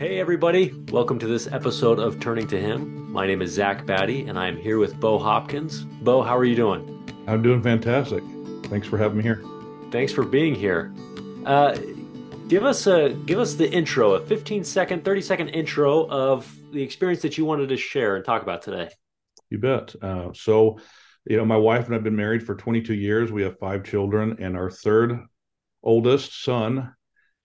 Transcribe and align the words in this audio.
Hey, 0.00 0.18
everybody. 0.18 0.72
Welcome 0.90 1.18
to 1.18 1.26
this 1.26 1.46
episode 1.46 1.98
of 1.98 2.20
Turning 2.20 2.46
to 2.46 2.58
Him. 2.58 3.12
My 3.12 3.26
name 3.26 3.42
is 3.42 3.52
Zach 3.52 3.84
Batty, 3.84 4.28
and 4.28 4.38
I'm 4.38 4.56
here 4.56 4.78
with 4.78 4.98
Bo 4.98 5.18
Hopkins. 5.18 5.82
Bo, 5.82 6.22
how 6.22 6.34
are 6.38 6.46
you 6.46 6.56
doing? 6.56 7.06
I'm 7.26 7.42
doing 7.42 7.62
fantastic. 7.62 8.24
Thanks 8.70 8.88
for 8.88 8.96
having 8.96 9.18
me 9.18 9.22
here. 9.22 9.44
Thanks 9.90 10.10
for 10.10 10.24
being 10.24 10.54
here. 10.54 10.90
Uh, 11.44 11.76
give 12.48 12.64
us 12.64 12.86
a 12.86 13.10
give 13.26 13.38
us 13.38 13.56
the 13.56 13.70
intro, 13.70 14.14
a 14.14 14.24
15 14.24 14.64
second, 14.64 15.04
30 15.04 15.20
second 15.20 15.48
intro 15.50 16.08
of 16.08 16.50
the 16.72 16.82
experience 16.82 17.20
that 17.20 17.36
you 17.36 17.44
wanted 17.44 17.68
to 17.68 17.76
share 17.76 18.16
and 18.16 18.24
talk 18.24 18.42
about 18.42 18.62
today. 18.62 18.88
You 19.50 19.58
bet. 19.58 19.94
Uh, 20.00 20.30
so, 20.32 20.78
you 21.26 21.36
know, 21.36 21.44
my 21.44 21.58
wife 21.58 21.84
and 21.84 21.94
I've 21.94 22.04
been 22.04 22.16
married 22.16 22.46
for 22.46 22.54
22 22.54 22.94
years. 22.94 23.30
We 23.30 23.42
have 23.42 23.58
five 23.58 23.84
children, 23.84 24.38
and 24.40 24.56
our 24.56 24.70
third 24.70 25.20
oldest 25.82 26.42
son 26.42 26.94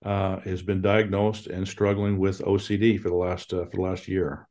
uh, 0.03 0.39
has 0.41 0.61
been 0.61 0.81
diagnosed 0.81 1.47
and 1.47 1.67
struggling 1.67 2.17
with 2.17 2.39
OCD 2.39 2.99
for 2.99 3.09
the 3.09 3.15
last 3.15 3.53
uh, 3.53 3.65
for 3.65 3.71
the 3.71 3.81
last 3.81 4.07
year. 4.07 4.47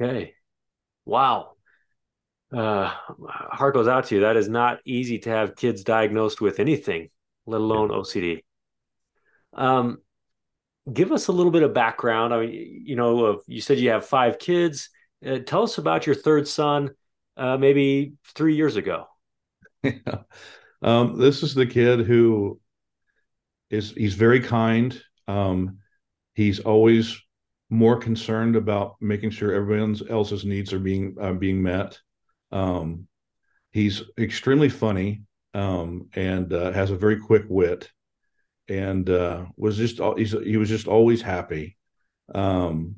Okay, 0.00 0.34
wow. 1.04 1.52
Uh, 2.50 2.90
heart 3.28 3.74
goes 3.74 3.88
out 3.88 4.06
to 4.06 4.14
you. 4.14 4.20
That 4.22 4.36
is 4.36 4.48
not 4.48 4.78
easy 4.84 5.18
to 5.20 5.30
have 5.30 5.56
kids 5.56 5.84
diagnosed 5.84 6.40
with 6.40 6.60
anything, 6.60 7.10
let 7.46 7.60
alone 7.60 7.90
OCD. 7.90 8.42
Um, 9.52 9.98
give 10.90 11.12
us 11.12 11.28
a 11.28 11.32
little 11.32 11.52
bit 11.52 11.62
of 11.62 11.74
background. 11.74 12.32
I 12.32 12.40
mean, 12.40 12.82
you 12.86 12.96
know, 12.96 13.40
you 13.46 13.60
said 13.60 13.78
you 13.78 13.90
have 13.90 14.06
five 14.06 14.38
kids. 14.38 14.90
Uh, 15.24 15.38
tell 15.38 15.62
us 15.62 15.78
about 15.78 16.06
your 16.06 16.14
third 16.14 16.48
son, 16.48 16.90
uh, 17.36 17.56
maybe 17.56 18.14
three 18.34 18.56
years 18.56 18.76
ago. 18.76 19.06
Yeah. 19.84 20.22
Um, 20.82 21.18
this 21.18 21.42
is 21.44 21.54
the 21.54 21.66
kid 21.66 22.00
who 22.00 22.60
is 23.70 23.92
he's 23.92 24.14
very 24.14 24.40
kind. 24.40 25.00
Um, 25.26 25.78
he's 26.34 26.60
always 26.60 27.20
more 27.70 27.96
concerned 27.96 28.56
about 28.56 28.96
making 29.00 29.30
sure 29.30 29.52
everyone 29.52 29.96
else's 30.08 30.44
needs 30.44 30.72
are 30.72 30.78
being 30.78 31.16
uh, 31.20 31.32
being 31.32 31.62
met. 31.62 31.98
Um, 32.50 33.08
he's 33.72 34.02
extremely 34.18 34.68
funny 34.68 35.22
um, 35.54 36.08
and 36.14 36.52
uh, 36.52 36.72
has 36.72 36.90
a 36.90 36.96
very 36.96 37.18
quick 37.18 37.44
wit, 37.48 37.90
and 38.68 39.08
uh, 39.08 39.46
was 39.56 39.76
just 39.76 39.98
he 40.16 40.56
was 40.56 40.68
just 40.68 40.86
always 40.86 41.22
happy. 41.22 41.76
Um, 42.34 42.96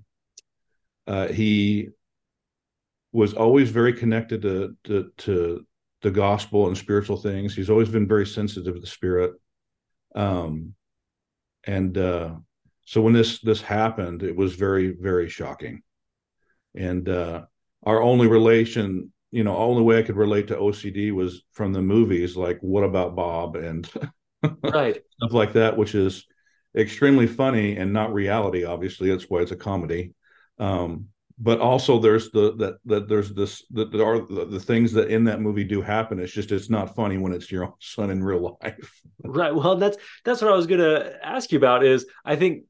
uh, 1.06 1.28
he 1.28 1.88
was 3.12 3.34
always 3.34 3.70
very 3.70 3.92
connected 3.92 4.42
to, 4.42 4.76
to, 4.84 5.10
to 5.18 5.66
the 6.02 6.10
gospel 6.10 6.68
and 6.68 6.78
spiritual 6.78 7.16
things. 7.16 7.54
He's 7.54 7.70
always 7.70 7.88
been 7.88 8.06
very 8.06 8.26
sensitive 8.26 8.74
to 8.74 8.80
the 8.80 8.86
spirit. 8.86 9.32
Um, 10.14 10.74
and 11.64 11.96
uh, 11.96 12.34
so 12.84 13.02
when 13.02 13.12
this 13.12 13.40
this 13.40 13.60
happened, 13.60 14.22
it 14.22 14.34
was 14.34 14.54
very 14.54 14.92
very 14.92 15.28
shocking. 15.28 15.82
And 16.74 17.08
uh, 17.08 17.44
our 17.84 18.02
only 18.02 18.26
relation, 18.26 19.12
you 19.30 19.44
know, 19.44 19.56
only 19.56 19.82
way 19.82 19.98
I 19.98 20.02
could 20.02 20.16
relate 20.16 20.48
to 20.48 20.56
OCD 20.56 21.12
was 21.12 21.42
from 21.52 21.72
the 21.72 21.82
movies, 21.82 22.36
like 22.36 22.58
What 22.60 22.84
About 22.84 23.16
Bob 23.16 23.56
and 23.56 23.88
right 24.62 25.02
stuff 25.16 25.32
like 25.32 25.52
that, 25.54 25.76
which 25.76 25.94
is 25.94 26.26
extremely 26.76 27.26
funny 27.26 27.76
and 27.76 27.92
not 27.92 28.14
reality. 28.14 28.64
Obviously, 28.64 29.10
that's 29.10 29.28
why 29.28 29.40
it's 29.40 29.52
a 29.52 29.56
comedy. 29.56 30.14
Um, 30.58 31.08
but 31.42 31.58
also 31.58 31.98
there's 31.98 32.30
the 32.30 32.54
that 32.56 32.74
that 32.84 33.08
there's 33.08 33.32
this 33.32 33.64
that 33.70 33.90
there 33.90 34.04
are 34.04 34.20
the, 34.20 34.44
the, 34.44 34.60
things 34.60 34.92
that 34.92 35.08
in 35.08 35.24
that 35.24 35.40
movie 35.40 35.64
do 35.64 35.80
happen. 35.80 36.20
It's 36.20 36.32
just 36.32 36.52
it's 36.52 36.68
not 36.68 36.94
funny 36.94 37.16
when 37.16 37.32
it's 37.32 37.50
your 37.50 37.64
own 37.64 37.72
son 37.80 38.10
in 38.10 38.22
real 38.22 38.58
life. 38.62 39.02
Right. 39.22 39.54
Well 39.54 39.76
that's 39.76 39.98
that's 40.24 40.40
what 40.40 40.50
i 40.50 40.56
was 40.56 40.66
going 40.66 40.80
to 40.80 41.14
ask 41.22 41.52
you 41.52 41.58
about 41.58 41.84
is 41.84 42.06
i 42.24 42.36
think 42.36 42.64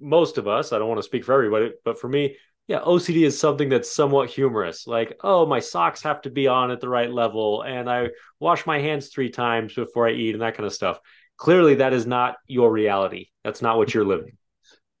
most 0.00 0.38
of 0.38 0.46
us 0.46 0.72
i 0.72 0.78
don't 0.78 0.88
want 0.88 0.98
to 1.00 1.02
speak 1.02 1.24
for 1.24 1.34
everybody 1.34 1.72
but 1.84 2.00
for 2.00 2.08
me 2.08 2.36
yeah 2.68 2.78
ocd 2.78 3.26
is 3.26 3.38
something 3.38 3.68
that's 3.68 3.90
somewhat 3.90 4.30
humorous. 4.30 4.86
Like 4.86 5.18
oh 5.24 5.46
my 5.46 5.58
socks 5.58 6.02
have 6.02 6.22
to 6.22 6.30
be 6.30 6.46
on 6.46 6.70
at 6.70 6.80
the 6.80 6.88
right 6.88 7.10
level 7.10 7.62
and 7.62 7.90
i 7.90 8.10
wash 8.38 8.66
my 8.66 8.78
hands 8.78 9.08
three 9.08 9.30
times 9.30 9.74
before 9.74 10.08
i 10.08 10.12
eat 10.12 10.34
and 10.34 10.42
that 10.42 10.56
kind 10.56 10.66
of 10.66 10.72
stuff. 10.72 11.00
Clearly 11.36 11.76
that 11.76 11.92
is 11.92 12.06
not 12.06 12.36
your 12.46 12.70
reality. 12.70 13.26
That's 13.42 13.62
not 13.62 13.78
what 13.78 13.92
you're 13.92 14.06
living 14.06 14.38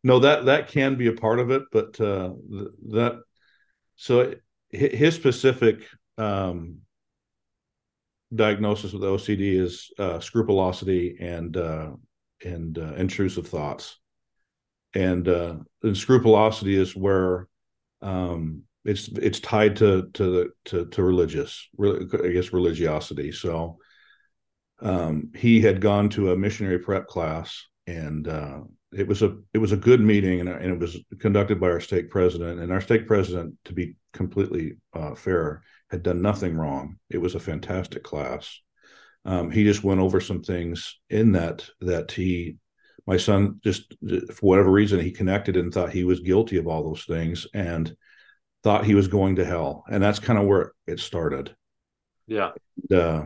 no 0.06 0.18
that 0.18 0.44
that 0.46 0.68
can 0.68 0.94
be 0.96 1.08
a 1.08 1.12
part 1.12 1.38
of 1.38 1.50
it 1.50 1.62
but 1.72 2.00
uh 2.00 2.30
that 2.88 3.20
so 3.96 4.34
his 4.70 5.14
specific 5.14 5.86
um 6.18 6.78
diagnosis 8.34 8.92
with 8.92 9.02
ocd 9.02 9.40
is 9.40 9.90
uh 9.98 10.18
scrupulosity 10.20 11.16
and 11.20 11.56
uh 11.56 11.90
and 12.44 12.78
uh, 12.78 12.94
intrusive 12.94 13.48
thoughts. 13.48 13.98
And 14.94 15.28
uh 15.28 15.56
and 15.82 15.96
scrupulosity 15.96 16.74
is 16.74 16.96
where 16.96 17.48
um 18.02 18.62
it's 18.84 19.08
it's 19.08 19.40
tied 19.40 19.76
to 19.76 20.08
to 20.14 20.52
to, 20.66 20.86
to 20.86 21.02
religious 21.02 21.68
i 21.80 22.28
guess 22.28 22.52
religiosity. 22.52 23.32
So 23.32 23.78
um 24.80 25.32
he 25.34 25.60
had 25.60 25.80
gone 25.80 26.08
to 26.10 26.32
a 26.32 26.36
missionary 26.36 26.78
prep 26.78 27.06
class 27.06 27.66
and 27.86 28.26
uh 28.28 28.60
it 28.96 29.06
was 29.06 29.22
a 29.22 29.36
it 29.52 29.58
was 29.58 29.72
a 29.72 29.76
good 29.76 30.00
meeting 30.00 30.40
and, 30.40 30.48
and, 30.48 30.72
it 30.72 30.78
was 30.78 30.98
conducted 31.18 31.60
by 31.60 31.68
our 31.68 31.80
stake 31.80 32.10
president 32.10 32.60
and 32.60 32.72
our 32.72 32.80
stake 32.80 33.06
president 33.06 33.54
to 33.64 33.72
be 33.72 33.96
completely 34.12 34.76
uh, 34.94 35.14
fair 35.14 35.62
had 35.90 36.02
done 36.02 36.22
nothing 36.22 36.56
wrong. 36.56 36.96
It 37.10 37.18
was 37.18 37.34
a 37.34 37.40
fantastic 37.40 38.02
class. 38.02 38.60
Um, 39.24 39.50
he 39.50 39.64
just 39.64 39.84
went 39.84 40.00
over 40.00 40.20
some 40.20 40.42
things 40.42 40.98
in 41.10 41.32
that 41.32 41.68
that 41.80 42.10
he 42.10 42.56
my 43.06 43.16
son 43.16 43.60
just 43.62 43.94
for 44.32 44.46
whatever 44.46 44.70
reason 44.70 44.98
he 44.98 45.12
connected 45.12 45.56
and 45.56 45.72
thought 45.72 45.90
he 45.92 46.04
was 46.04 46.20
guilty 46.20 46.56
of 46.56 46.66
all 46.66 46.82
those 46.82 47.04
things 47.04 47.46
and 47.54 47.94
thought 48.62 48.84
he 48.84 48.94
was 48.94 49.08
going 49.08 49.36
to 49.36 49.44
hell. 49.44 49.84
And 49.88 50.02
that's 50.02 50.18
kind 50.18 50.38
of 50.38 50.46
where 50.46 50.72
it 50.86 50.98
started. 50.98 51.54
Yeah. 52.26 52.50
And, 52.90 52.98
uh, 52.98 53.22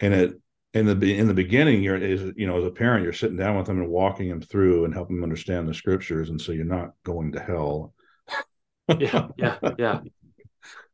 and 0.00 0.14
it 0.14 0.40
in 0.74 0.86
the 0.86 1.18
in 1.18 1.26
the 1.26 1.34
beginning 1.34 1.82
you're 1.82 1.96
is 1.96 2.32
you 2.36 2.46
know 2.46 2.58
as 2.58 2.64
a 2.64 2.70
parent 2.70 3.02
you're 3.02 3.12
sitting 3.12 3.36
down 3.36 3.56
with 3.56 3.66
them 3.66 3.80
and 3.80 3.88
walking 3.88 4.28
them 4.28 4.40
through 4.40 4.84
and 4.84 4.92
helping 4.92 5.16
them 5.16 5.24
understand 5.24 5.66
the 5.66 5.74
scriptures 5.74 6.28
and 6.28 6.40
so 6.40 6.52
you're 6.52 6.64
not 6.64 6.92
going 7.04 7.32
to 7.32 7.40
hell. 7.40 7.94
Yeah 8.98 9.28
yeah 9.36 9.58
yeah. 9.78 10.00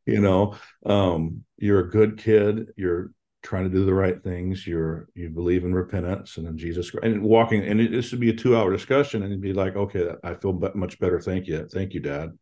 You 0.07 0.21
know 0.21 0.55
um 0.85 1.43
you're 1.57 1.79
a 1.79 1.89
good 1.89 2.19
kid 2.19 2.67
you're 2.77 3.11
trying 3.41 3.63
to 3.63 3.75
do 3.75 3.85
the 3.85 3.93
right 3.93 4.23
things 4.23 4.67
you're 4.67 5.07
you 5.15 5.29
believe 5.29 5.65
in 5.65 5.73
repentance 5.73 6.37
and 6.37 6.47
in 6.47 6.59
jesus 6.59 6.91
and 7.01 7.23
walking 7.23 7.63
and 7.63 7.81
it, 7.81 7.91
this 7.91 8.11
would 8.11 8.19
be 8.19 8.29
a 8.29 8.35
two 8.35 8.55
hour 8.55 8.71
discussion 8.71 9.23
and 9.23 9.31
it'd 9.31 9.41
be 9.41 9.53
like 9.53 9.75
okay 9.75 10.11
i 10.23 10.35
feel 10.35 10.53
much 10.75 10.99
better 10.99 11.19
thank 11.19 11.47
you 11.47 11.67
thank 11.71 11.93
you 11.95 11.99
dad. 11.99 12.37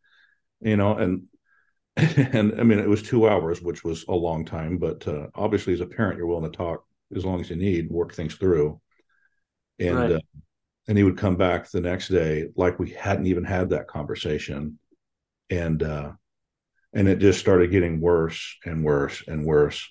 You 0.60 0.76
know 0.76 0.96
and 0.96 1.22
and 1.96 2.60
i 2.60 2.62
mean 2.62 2.78
it 2.78 2.88
was 2.88 3.02
two 3.02 3.26
hours 3.28 3.62
which 3.62 3.82
was 3.82 4.04
a 4.08 4.14
long 4.14 4.44
time 4.44 4.76
but 4.76 5.06
uh, 5.08 5.28
obviously 5.34 5.72
as 5.72 5.80
a 5.80 5.86
parent 5.86 6.18
you're 6.18 6.26
willing 6.26 6.50
to 6.50 6.56
talk 6.56 6.84
as 7.14 7.24
long 7.24 7.40
as 7.40 7.50
you 7.50 7.56
need, 7.56 7.90
work 7.90 8.14
things 8.14 8.34
through. 8.34 8.80
And 9.78 9.96
right. 9.96 10.12
uh, 10.12 10.20
and 10.86 10.98
he 10.98 11.04
would 11.04 11.18
come 11.18 11.36
back 11.36 11.70
the 11.70 11.80
next 11.80 12.08
day 12.08 12.46
like 12.56 12.78
we 12.78 12.90
hadn't 12.90 13.26
even 13.26 13.44
had 13.44 13.70
that 13.70 13.88
conversation, 13.88 14.78
and 15.50 15.82
uh, 15.82 16.12
and 16.92 17.08
it 17.08 17.18
just 17.18 17.40
started 17.40 17.70
getting 17.70 18.00
worse 18.00 18.56
and 18.64 18.84
worse 18.84 19.22
and 19.26 19.44
worse. 19.44 19.86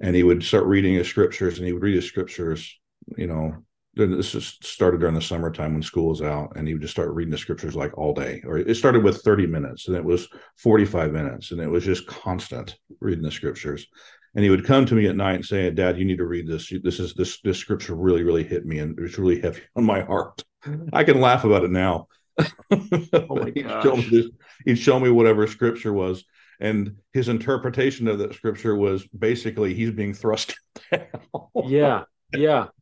And 0.00 0.14
he 0.14 0.22
would 0.22 0.44
start 0.44 0.64
reading 0.64 0.94
his 0.94 1.08
scriptures, 1.08 1.58
and 1.58 1.66
he 1.66 1.72
would 1.72 1.82
read 1.82 1.96
his 1.96 2.06
scriptures. 2.06 2.78
You 3.16 3.26
know, 3.26 3.56
this 3.94 4.30
just 4.30 4.64
started 4.64 5.00
during 5.00 5.16
the 5.16 5.20
summertime 5.20 5.72
when 5.72 5.82
school 5.82 6.10
was 6.10 6.22
out, 6.22 6.52
and 6.56 6.68
he 6.68 6.74
would 6.74 6.82
just 6.82 6.94
start 6.94 7.12
reading 7.12 7.32
the 7.32 7.38
scriptures 7.38 7.74
like 7.74 7.98
all 7.98 8.14
day. 8.14 8.42
Or 8.46 8.58
it 8.58 8.76
started 8.76 9.02
with 9.02 9.22
thirty 9.22 9.46
minutes, 9.46 9.88
and 9.88 9.96
it 9.96 10.04
was 10.04 10.28
forty-five 10.56 11.12
minutes, 11.12 11.50
and 11.50 11.60
it 11.60 11.68
was 11.68 11.84
just 11.84 12.06
constant 12.06 12.76
reading 13.00 13.24
the 13.24 13.30
scriptures 13.30 13.86
and 14.34 14.44
he 14.44 14.50
would 14.50 14.64
come 14.64 14.86
to 14.86 14.94
me 14.94 15.06
at 15.06 15.16
night 15.16 15.36
and 15.36 15.44
say, 15.44 15.70
"Dad, 15.70 15.98
you 15.98 16.04
need 16.04 16.18
to 16.18 16.26
read 16.26 16.46
this. 16.46 16.72
This 16.82 17.00
is 17.00 17.14
this 17.14 17.40
this 17.40 17.58
scripture 17.58 17.94
really 17.94 18.22
really 18.22 18.44
hit 18.44 18.66
me, 18.66 18.78
and 18.78 18.98
it's 18.98 19.18
really 19.18 19.40
heavy 19.40 19.62
on 19.76 19.84
my 19.84 20.02
heart." 20.02 20.44
I 20.92 21.04
can 21.04 21.20
laugh 21.20 21.44
about 21.44 21.64
it 21.64 21.70
now. 21.70 22.08
oh 22.38 22.46
he'd, 23.54 23.66
show 23.66 23.96
this, 23.96 24.26
he'd 24.64 24.78
show 24.78 24.98
me 25.00 25.10
whatever 25.10 25.46
scripture 25.46 25.92
was, 25.92 26.24
and 26.60 26.96
his 27.12 27.28
interpretation 27.28 28.08
of 28.08 28.18
that 28.18 28.34
scripture 28.34 28.76
was 28.76 29.06
basically 29.08 29.74
he's 29.74 29.90
being 29.90 30.14
thrust 30.14 30.58
down. 30.92 31.06
yeah, 31.64 32.02
yeah. 32.32 32.66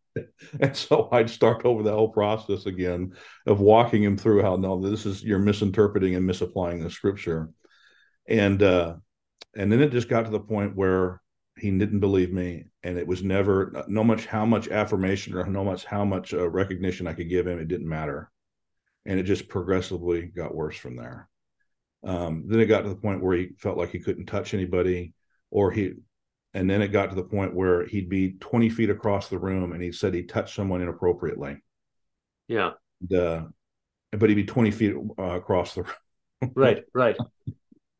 And 0.60 0.74
so 0.74 1.10
I'd 1.12 1.28
start 1.28 1.66
over 1.66 1.82
the 1.82 1.92
whole 1.92 2.08
process 2.08 2.64
again 2.64 3.12
of 3.46 3.60
walking 3.60 4.02
him 4.02 4.16
through 4.16 4.40
how 4.40 4.56
no, 4.56 4.80
this 4.80 5.04
is 5.04 5.22
you're 5.22 5.38
misinterpreting 5.38 6.14
and 6.14 6.24
misapplying 6.24 6.82
the 6.82 6.88
scripture, 6.88 7.50
and 8.26 8.62
uh, 8.62 8.94
and 9.54 9.70
then 9.70 9.82
it 9.82 9.92
just 9.92 10.08
got 10.08 10.24
to 10.24 10.30
the 10.30 10.40
point 10.40 10.74
where 10.74 11.20
he 11.58 11.70
didn't 11.70 12.00
believe 12.00 12.32
me 12.32 12.64
and 12.82 12.98
it 12.98 13.06
was 13.06 13.22
never 13.22 13.84
no 13.88 14.04
much 14.04 14.26
how 14.26 14.44
much 14.44 14.68
affirmation 14.68 15.34
or 15.34 15.46
no 15.46 15.64
much 15.64 15.84
how 15.84 16.04
much 16.04 16.34
uh, 16.34 16.48
recognition 16.48 17.06
i 17.06 17.12
could 17.12 17.28
give 17.28 17.46
him 17.46 17.58
it 17.58 17.68
didn't 17.68 17.88
matter 17.88 18.30
and 19.06 19.18
it 19.18 19.22
just 19.22 19.48
progressively 19.48 20.22
got 20.22 20.54
worse 20.54 20.76
from 20.76 20.96
there 20.96 21.28
um, 22.04 22.44
then 22.46 22.60
it 22.60 22.66
got 22.66 22.82
to 22.82 22.88
the 22.88 22.94
point 22.94 23.22
where 23.22 23.36
he 23.36 23.48
felt 23.58 23.78
like 23.78 23.90
he 23.90 23.98
couldn't 23.98 24.26
touch 24.26 24.54
anybody 24.54 25.14
or 25.50 25.70
he 25.70 25.92
and 26.54 26.70
then 26.70 26.82
it 26.82 26.88
got 26.88 27.10
to 27.10 27.16
the 27.16 27.22
point 27.22 27.54
where 27.54 27.86
he'd 27.86 28.08
be 28.08 28.32
20 28.32 28.68
feet 28.68 28.90
across 28.90 29.28
the 29.28 29.38
room 29.38 29.72
and 29.72 29.82
he 29.82 29.92
said 29.92 30.12
he 30.12 30.22
touched 30.22 30.54
someone 30.54 30.82
inappropriately 30.82 31.56
yeah 32.48 32.72
and, 33.00 33.18
uh, 33.18 33.44
but 34.12 34.28
he'd 34.28 34.36
be 34.36 34.44
20 34.44 34.70
feet 34.70 34.94
uh, 35.18 35.22
across 35.22 35.74
the 35.74 35.82
room. 35.82 36.52
right, 36.54 36.84
right. 36.94 37.16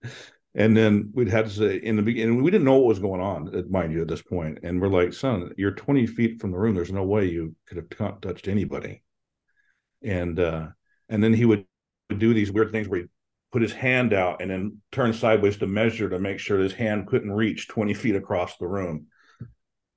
and 0.57 0.75
then 0.75 1.11
we'd 1.13 1.29
have 1.29 1.45
to 1.45 1.51
say 1.51 1.77
in 1.77 1.97
the 1.97 2.03
beginning, 2.03 2.43
we 2.43 2.51
didn't 2.51 2.65
know 2.65 2.79
what 2.79 2.87
was 2.89 2.99
going 2.99 3.21
on, 3.21 3.71
mind 3.71 3.93
you, 3.93 4.01
at 4.01 4.09
this 4.09 4.23
point. 4.23 4.61
And 4.63 4.81
we're 4.81 4.89
like, 4.89 5.13
son, 5.13 5.53
you're 5.59 5.73
20 5.73 6.07
feet 6.07 6.41
from 6.41 6.51
the 6.51 6.59
room. 6.59 6.75
There's 6.75 6.91
no 6.91 7.05
way 7.05 7.27
you 7.27 7.55
could 7.69 7.77
have 7.77 8.21
touched 8.23 8.49
anybody. 8.49 9.03
And 10.03 10.41
uh, 10.41 10.69
and 11.11 11.23
then 11.23 11.35
he 11.35 11.45
would 11.45 11.67
do 12.17 12.33
these 12.33 12.51
weird 12.51 12.73
things 12.73 12.89
where 12.89 13.01
he 13.01 13.07
put 13.53 13.61
his 13.61 13.73
hand 13.73 14.15
out 14.15 14.41
and 14.41 14.51
then 14.51 14.79
turn 14.93 15.13
sideways 15.13 15.59
to 15.59 15.67
measure 15.67 16.09
to 16.09 16.19
make 16.19 16.39
sure 16.39 16.59
his 16.59 16.73
hand 16.73 17.07
couldn't 17.07 17.33
reach 17.33 17.69
20 17.69 17.93
feet 17.93 18.17
across 18.17 18.57
the 18.57 18.67
room. 18.67 19.09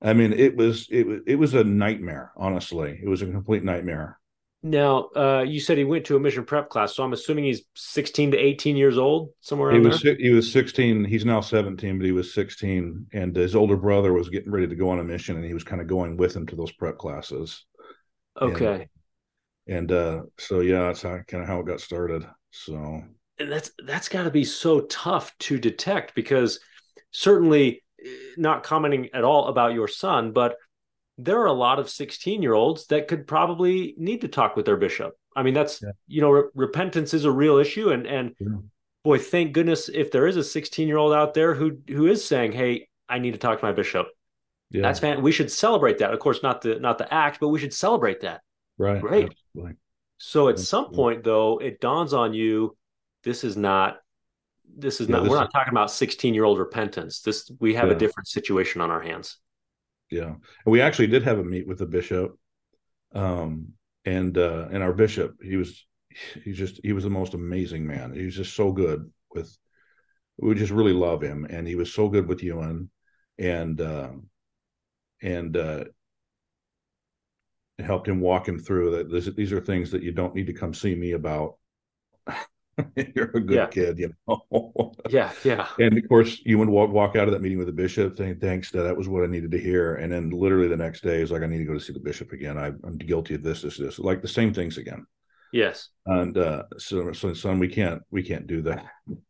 I 0.01 0.11
mean, 0.13 0.33
it 0.33 0.57
was 0.57 0.87
it 0.91 1.07
was 1.07 1.19
it 1.25 1.35
was 1.35 1.53
a 1.53 1.63
nightmare. 1.63 2.33
Honestly, 2.35 2.99
it 3.01 3.07
was 3.07 3.21
a 3.21 3.27
complete 3.27 3.63
nightmare. 3.63 4.19
Now, 4.61 5.09
uh, 5.15 5.45
you 5.47 5.61
said 5.61 5.77
he 5.77 5.85
went 5.85 6.05
to 6.05 6.17
a 6.17 6.19
mission 6.19 6.43
prep 6.43 6.69
class, 6.69 6.93
so 6.93 7.03
I'm 7.03 7.13
assuming 7.13 7.45
he's 7.45 7.63
16 7.75 8.31
to 8.31 8.37
18 8.37 8.75
years 8.75 8.97
old, 8.97 9.29
somewhere 9.39 9.71
he 9.71 9.79
was, 9.79 10.01
there. 10.01 10.17
He 10.17 10.31
was 10.31 10.51
16. 10.51 11.05
He's 11.05 11.23
now 11.23 11.39
17, 11.39 11.97
but 11.97 12.05
he 12.05 12.11
was 12.11 12.33
16, 12.33 13.07
and 13.13 13.35
his 13.35 13.55
older 13.55 13.77
brother 13.77 14.11
was 14.11 14.27
getting 14.29 14.51
ready 14.51 14.67
to 14.67 14.75
go 14.75 14.89
on 14.89 14.99
a 14.99 15.03
mission, 15.03 15.37
and 15.37 15.45
he 15.45 15.53
was 15.53 15.63
kind 15.63 15.81
of 15.81 15.87
going 15.87 16.17
with 16.17 16.35
him 16.35 16.45
to 16.47 16.57
those 16.57 16.73
prep 16.73 16.97
classes. 16.97 17.65
Okay. 18.41 18.89
And, 19.65 19.77
and 19.77 19.91
uh, 19.93 20.21
so 20.37 20.59
yeah, 20.59 20.87
that's 20.87 21.03
how, 21.03 21.19
kind 21.25 21.41
of 21.41 21.47
how 21.47 21.61
it 21.61 21.65
got 21.65 21.79
started. 21.79 22.27
So, 22.51 23.01
and 23.39 23.51
that's 23.51 23.71
that's 23.85 24.09
got 24.09 24.23
to 24.23 24.31
be 24.31 24.43
so 24.43 24.81
tough 24.81 25.37
to 25.39 25.57
detect 25.57 26.15
because 26.15 26.59
certainly 27.11 27.81
eh, 28.03 28.09
not 28.35 28.63
commenting 28.63 29.07
at 29.13 29.23
all 29.23 29.47
about 29.47 29.73
your 29.73 29.87
son, 29.87 30.33
but 30.33 30.57
there 31.19 31.39
are 31.41 31.47
a 31.47 31.53
lot 31.53 31.79
of 31.79 31.89
16 31.89 32.41
year 32.41 32.53
olds 32.53 32.87
that 32.87 33.07
could 33.07 33.27
probably 33.27 33.93
need 33.97 34.21
to 34.21 34.27
talk 34.27 34.55
with 34.55 34.65
their 34.65 34.77
bishop. 34.77 35.13
I 35.35 35.43
mean, 35.43 35.53
that's, 35.53 35.81
yeah. 35.81 35.91
you 36.07 36.21
know, 36.21 36.31
re- 36.31 36.49
repentance 36.55 37.13
is 37.13 37.25
a 37.25 37.31
real 37.31 37.57
issue. 37.57 37.89
And, 37.91 38.07
and 38.07 38.35
yeah. 38.39 38.47
boy, 39.03 39.19
thank 39.19 39.51
goodness 39.51 39.89
if 39.89 40.11
there 40.11 40.27
is 40.27 40.37
a 40.37 40.43
16 40.43 40.87
year 40.87 40.97
old 40.97 41.13
out 41.13 41.33
there 41.33 41.53
who, 41.53 41.77
who 41.87 42.07
is 42.07 42.25
saying, 42.25 42.53
Hey, 42.53 42.87
I 43.09 43.19
need 43.19 43.33
to 43.33 43.37
talk 43.37 43.59
to 43.59 43.65
my 43.65 43.73
bishop. 43.73 44.07
Yeah. 44.71 44.83
That's 44.83 44.99
fan. 44.99 45.21
We 45.21 45.31
should 45.31 45.51
celebrate 45.51 45.97
that. 45.97 46.13
Of 46.13 46.19
course, 46.19 46.41
not 46.41 46.61
the, 46.61 46.79
not 46.79 46.97
the 46.97 47.13
act, 47.13 47.39
but 47.41 47.49
we 47.49 47.59
should 47.59 47.73
celebrate 47.73 48.21
that. 48.21 48.41
Right. 48.77 49.03
Right. 49.03 49.29
Absolutely. 49.55 49.75
So 50.19 50.47
at 50.47 50.57
some 50.59 50.91
point 50.93 51.23
though, 51.23 51.57
it 51.57 51.81
dawns 51.81 52.13
on 52.13 52.33
you, 52.33 52.77
this 53.23 53.43
is 53.43 53.57
not, 53.57 53.97
this 54.77 55.01
is 55.01 55.09
not, 55.09 55.23
this 55.23 55.29
we're 55.29 55.37
not 55.37 55.51
talking 55.51 55.73
about 55.73 55.91
16 55.91 56.33
year 56.33 56.45
old 56.45 56.59
repentance. 56.59 57.21
This, 57.21 57.51
we 57.59 57.73
have 57.73 57.89
a 57.89 57.95
different 57.95 58.27
situation 58.29 58.79
on 58.79 58.89
our 58.89 59.01
hands 59.01 59.37
yeah. 60.09 60.27
And 60.27 60.39
we 60.65 60.81
actually 60.81 61.07
did 61.07 61.23
have 61.23 61.39
a 61.39 61.43
meet 61.43 61.67
with 61.67 61.79
the 61.79 61.85
bishop 61.85 62.37
um 63.15 63.69
and 64.05 64.37
uh 64.37 64.67
and 64.71 64.83
our 64.83 64.93
bishop 64.93 65.35
he 65.41 65.55
was 65.55 65.85
he 66.43 66.53
just 66.53 66.79
he 66.83 66.93
was 66.93 67.03
the 67.03 67.09
most 67.09 67.33
amazing 67.33 67.85
man. 67.85 68.13
He 68.13 68.25
was 68.25 68.35
just 68.35 68.55
so 68.55 68.71
good 68.71 69.11
with 69.33 69.55
we 70.37 70.55
just 70.55 70.71
really 70.71 70.93
love 70.93 71.21
him 71.21 71.45
and 71.49 71.67
he 71.67 71.75
was 71.75 71.93
so 71.93 72.09
good 72.09 72.27
with 72.27 72.43
ewan 72.43 72.89
and 73.37 73.79
uh 73.81 74.11
and 75.21 75.57
uh 75.57 75.85
helped 77.79 78.07
him 78.07 78.19
walk 78.19 78.47
him 78.47 78.59
through 78.59 78.91
that 78.91 79.11
this, 79.11 79.33
these 79.35 79.53
are 79.53 79.61
things 79.61 79.91
that 79.91 80.03
you 80.03 80.11
don't 80.11 80.35
need 80.35 80.47
to 80.47 80.53
come 80.53 80.73
see 80.73 80.95
me 80.95 81.13
about 81.13 81.55
you're 83.15 83.31
a 83.33 83.39
good 83.39 83.55
yeah. 83.55 83.67
kid, 83.67 83.99
you 83.99 84.13
know. 84.27 84.93
yeah, 85.09 85.31
yeah. 85.43 85.67
And 85.79 85.97
of 85.97 86.07
course, 86.07 86.41
you 86.45 86.57
would 86.57 86.69
walk 86.69 86.91
walk 86.91 87.15
out 87.15 87.27
of 87.27 87.33
that 87.33 87.41
meeting 87.41 87.57
with 87.57 87.67
the 87.67 87.73
bishop 87.73 88.17
saying, 88.17 88.39
"Thanks, 88.39 88.71
that 88.71 88.95
was 88.95 89.07
what 89.07 89.23
I 89.23 89.27
needed 89.27 89.51
to 89.51 89.59
hear." 89.59 89.95
And 89.95 90.11
then 90.11 90.29
literally 90.29 90.67
the 90.67 90.77
next 90.77 91.01
day 91.01 91.21
is 91.21 91.31
like, 91.31 91.41
"I 91.41 91.47
need 91.47 91.59
to 91.59 91.65
go 91.65 91.73
to 91.73 91.79
see 91.79 91.93
the 91.93 91.99
bishop 91.99 92.31
again. 92.31 92.57
I, 92.57 92.67
am 92.67 92.97
guilty 92.97 93.35
of 93.35 93.43
this, 93.43 93.61
this, 93.61 93.77
this." 93.77 93.99
Like 93.99 94.21
the 94.21 94.27
same 94.27 94.53
things 94.53 94.77
again. 94.77 95.05
Yes. 95.51 95.89
And 96.05 96.37
uh, 96.37 96.63
so, 96.77 97.11
so, 97.11 97.33
son, 97.33 97.57
we 97.57 97.67
can't, 97.67 98.03
we 98.11 98.21
can't 98.21 98.45
do 98.45 98.61
that. 98.63 98.85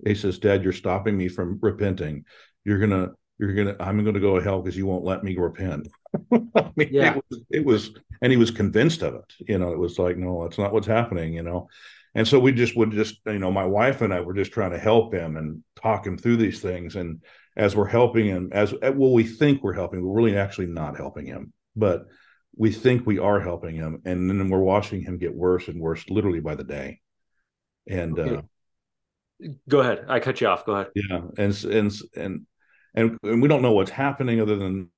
He 0.06 0.16
says, 0.16 0.40
"Dad, 0.40 0.64
you're 0.64 0.74
stopping 0.74 1.18
me 1.18 1.28
from 1.28 1.60
repenting. 1.62 2.26
You're 2.66 2.80
gonna, 2.80 3.10
you're 3.40 3.54
gonna, 3.54 3.76
I'm 3.80 4.04
gonna 4.04 4.20
go 4.20 4.38
to 4.38 4.44
hell 4.44 4.62
because 4.62 4.78
you 4.78 4.86
won't 4.86 5.06
let 5.06 5.24
me 5.24 5.36
repent." 5.38 5.88
I 6.34 6.72
mean, 6.76 6.90
yeah. 6.92 7.16
It 7.16 7.24
was, 7.30 7.42
it 7.52 7.66
was, 7.66 7.92
and 8.22 8.32
he 8.32 8.38
was 8.38 8.52
convinced 8.52 9.02
of 9.02 9.16
it. 9.16 9.34
You 9.48 9.60
know, 9.60 9.72
it 9.72 9.80
was 9.80 9.98
like, 9.98 10.18
no, 10.18 10.44
that's 10.44 10.58
not 10.58 10.74
what's 10.74 10.88
happening. 10.88 11.34
You 11.34 11.44
know 11.44 11.70
and 12.16 12.28
so 12.28 12.40
we 12.40 12.52
just 12.52 12.76
would 12.76 12.92
just 12.92 13.20
you 13.26 13.40
know 13.40 13.52
my 13.52 13.66
wife 13.66 14.02
and 14.02 14.14
i 14.14 14.20
were 14.20 14.34
just 14.34 14.52
trying 14.52 14.72
to 14.72 14.80
help 14.80 15.14
him 15.14 15.38
and 15.38 15.64
talk 15.76 16.06
him 16.06 16.18
through 16.18 16.38
these 16.38 16.62
things. 16.62 16.96
And 16.96 17.24
as 17.56 17.76
we're 17.76 17.88
helping 17.88 18.26
him 18.26 18.50
as 18.52 18.74
well 18.82 19.14
we 19.14 19.24
think 19.24 19.64
we're 19.64 19.74
helping 19.74 20.02
we're 20.02 20.16
really 20.16 20.38
actually 20.38 20.68
not 20.68 20.98
helping 20.98 21.26
him 21.26 21.54
but 21.76 22.06
we 22.60 22.72
think 22.72 23.06
we 23.06 23.20
are 23.20 23.40
helping 23.40 23.76
him. 23.76 24.02
And 24.06 24.30
then 24.30 24.50
we're 24.50 24.60
watching 24.60 25.02
him 25.02 25.18
get 25.18 25.34
worse 25.34 25.68
and 25.68 25.80
worse 25.80 26.08
literally 26.10 26.42
by 26.42 26.56
the 26.56 26.64
day. 26.64 27.00
And 27.88 28.20
okay. 28.20 28.36
uh 28.36 28.42
go 29.68 29.80
ahead. 29.80 30.06
I 30.10 30.20
cut 30.20 30.42
you 30.42 30.48
off. 30.48 30.66
Go 30.66 30.74
ahead. 30.74 30.88
Yeah. 30.94 31.22
And 31.38 31.64
and 31.64 31.92
and 32.16 32.48
and, 32.96 33.18
and 33.24 33.42
we 33.42 33.48
don't 33.48 33.62
know 33.62 33.72
what's 33.72 33.92
happening 33.92 34.42
other 34.42 34.58
than 34.58 34.90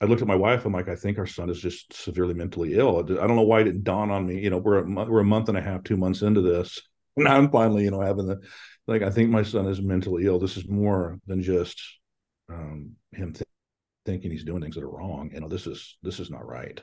I 0.00 0.06
looked 0.06 0.22
at 0.22 0.28
my 0.28 0.36
wife. 0.36 0.64
I'm 0.64 0.72
like, 0.72 0.88
I 0.88 0.96
think 0.96 1.18
our 1.18 1.26
son 1.26 1.50
is 1.50 1.60
just 1.60 1.92
severely 1.92 2.34
mentally 2.34 2.74
ill. 2.74 2.98
I 2.98 3.26
don't 3.26 3.36
know 3.36 3.42
why 3.42 3.60
it 3.60 3.64
didn't 3.64 3.84
dawn 3.84 4.10
on 4.10 4.26
me. 4.26 4.40
You 4.40 4.50
know, 4.50 4.58
we're 4.58 4.78
a 4.78 4.86
month, 4.86 5.10
we're 5.10 5.20
a 5.20 5.24
month 5.24 5.48
and 5.48 5.58
a 5.58 5.62
half, 5.62 5.84
two 5.84 5.96
months 5.96 6.22
into 6.22 6.40
this. 6.40 6.80
and 7.16 7.28
I'm 7.28 7.50
finally, 7.50 7.84
you 7.84 7.90
know, 7.90 8.00
having 8.00 8.26
the 8.26 8.40
like. 8.86 9.02
I 9.02 9.10
think 9.10 9.30
my 9.30 9.42
son 9.42 9.66
is 9.66 9.82
mentally 9.82 10.24
ill. 10.26 10.38
This 10.38 10.56
is 10.56 10.68
more 10.68 11.18
than 11.26 11.42
just 11.42 11.80
um, 12.48 12.92
him 13.12 13.32
th- 13.32 13.44
thinking 14.06 14.30
he's 14.30 14.44
doing 14.44 14.62
things 14.62 14.74
that 14.76 14.84
are 14.84 14.90
wrong. 14.90 15.30
You 15.34 15.40
know, 15.40 15.48
this 15.48 15.66
is 15.66 15.98
this 16.02 16.18
is 16.18 16.30
not 16.30 16.46
right. 16.46 16.80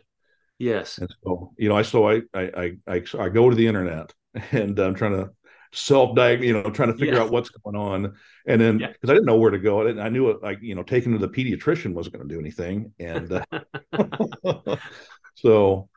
Yes. 0.60 0.98
And 0.98 1.10
so, 1.24 1.54
you 1.58 1.70
know, 1.70 1.78
I 1.78 1.82
so 1.82 2.10
I 2.10 2.22
I 2.34 2.74
I 2.88 3.04
I, 3.18 3.30
go 3.30 3.50
to 3.50 3.56
the 3.56 3.68
internet 3.68 4.14
and 4.52 4.78
I'm 4.80 4.96
trying 4.96 5.14
to 5.14 5.30
self-diagnose, 5.72 6.48
you 6.48 6.54
know, 6.54 6.70
trying 6.70 6.92
to 6.92 6.98
figure 6.98 7.16
yes. 7.16 7.24
out 7.24 7.32
what's 7.32 7.50
going 7.50 7.76
on. 7.76 8.16
And 8.48 8.60
then 8.60 8.78
because 8.78 8.96
yeah. 9.04 9.12
I 9.12 9.14
didn't 9.14 9.26
know 9.26 9.38
where 9.38 9.52
to 9.52 9.60
go, 9.60 9.88
I, 9.88 10.06
I 10.06 10.10
knew 10.10 10.30
it 10.30 10.42
like 10.42 10.60
you 10.62 10.76
know, 10.76 10.84
taking 10.84 11.12
to 11.14 11.18
the 11.18 11.30
pediatrician 11.30 11.94
wasn't 11.94 12.16
going 12.16 12.28
to 12.28 12.34
do 12.34 12.40
anything. 12.40 12.94
And 13.00 13.44
uh, 13.52 14.78
so, 15.36 15.90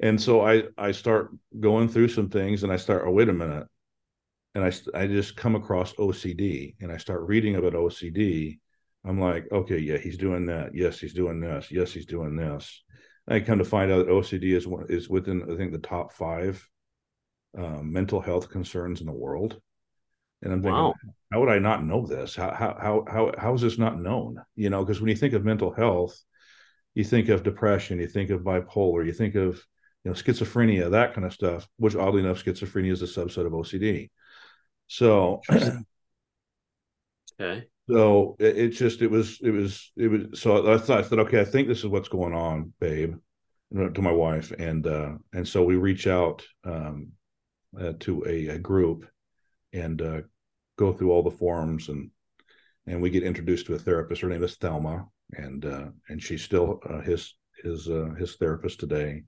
and 0.00 0.20
so 0.20 0.46
I 0.46 0.64
I 0.76 0.92
start 0.92 1.30
going 1.58 1.88
through 1.88 2.08
some 2.08 2.28
things, 2.28 2.62
and 2.62 2.72
I 2.72 2.76
start. 2.76 3.04
Oh, 3.06 3.10
wait 3.10 3.28
a 3.28 3.32
minute. 3.32 3.66
And 4.54 4.64
I 4.64 4.72
I 4.98 5.06
just 5.06 5.36
come 5.36 5.54
across 5.54 5.92
OCD, 5.94 6.76
and 6.80 6.90
I 6.90 6.96
start 6.96 7.22
reading 7.22 7.56
about 7.56 7.74
OCD. 7.74 8.58
I'm 9.04 9.20
like, 9.20 9.46
okay, 9.52 9.78
yeah, 9.78 9.96
he's 9.96 10.18
doing 10.18 10.46
that. 10.46 10.74
Yes, 10.74 10.98
he's 10.98 11.14
doing 11.14 11.40
this. 11.40 11.68
Yes, 11.70 11.92
he's 11.92 12.06
doing 12.06 12.36
this. 12.36 12.82
I 13.28 13.40
come 13.40 13.58
to 13.58 13.64
find 13.64 13.92
out 13.92 14.06
that 14.06 14.12
OCD 14.12 14.54
is 14.54 14.66
one 14.66 14.86
is 14.88 15.08
within 15.08 15.42
I 15.50 15.56
think 15.56 15.72
the 15.72 15.78
top 15.78 16.12
five 16.12 16.66
um, 17.56 17.92
mental 17.92 18.20
health 18.20 18.50
concerns 18.50 19.00
in 19.00 19.06
the 19.06 19.12
world. 19.12 19.60
And 20.42 20.52
I'm 20.52 20.62
thinking, 20.62 20.74
wow. 20.74 20.94
how 21.32 21.40
would 21.40 21.48
I 21.48 21.58
not 21.58 21.84
know 21.84 22.06
this? 22.06 22.36
How 22.36 22.54
how 22.54 23.04
how 23.08 23.32
how 23.36 23.54
is 23.54 23.60
this 23.60 23.78
not 23.78 24.00
known? 24.00 24.40
You 24.54 24.70
know, 24.70 24.84
because 24.84 25.00
when 25.00 25.08
you 25.08 25.16
think 25.16 25.34
of 25.34 25.44
mental 25.44 25.72
health, 25.72 26.16
you 26.94 27.04
think 27.04 27.28
of 27.28 27.42
depression, 27.42 27.98
you 27.98 28.06
think 28.06 28.30
of 28.30 28.42
bipolar, 28.42 29.04
you 29.04 29.12
think 29.12 29.34
of 29.34 29.56
you 30.04 30.10
know 30.10 30.12
schizophrenia, 30.12 30.92
that 30.92 31.14
kind 31.14 31.26
of 31.26 31.32
stuff. 31.32 31.66
Which 31.76 31.96
oddly 31.96 32.20
enough, 32.20 32.44
schizophrenia 32.44 32.92
is 32.92 33.02
a 33.02 33.06
subset 33.06 33.46
of 33.46 33.52
OCD. 33.52 34.10
So, 34.86 35.42
okay. 37.40 37.66
So 37.88 38.36
it, 38.38 38.58
it, 38.58 38.68
just 38.70 39.00
it 39.00 39.10
was 39.10 39.40
it 39.42 39.50
was 39.50 39.92
it 39.96 40.08
was 40.08 40.40
so 40.40 40.72
I 40.72 40.78
thought 40.78 40.98
I 40.98 41.02
thought 41.02 41.20
okay 41.20 41.40
I 41.40 41.44
think 41.44 41.68
this 41.68 41.78
is 41.78 41.86
what's 41.86 42.08
going 42.08 42.34
on, 42.34 42.74
babe, 42.80 43.16
to 43.72 44.02
my 44.02 44.12
wife, 44.12 44.52
and 44.58 44.86
uh, 44.86 45.12
and 45.32 45.48
so 45.48 45.64
we 45.64 45.76
reach 45.76 46.06
out 46.06 46.44
um, 46.64 47.12
uh, 47.78 47.92
to 48.00 48.24
a, 48.26 48.48
a, 48.48 48.58
group 48.58 49.06
and 49.72 50.00
uh, 50.00 50.20
go 50.76 50.92
through 50.92 51.10
all 51.10 51.22
the 51.22 51.30
forms 51.30 51.88
and 51.88 52.10
and 52.86 53.02
we 53.02 53.10
get 53.10 53.22
introduced 53.22 53.66
to 53.66 53.74
a 53.74 53.78
therapist. 53.78 54.22
Her 54.22 54.28
name 54.28 54.42
is 54.42 54.56
Thelma, 54.56 55.06
and 55.32 55.64
uh, 55.66 55.88
and 56.08 56.22
she's 56.22 56.42
still 56.42 56.80
uh, 56.88 57.00
his 57.00 57.34
his 57.62 57.88
uh, 57.88 58.14
his 58.18 58.36
therapist 58.36 58.80
today. 58.80 59.24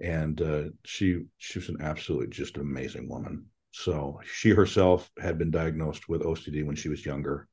And 0.00 0.40
uh, 0.42 0.64
she 0.84 1.24
she 1.38 1.58
was 1.58 1.70
an 1.70 1.78
absolutely 1.80 2.28
just 2.28 2.58
amazing 2.58 3.08
woman. 3.08 3.46
So 3.70 4.20
she 4.24 4.50
herself 4.50 5.10
had 5.18 5.38
been 5.38 5.50
diagnosed 5.50 6.06
with 6.08 6.22
OCD 6.22 6.66
when 6.66 6.76
she 6.76 6.90
was 6.90 7.06
younger, 7.06 7.48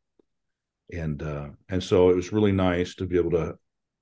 and 0.91 1.21
and 1.69 1.81
so 1.81 2.09
it 2.09 2.17
was 2.17 2.33
really 2.33 2.51
nice 2.51 2.95
to 2.95 3.05
be 3.05 3.17
able 3.17 3.31
to 3.31 3.57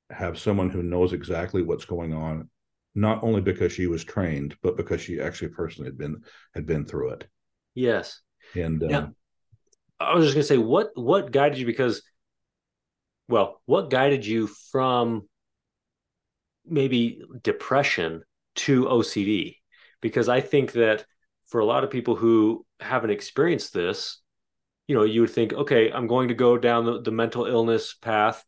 have 0.10 0.40
someone 0.40 0.72
who 0.72 0.82
knows 0.82 1.14
exactly 1.14 1.62
what's 1.62 1.86
going 1.86 2.14
on 2.14 2.50
not 2.98 3.24
only 3.24 3.42
because 3.42 3.72
she 3.72 3.86
was 3.86 4.04
trained, 4.04 4.58
but 4.64 4.76
because 4.76 5.00
she 5.00 5.22
actually 5.22 5.50
personally 5.50 5.88
had 5.88 6.00
been 6.00 6.24
had 6.56 6.66
been 6.66 6.84
through 6.84 7.12
it. 7.12 7.28
Yes. 7.76 8.22
And 8.56 8.84
yeah. 8.90 8.98
Um, 8.98 9.16
I 10.00 10.16
was 10.16 10.26
just 10.26 10.36
gonna 10.36 10.44
say, 10.44 10.58
what 10.58 10.90
what 10.96 11.32
guided 11.32 11.60
you? 11.60 11.66
Because, 11.68 12.02
well, 13.30 13.62
what 13.66 13.92
guided 13.92 14.26
you 14.26 14.48
from 14.48 15.30
maybe 16.66 17.22
depression 17.44 18.24
to 18.56 18.86
OCD? 18.86 19.58
Because 20.02 20.28
I 20.28 20.42
think 20.42 20.72
that 20.72 21.06
for 21.46 21.60
a 21.62 21.66
lot 21.66 21.84
of 21.84 21.92
people 21.92 22.16
who 22.16 22.66
haven't 22.80 23.12
experienced 23.12 23.74
this, 23.74 24.20
you 24.88 24.96
know, 24.96 25.04
you 25.04 25.22
would 25.22 25.30
think, 25.30 25.54
okay, 25.54 25.92
I'm 25.92 26.08
going 26.08 26.30
to 26.30 26.34
go 26.34 26.58
down 26.58 26.86
the, 26.86 27.02
the 27.02 27.12
mental 27.12 27.46
illness 27.46 27.94
path 27.94 28.44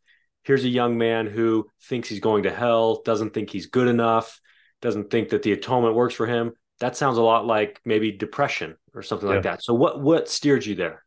here's 0.49 0.65
a 0.65 0.67
young 0.69 0.97
man 0.97 1.27
who 1.27 1.69
thinks 1.83 2.09
he's 2.09 2.19
going 2.19 2.41
to 2.41 2.49
hell, 2.49 3.03
doesn't 3.05 3.35
think 3.35 3.51
he's 3.51 3.67
good 3.67 3.87
enough, 3.87 4.41
doesn't 4.81 5.11
think 5.11 5.29
that 5.29 5.43
the 5.43 5.51
atonement 5.51 5.93
works 5.93 6.15
for 6.15 6.25
him. 6.25 6.53
that 6.79 6.97
sounds 6.97 7.19
a 7.19 7.21
lot 7.21 7.45
like 7.45 7.79
maybe 7.85 8.11
depression 8.11 8.75
or 8.95 9.03
something 9.03 9.29
yeah. 9.29 9.35
like 9.35 9.43
that. 9.43 9.61
So 9.61 9.75
what 9.75 10.01
what 10.01 10.27
steered 10.27 10.65
you 10.65 10.73
there? 10.73 11.03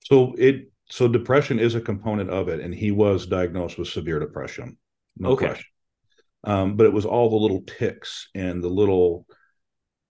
So 0.00 0.34
it 0.36 0.72
so 0.90 1.06
depression 1.06 1.60
is 1.60 1.76
a 1.76 1.80
component 1.80 2.30
of 2.30 2.48
it, 2.48 2.58
and 2.58 2.74
he 2.74 2.90
was 2.90 3.24
diagnosed 3.24 3.78
with 3.78 3.86
severe 3.86 4.18
depression. 4.18 4.76
No 5.16 5.30
okay. 5.30 5.46
question. 5.46 5.66
Um, 6.42 6.74
but 6.74 6.86
it 6.86 6.92
was 6.92 7.06
all 7.06 7.30
the 7.30 7.36
little 7.36 7.62
ticks 7.62 8.30
and 8.34 8.64
the 8.64 8.68
little 8.68 9.26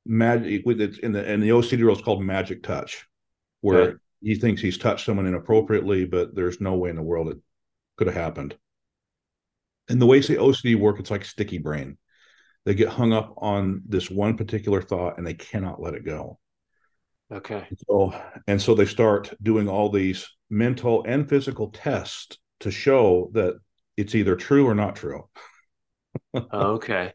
magic 0.07 0.65
in 0.67 1.13
the 1.13 1.31
in 1.31 1.41
the 1.41 1.51
OCD 1.51 1.85
world 1.85 1.99
it's 1.99 2.05
called 2.07 2.25
magic 2.25 2.63
touch, 2.63 3.07
where 3.61 4.01
he 4.23 4.35
thinks 4.35 4.63
he's 4.63 4.79
touched 4.79 5.05
someone 5.05 5.27
inappropriately, 5.27 6.07
but 6.07 6.35
there's 6.35 6.59
no 6.59 6.73
way 6.77 6.89
in 6.89 6.97
the 6.97 7.03
world 7.03 7.29
it 7.29 7.39
could 7.99 8.07
have 8.07 8.17
happened. 8.17 8.57
And 9.89 10.01
the 10.01 10.07
way 10.07 10.21
the 10.21 10.37
OCD 10.37 10.77
work, 10.77 11.01
it's 11.01 11.11
like 11.11 11.25
sticky 11.25 11.59
brain. 11.59 11.99
They 12.65 12.75
get 12.75 12.89
hung 12.89 13.13
up 13.13 13.35
on 13.39 13.83
this 13.87 14.11
one 14.11 14.37
particular 14.37 14.81
thought 14.81 15.19
and 15.19 15.27
they 15.27 15.35
cannot 15.35 15.83
let 15.83 15.95
it 15.95 16.05
go. 16.05 16.39
Okay. 17.31 17.67
So 17.89 18.15
and 18.47 18.61
so 18.61 18.75
they 18.75 18.85
start 18.85 19.33
doing 19.43 19.69
all 19.69 19.89
these 19.89 20.29
mental 20.51 21.03
and 21.07 21.29
physical 21.29 21.71
tests 21.71 22.39
to 22.61 22.71
show 22.71 23.31
that 23.33 23.59
it's 23.97 24.15
either 24.15 24.37
true 24.37 24.67
or 24.69 24.75
not 24.75 24.97
true. 24.97 25.29
okay. 26.53 27.13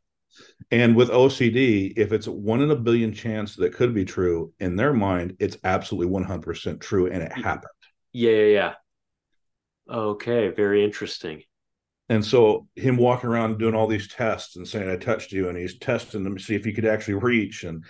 And 0.71 0.95
with 0.95 1.09
OCD, 1.09 1.93
if 1.95 2.11
it's 2.11 2.27
one 2.27 2.61
in 2.61 2.71
a 2.71 2.75
billion 2.75 3.13
chance 3.13 3.55
that 3.55 3.73
could 3.73 3.93
be 3.93 4.05
true, 4.05 4.53
in 4.59 4.75
their 4.75 4.93
mind, 4.93 5.37
it's 5.39 5.57
absolutely 5.63 6.13
100% 6.13 6.81
true 6.81 7.07
and 7.07 7.23
it 7.23 7.31
mm-hmm. 7.31 7.41
happened. 7.41 7.71
Yeah, 8.11 8.31
yeah, 8.31 8.45
yeah. 8.45 8.73
Okay, 9.89 10.49
very 10.49 10.83
interesting. 10.83 11.43
And 12.09 12.23
so 12.23 12.67
him 12.75 12.97
walking 12.97 13.29
around 13.29 13.59
doing 13.59 13.75
all 13.75 13.87
these 13.87 14.07
tests 14.07 14.55
and 14.55 14.67
saying, 14.67 14.89
I 14.89 14.95
touched 14.95 15.31
you, 15.31 15.49
and 15.49 15.57
he's 15.57 15.77
testing 15.77 16.23
them 16.23 16.37
to 16.37 16.43
see 16.43 16.55
if 16.55 16.63
he 16.63 16.73
could 16.73 16.85
actually 16.85 17.15
reach 17.15 17.63
and 17.63 17.83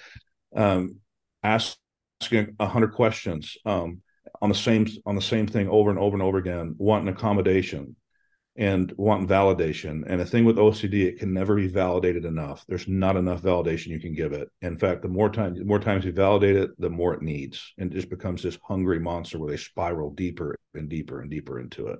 um, 0.56 0.98
asking 1.44 2.56
a 2.60 2.68
hundred 2.68 2.94
questions 2.94 3.58
um, 3.66 4.02
on 4.42 4.50
the 4.50 4.56
same 4.56 4.88
on 5.06 5.16
the 5.16 5.22
same 5.22 5.48
thing 5.48 5.70
over 5.70 5.90
and 5.90 6.00
over 6.00 6.16
and 6.16 6.24
over 6.24 6.38
again, 6.38 6.76
wanting 6.78 7.10
accommodation 7.10 7.96
and 8.56 8.92
wanting 8.98 9.28
validation. 9.28 10.04
And 10.08 10.20
the 10.20 10.26
thing 10.26 10.44
with 10.44 10.58
OCD, 10.58 11.06
it 11.06 11.20
can 11.20 11.32
never 11.32 11.56
be 11.56 11.68
validated 11.68 12.26
enough. 12.26 12.66
There's 12.68 12.88
not 12.88 13.16
enough 13.16 13.44
validation 13.44 13.88
you 13.88 14.00
can 14.00 14.16
give 14.16 14.34
it. 14.34 14.50
In 14.64 14.78
fact, 14.80 15.04
the 15.04 15.08
more 15.08 15.30
the 15.30 15.64
more 15.64 15.80
times 15.80 16.06
you 16.06 16.12
validate 16.12 16.56
it, 16.56 16.72
the 16.80 16.90
more 16.90 17.14
it 17.14 17.22
needs, 17.22 17.74
and 17.78 17.92
it 17.92 17.96
just 17.96 18.10
becomes 18.10 18.42
this 18.42 18.58
hungry 18.64 19.00
monster 19.00 19.38
where 19.38 19.52
they 19.52 19.58
spiral 19.58 20.10
deeper 20.10 20.56
and 20.74 20.90
deeper 20.90 21.22
and 21.22 21.30
deeper 21.30 21.60
into 21.60 21.88
it. 21.88 22.00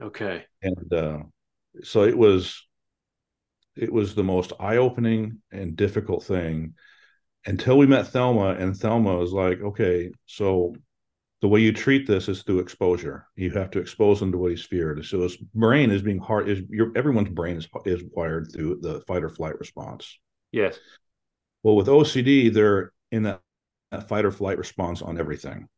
Okay. 0.00 0.44
And 0.62 0.92
uh, 0.92 1.18
so 1.82 2.04
it 2.04 2.16
was 2.16 2.66
it 3.74 3.92
was 3.92 4.14
the 4.14 4.24
most 4.24 4.52
eye-opening 4.60 5.40
and 5.50 5.76
difficult 5.76 6.24
thing 6.24 6.74
until 7.46 7.78
we 7.78 7.86
met 7.86 8.08
Thelma 8.08 8.50
and 8.50 8.76
Thelma 8.76 9.16
was 9.16 9.32
like, 9.32 9.60
okay, 9.60 10.12
so 10.26 10.74
the 11.40 11.48
way 11.48 11.60
you 11.60 11.72
treat 11.72 12.06
this 12.06 12.28
is 12.28 12.42
through 12.42 12.60
exposure. 12.60 13.26
You 13.34 13.50
have 13.52 13.70
to 13.72 13.80
expose 13.80 14.20
them 14.20 14.30
to 14.30 14.38
what 14.38 14.52
he's 14.52 14.64
feared. 14.64 15.04
So 15.04 15.22
his 15.22 15.36
brain 15.36 15.90
is 15.90 16.02
being 16.02 16.20
hard 16.20 16.48
is 16.48 16.62
your 16.68 16.92
everyone's 16.94 17.30
brain 17.30 17.56
is 17.56 17.66
is 17.84 18.04
wired 18.12 18.52
through 18.52 18.78
the 18.80 19.00
fight 19.08 19.24
or 19.24 19.28
flight 19.28 19.58
response. 19.58 20.18
Yes. 20.52 20.78
Well, 21.64 21.74
with 21.74 21.88
OCD, 21.88 22.52
they're 22.52 22.92
in 23.10 23.24
that, 23.24 23.40
that 23.90 24.08
fight 24.08 24.24
or 24.24 24.30
flight 24.30 24.58
response 24.58 25.02
on 25.02 25.18
everything 25.18 25.68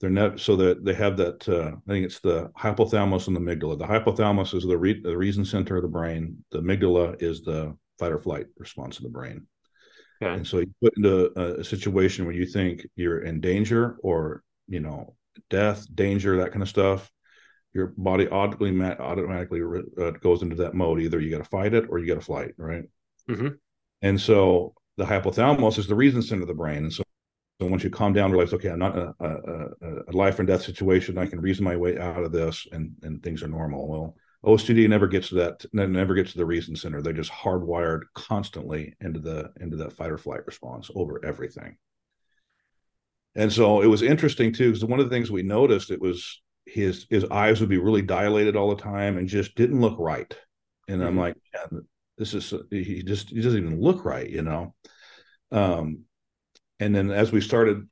they're 0.00 0.10
not 0.10 0.40
so 0.40 0.56
that 0.56 0.84
they 0.84 0.94
have 0.94 1.16
that 1.16 1.46
uh, 1.48 1.72
i 1.88 1.92
think 1.92 2.06
it's 2.06 2.20
the 2.20 2.50
hypothalamus 2.58 3.26
and 3.28 3.36
the 3.36 3.40
amygdala. 3.40 3.78
The 3.78 3.86
hypothalamus 3.86 4.54
is 4.54 4.64
the, 4.64 4.78
re- 4.78 5.00
the 5.00 5.16
reason 5.16 5.44
center 5.44 5.76
of 5.76 5.82
the 5.82 5.88
brain. 5.88 6.42
The 6.50 6.60
amygdala 6.60 7.22
is 7.22 7.42
the 7.42 7.76
fight 7.98 8.12
or 8.12 8.20
flight 8.20 8.46
response 8.56 8.96
of 8.96 9.04
the 9.04 9.10
brain. 9.10 9.46
Okay. 10.22 10.34
and 10.34 10.46
so 10.46 10.58
you 10.58 10.70
put 10.82 10.96
into 10.96 11.32
a, 11.36 11.60
a, 11.60 11.64
situation 11.64 12.26
where 12.26 12.34
you 12.34 12.44
think 12.44 12.86
you're 12.94 13.22
in 13.22 13.40
danger 13.40 13.96
or 14.02 14.42
you 14.68 14.80
know 14.80 15.14
death 15.48 15.86
danger 15.94 16.36
that 16.36 16.52
kind 16.52 16.62
of 16.62 16.68
stuff 16.68 17.10
your 17.72 17.94
body 17.96 18.28
automatically 18.28 19.02
automatically 19.02 19.62
uh, 19.98 20.10
goes 20.10 20.42
into 20.42 20.56
that 20.56 20.74
mode. 20.74 21.00
Either 21.00 21.20
you 21.20 21.30
got 21.30 21.38
to 21.38 21.48
fight 21.48 21.72
it 21.72 21.86
or 21.88 21.98
you 21.98 22.06
got 22.06 22.20
to 22.20 22.20
flight 22.20 22.52
right? 22.56 22.84
Mm-hmm. 23.28 23.48
and 24.02 24.20
so 24.20 24.74
the 24.96 25.04
hypothalamus 25.04 25.78
is 25.78 25.86
the 25.86 25.94
reason 25.94 26.20
center 26.20 26.42
of 26.42 26.48
the 26.48 26.54
brain. 26.54 26.78
And 26.78 26.92
so 26.92 27.02
so 27.02 27.09
once 27.68 27.84
you 27.84 27.90
calm 27.90 28.12
down, 28.12 28.32
realize, 28.32 28.54
okay, 28.54 28.70
I'm 28.70 28.78
not 28.78 28.96
a, 28.96 29.14
a, 29.20 30.02
a, 30.08 30.12
life 30.12 30.38
and 30.38 30.48
death 30.48 30.62
situation. 30.62 31.18
I 31.18 31.26
can 31.26 31.40
reason 31.40 31.64
my 31.64 31.76
way 31.76 31.98
out 31.98 32.24
of 32.24 32.32
this, 32.32 32.66
and 32.72 32.92
and 33.02 33.22
things 33.22 33.42
are 33.42 33.48
normal. 33.48 33.88
Well, 33.88 34.16
OCD 34.44 34.88
never 34.88 35.06
gets 35.06 35.28
to 35.28 35.34
that. 35.36 35.66
Never 35.72 36.14
gets 36.14 36.32
to 36.32 36.38
the 36.38 36.46
reason 36.46 36.74
center. 36.76 37.02
They're 37.02 37.12
just 37.12 37.32
hardwired 37.32 38.02
constantly 38.14 38.94
into 39.00 39.20
the 39.20 39.52
into 39.60 39.76
that 39.78 39.92
fight 39.92 40.10
or 40.10 40.18
flight 40.18 40.46
response 40.46 40.90
over 40.94 41.24
everything. 41.24 41.76
And 43.34 43.52
so 43.52 43.82
it 43.82 43.86
was 43.86 44.02
interesting 44.02 44.52
too, 44.52 44.70
because 44.70 44.84
one 44.84 44.98
of 44.98 45.08
the 45.08 45.14
things 45.14 45.30
we 45.30 45.42
noticed 45.42 45.90
it 45.90 46.00
was 46.00 46.40
his 46.66 47.06
his 47.10 47.24
eyes 47.26 47.60
would 47.60 47.68
be 47.68 47.78
really 47.78 48.02
dilated 48.02 48.56
all 48.56 48.74
the 48.74 48.82
time 48.82 49.18
and 49.18 49.28
just 49.28 49.54
didn't 49.54 49.80
look 49.80 49.98
right. 49.98 50.34
And 50.88 50.98
mm-hmm. 50.98 51.06
I'm 51.06 51.16
like, 51.16 51.36
this 52.16 52.34
is 52.34 52.52
he 52.70 53.02
just 53.02 53.30
he 53.30 53.40
doesn't 53.40 53.64
even 53.64 53.80
look 53.80 54.04
right, 54.04 54.28
you 54.28 54.42
know. 54.42 54.74
Um, 55.52 56.04
and 56.80 56.94
then 56.94 57.10
as 57.10 57.30
we 57.30 57.40
started 57.40 57.86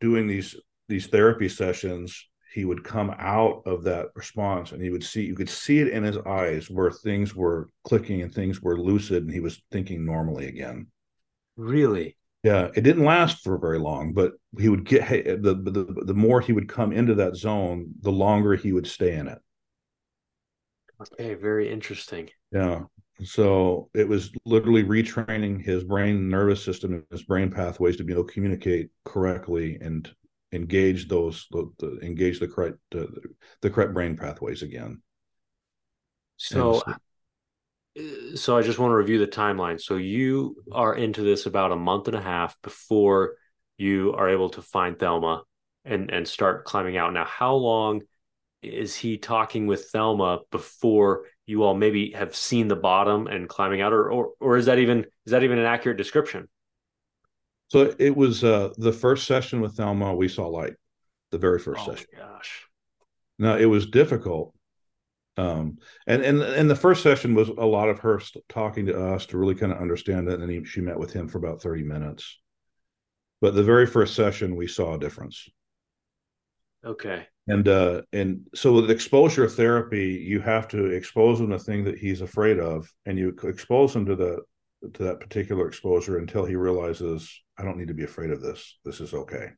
doing 0.00 0.26
these 0.26 0.56
these 0.88 1.08
therapy 1.08 1.48
sessions 1.48 2.28
he 2.52 2.64
would 2.64 2.82
come 2.82 3.14
out 3.18 3.62
of 3.66 3.84
that 3.84 4.06
response 4.14 4.72
and 4.72 4.82
he 4.82 4.90
would 4.90 5.04
see 5.04 5.22
you 5.22 5.36
could 5.36 5.50
see 5.50 5.78
it 5.78 5.88
in 5.88 6.02
his 6.02 6.16
eyes 6.18 6.68
where 6.70 6.90
things 6.90 7.34
were 7.34 7.68
clicking 7.84 8.22
and 8.22 8.34
things 8.34 8.60
were 8.60 8.80
lucid 8.80 9.22
and 9.22 9.32
he 9.32 9.40
was 9.40 9.62
thinking 9.70 10.04
normally 10.04 10.46
again. 10.46 10.86
Really? 11.56 12.16
Yeah 12.42 12.70
it 12.74 12.80
didn't 12.80 13.04
last 13.04 13.44
for 13.44 13.58
very 13.58 13.78
long 13.78 14.12
but 14.14 14.32
he 14.58 14.68
would 14.68 14.84
get 14.84 15.08
the, 15.42 15.54
the 15.54 16.02
the 16.06 16.14
more 16.14 16.40
he 16.40 16.52
would 16.52 16.68
come 16.68 16.92
into 16.92 17.14
that 17.16 17.36
zone 17.36 17.92
the 18.00 18.12
longer 18.12 18.56
he 18.56 18.72
would 18.72 18.86
stay 18.86 19.14
in 19.14 19.28
it. 19.28 19.38
Okay 21.00 21.34
very 21.34 21.70
interesting. 21.70 22.30
Yeah 22.50 22.84
so 23.22 23.90
it 23.94 24.08
was 24.08 24.30
literally 24.44 24.84
retraining 24.84 25.62
his 25.62 25.84
brain 25.84 26.28
nervous 26.28 26.64
system 26.64 26.94
and 26.94 27.04
his 27.10 27.22
brain 27.22 27.50
pathways 27.50 27.96
to 27.96 28.04
be 28.04 28.12
able 28.12 28.24
to 28.24 28.32
communicate 28.32 28.90
correctly 29.04 29.78
and 29.80 30.10
engage 30.52 31.08
those 31.08 31.46
the, 31.50 31.70
the 31.78 31.98
engage 32.02 32.40
the 32.40 32.48
correct 32.48 32.78
uh, 32.94 33.04
the 33.62 33.70
correct 33.70 33.94
brain 33.94 34.16
pathways 34.16 34.62
again. 34.62 35.00
So, 36.36 36.82
so, 36.86 36.94
uh, 37.98 38.36
so 38.36 38.56
I 38.56 38.62
just 38.62 38.78
want 38.78 38.92
to 38.92 38.96
review 38.96 39.18
the 39.18 39.26
timeline. 39.26 39.80
So 39.80 39.96
you 39.96 40.56
are 40.72 40.94
into 40.94 41.22
this 41.22 41.46
about 41.46 41.72
a 41.72 41.76
month 41.76 42.08
and 42.08 42.16
a 42.16 42.22
half 42.22 42.60
before 42.62 43.34
you 43.76 44.14
are 44.14 44.28
able 44.28 44.50
to 44.50 44.62
find 44.62 44.98
Thelma 44.98 45.42
and 45.84 46.10
and 46.10 46.26
start 46.26 46.64
climbing 46.64 46.96
out. 46.96 47.12
Now, 47.12 47.24
how 47.24 47.54
long 47.54 48.02
is 48.62 48.94
he 48.94 49.18
talking 49.18 49.66
with 49.66 49.86
Thelma 49.90 50.40
before 50.50 51.24
you 51.50 51.64
all 51.64 51.74
maybe 51.74 52.12
have 52.12 52.34
seen 52.34 52.68
the 52.68 52.76
bottom 52.76 53.26
and 53.26 53.48
climbing 53.48 53.80
out, 53.80 53.92
or 53.92 54.10
or, 54.10 54.30
or 54.40 54.56
is 54.56 54.66
that 54.66 54.78
even 54.78 55.00
is 55.26 55.32
that 55.32 55.42
even 55.42 55.58
an 55.58 55.66
accurate 55.66 55.98
description? 55.98 56.48
So 57.68 57.94
it 57.98 58.16
was 58.16 58.42
uh, 58.42 58.70
the 58.78 58.92
first 58.92 59.26
session 59.26 59.60
with 59.60 59.76
Thelma. 59.76 60.14
We 60.14 60.28
saw 60.28 60.46
light, 60.46 60.74
the 61.30 61.38
very 61.38 61.58
first 61.58 61.82
oh 61.82 61.90
session. 61.90 62.06
Gosh, 62.16 62.66
now 63.38 63.56
it 63.56 63.66
was 63.66 63.86
difficult, 63.86 64.54
um, 65.36 65.78
and 66.06 66.22
and 66.22 66.40
and 66.40 66.70
the 66.70 66.76
first 66.76 67.02
session 67.02 67.34
was 67.34 67.48
a 67.48 67.66
lot 67.66 67.88
of 67.88 67.98
her 67.98 68.20
talking 68.48 68.86
to 68.86 69.12
us 69.12 69.26
to 69.26 69.38
really 69.38 69.56
kind 69.56 69.72
of 69.72 69.78
understand 69.78 70.28
it. 70.28 70.34
And 70.34 70.42
then 70.42 70.50
he, 70.50 70.64
she 70.64 70.80
met 70.80 70.98
with 70.98 71.12
him 71.12 71.28
for 71.28 71.38
about 71.38 71.60
thirty 71.60 71.82
minutes. 71.82 72.38
But 73.40 73.54
the 73.54 73.64
very 73.64 73.86
first 73.86 74.14
session, 74.14 74.54
we 74.54 74.66
saw 74.66 74.94
a 74.94 74.98
difference. 74.98 75.48
Okay. 76.84 77.26
And 77.46 77.68
uh 77.68 78.02
and 78.12 78.46
so 78.54 78.72
with 78.72 78.90
exposure 78.90 79.48
therapy 79.48 80.22
you 80.24 80.40
have 80.40 80.68
to 80.68 80.86
expose 80.86 81.40
him 81.40 81.50
to 81.50 81.58
thing 81.58 81.84
that 81.84 81.98
he's 81.98 82.20
afraid 82.20 82.58
of 82.58 82.90
and 83.06 83.18
you 83.18 83.36
expose 83.42 83.94
him 83.94 84.06
to 84.06 84.16
the 84.16 84.38
to 84.94 85.02
that 85.02 85.20
particular 85.20 85.66
exposure 85.68 86.18
until 86.18 86.44
he 86.44 86.56
realizes 86.56 87.42
i 87.58 87.64
don't 87.64 87.76
need 87.76 87.88
to 87.88 87.94
be 87.94 88.04
afraid 88.04 88.30
of 88.30 88.40
this. 88.40 88.78
This 88.84 89.00
is 89.00 89.12
okay. 89.12 89.50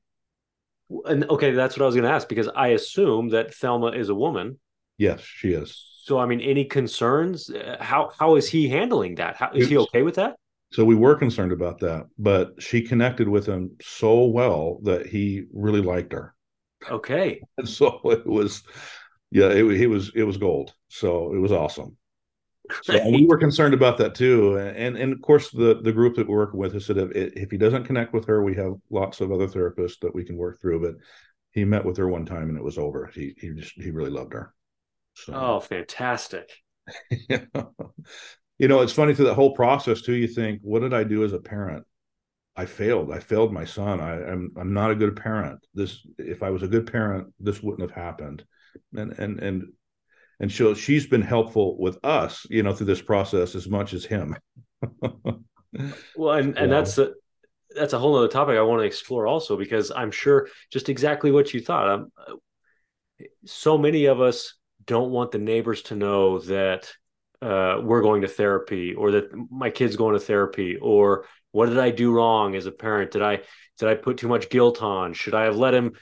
And 1.05 1.29
okay 1.31 1.53
that's 1.53 1.77
what 1.77 1.85
i 1.85 1.87
was 1.87 1.95
going 1.95 2.05
to 2.05 2.11
ask 2.11 2.29
because 2.29 2.49
i 2.57 2.69
assume 2.69 3.29
that 3.31 3.55
thelma 3.55 3.89
is 3.89 4.09
a 4.09 4.15
woman. 4.15 4.59
Yes 4.99 5.21
she 5.21 5.53
is. 5.53 5.89
So 6.05 6.19
i 6.19 6.27
mean 6.27 6.41
any 6.41 6.65
concerns? 6.65 7.51
How 7.79 8.11
how 8.19 8.37
is 8.37 8.49
he 8.49 8.69
handling 8.69 9.17
that? 9.17 9.37
How 9.37 9.51
is 9.53 9.69
he 9.69 9.77
okay 9.77 10.03
with 10.03 10.17
that? 10.17 10.37
So 10.73 10.85
we 10.87 10.95
were 10.95 11.15
concerned 11.15 11.53
about 11.53 11.79
that 11.81 12.07
but 12.19 12.61
she 12.61 12.81
connected 12.81 13.29
with 13.29 13.45
him 13.47 13.77
so 13.83 14.25
well 14.25 14.79
that 14.85 15.07
he 15.07 15.45
really 15.53 15.83
liked 15.83 16.13
her 16.15 16.35
Okay. 16.91 17.41
And 17.59 17.69
so 17.69 18.01
it 18.05 18.27
was, 18.27 18.63
yeah, 19.31 19.49
it, 19.49 19.65
it 19.65 19.87
was 19.87 20.13
it 20.15 20.25
was 20.25 20.37
gold. 20.37 20.75
So 20.89 21.35
it 21.35 21.39
was 21.39 21.53
awesome. 21.53 21.97
So 22.83 23.11
we 23.11 23.27
were 23.27 23.39
concerned 23.39 23.75
about 23.75 23.99
that 23.99 24.15
too, 24.15 24.57
and 24.57 24.97
and 24.97 25.13
of 25.13 25.21
course 25.21 25.51
the 25.51 25.81
the 25.83 25.93
group 25.93 26.17
that 26.17 26.29
we're 26.29 26.39
working 26.39 26.61
with 26.61 26.73
has 26.75 26.87
said 26.87 26.97
if 26.97 27.11
if 27.13 27.51
he 27.51 27.59
doesn't 27.59 27.85
connect 27.85 28.15
with 28.15 28.25
her, 28.27 28.43
we 28.43 28.55
have 28.55 28.75
lots 28.91 29.21
of 29.21 29.33
other 29.33 29.49
therapists 29.49 29.99
that 30.01 30.15
we 30.15 30.25
can 30.25 30.37
work 30.37 30.61
through. 30.61 30.81
But 30.81 30.95
he 31.51 31.65
met 31.65 31.85
with 31.85 31.97
her 31.99 32.09
one 32.09 32.25
time 32.25 32.49
and 32.49 32.57
it 32.57 32.65
was 32.65 32.79
over. 32.79 33.11
He 33.15 33.35
he 33.37 33.51
just 33.51 33.73
he 33.75 33.91
really 33.91 34.11
loved 34.11 34.33
her. 34.33 34.55
So. 35.15 35.35
Oh, 35.35 35.61
fantastic! 35.61 36.51
you 37.29 38.69
know, 38.69 38.81
it's 38.81 38.93
funny 38.93 39.15
through 39.15 39.27
that 39.27 39.35
whole 39.35 39.55
process 39.55 40.01
too. 40.03 40.15
You 40.15 40.29
think, 40.29 40.61
what 40.63 40.81
did 40.81 40.95
I 40.95 41.05
do 41.05 41.25
as 41.25 41.33
a 41.33 41.41
parent? 41.41 41.85
I 42.55 42.67
failed. 42.67 43.11
I 43.13 43.19
failed 43.19 43.53
my 43.53 43.65
son. 43.65 44.01
I, 44.01 44.15
am 44.15 44.53
I'm, 44.57 44.61
I'm 44.61 44.75
not 44.75 44.91
a 44.91 44.95
good 44.95 45.17
parent. 45.17 45.67
This 45.75 46.07
if 46.19 46.43
I 46.43 46.51
was 46.51 46.63
a 46.63 46.69
good 46.69 46.91
parent, 46.91 47.33
this 47.41 47.63
wouldn't 47.63 47.89
have 47.89 47.97
happened. 47.97 48.45
And 48.95 49.13
and 49.13 49.41
and 49.41 49.73
and 50.41 50.53
so 50.53 50.75
she's 50.75 51.07
been 51.07 51.23
helpful 51.23 51.79
with 51.79 51.99
us, 52.05 52.47
you 52.51 52.63
know, 52.63 52.75
through 52.75 52.87
this 52.87 53.03
process 53.03 53.55
as 53.55 53.69
much 53.69 53.95
as 53.95 54.05
him. 54.05 54.37
well, 56.17 56.39
and 56.39 56.59
and 56.59 56.71
that's 56.71 56.99
a, 56.99 57.13
that's 57.75 57.93
a 57.93 57.99
whole 57.99 58.17
other 58.17 58.29
topic 58.29 58.57
I 58.57 58.63
want 58.63 58.81
to 58.81 58.87
explore 58.87 59.27
also 59.27 59.57
because 59.57 59.91
I'm 59.95 60.11
sure 60.11 60.49
just 60.71 60.89
exactly 60.89 61.31
what 61.31 61.55
you 61.55 61.61
thought. 61.61 61.89
Um, 61.89 62.13
so 63.47 63.79
many 63.79 64.07
of 64.07 64.21
us 64.21 64.55
don't 64.85 65.11
want 65.11 65.31
the 65.31 65.39
neighbors 65.39 65.83
to 65.83 65.97
know 65.97 66.41
that 66.41 66.93
uh, 67.41 67.81
we're 67.83 68.03
going 68.03 68.23
to 68.23 68.29
therapy 68.29 68.95
or 68.95 69.13
that 69.13 69.31
my 69.51 69.71
kid's 69.71 69.97
going 69.97 70.15
to 70.15 70.21
therapy 70.21 70.77
or 70.77 71.27
what 71.53 71.69
did 71.69 71.79
I 71.79 71.91
do 71.91 72.13
wrong 72.13 72.57
as 72.57 72.67
a 72.67 72.73
parent? 72.73 73.13
Did 73.13 73.23
I 73.23 73.41
did 73.79 73.89
I 73.89 73.95
put 73.95 74.19
too 74.19 74.29
much 74.29 74.51
guilt 74.51 74.83
on? 74.83 75.13
Should 75.15 75.35
I 75.35 75.45
have 75.45 75.57
let 75.57 75.75
him 75.75 75.93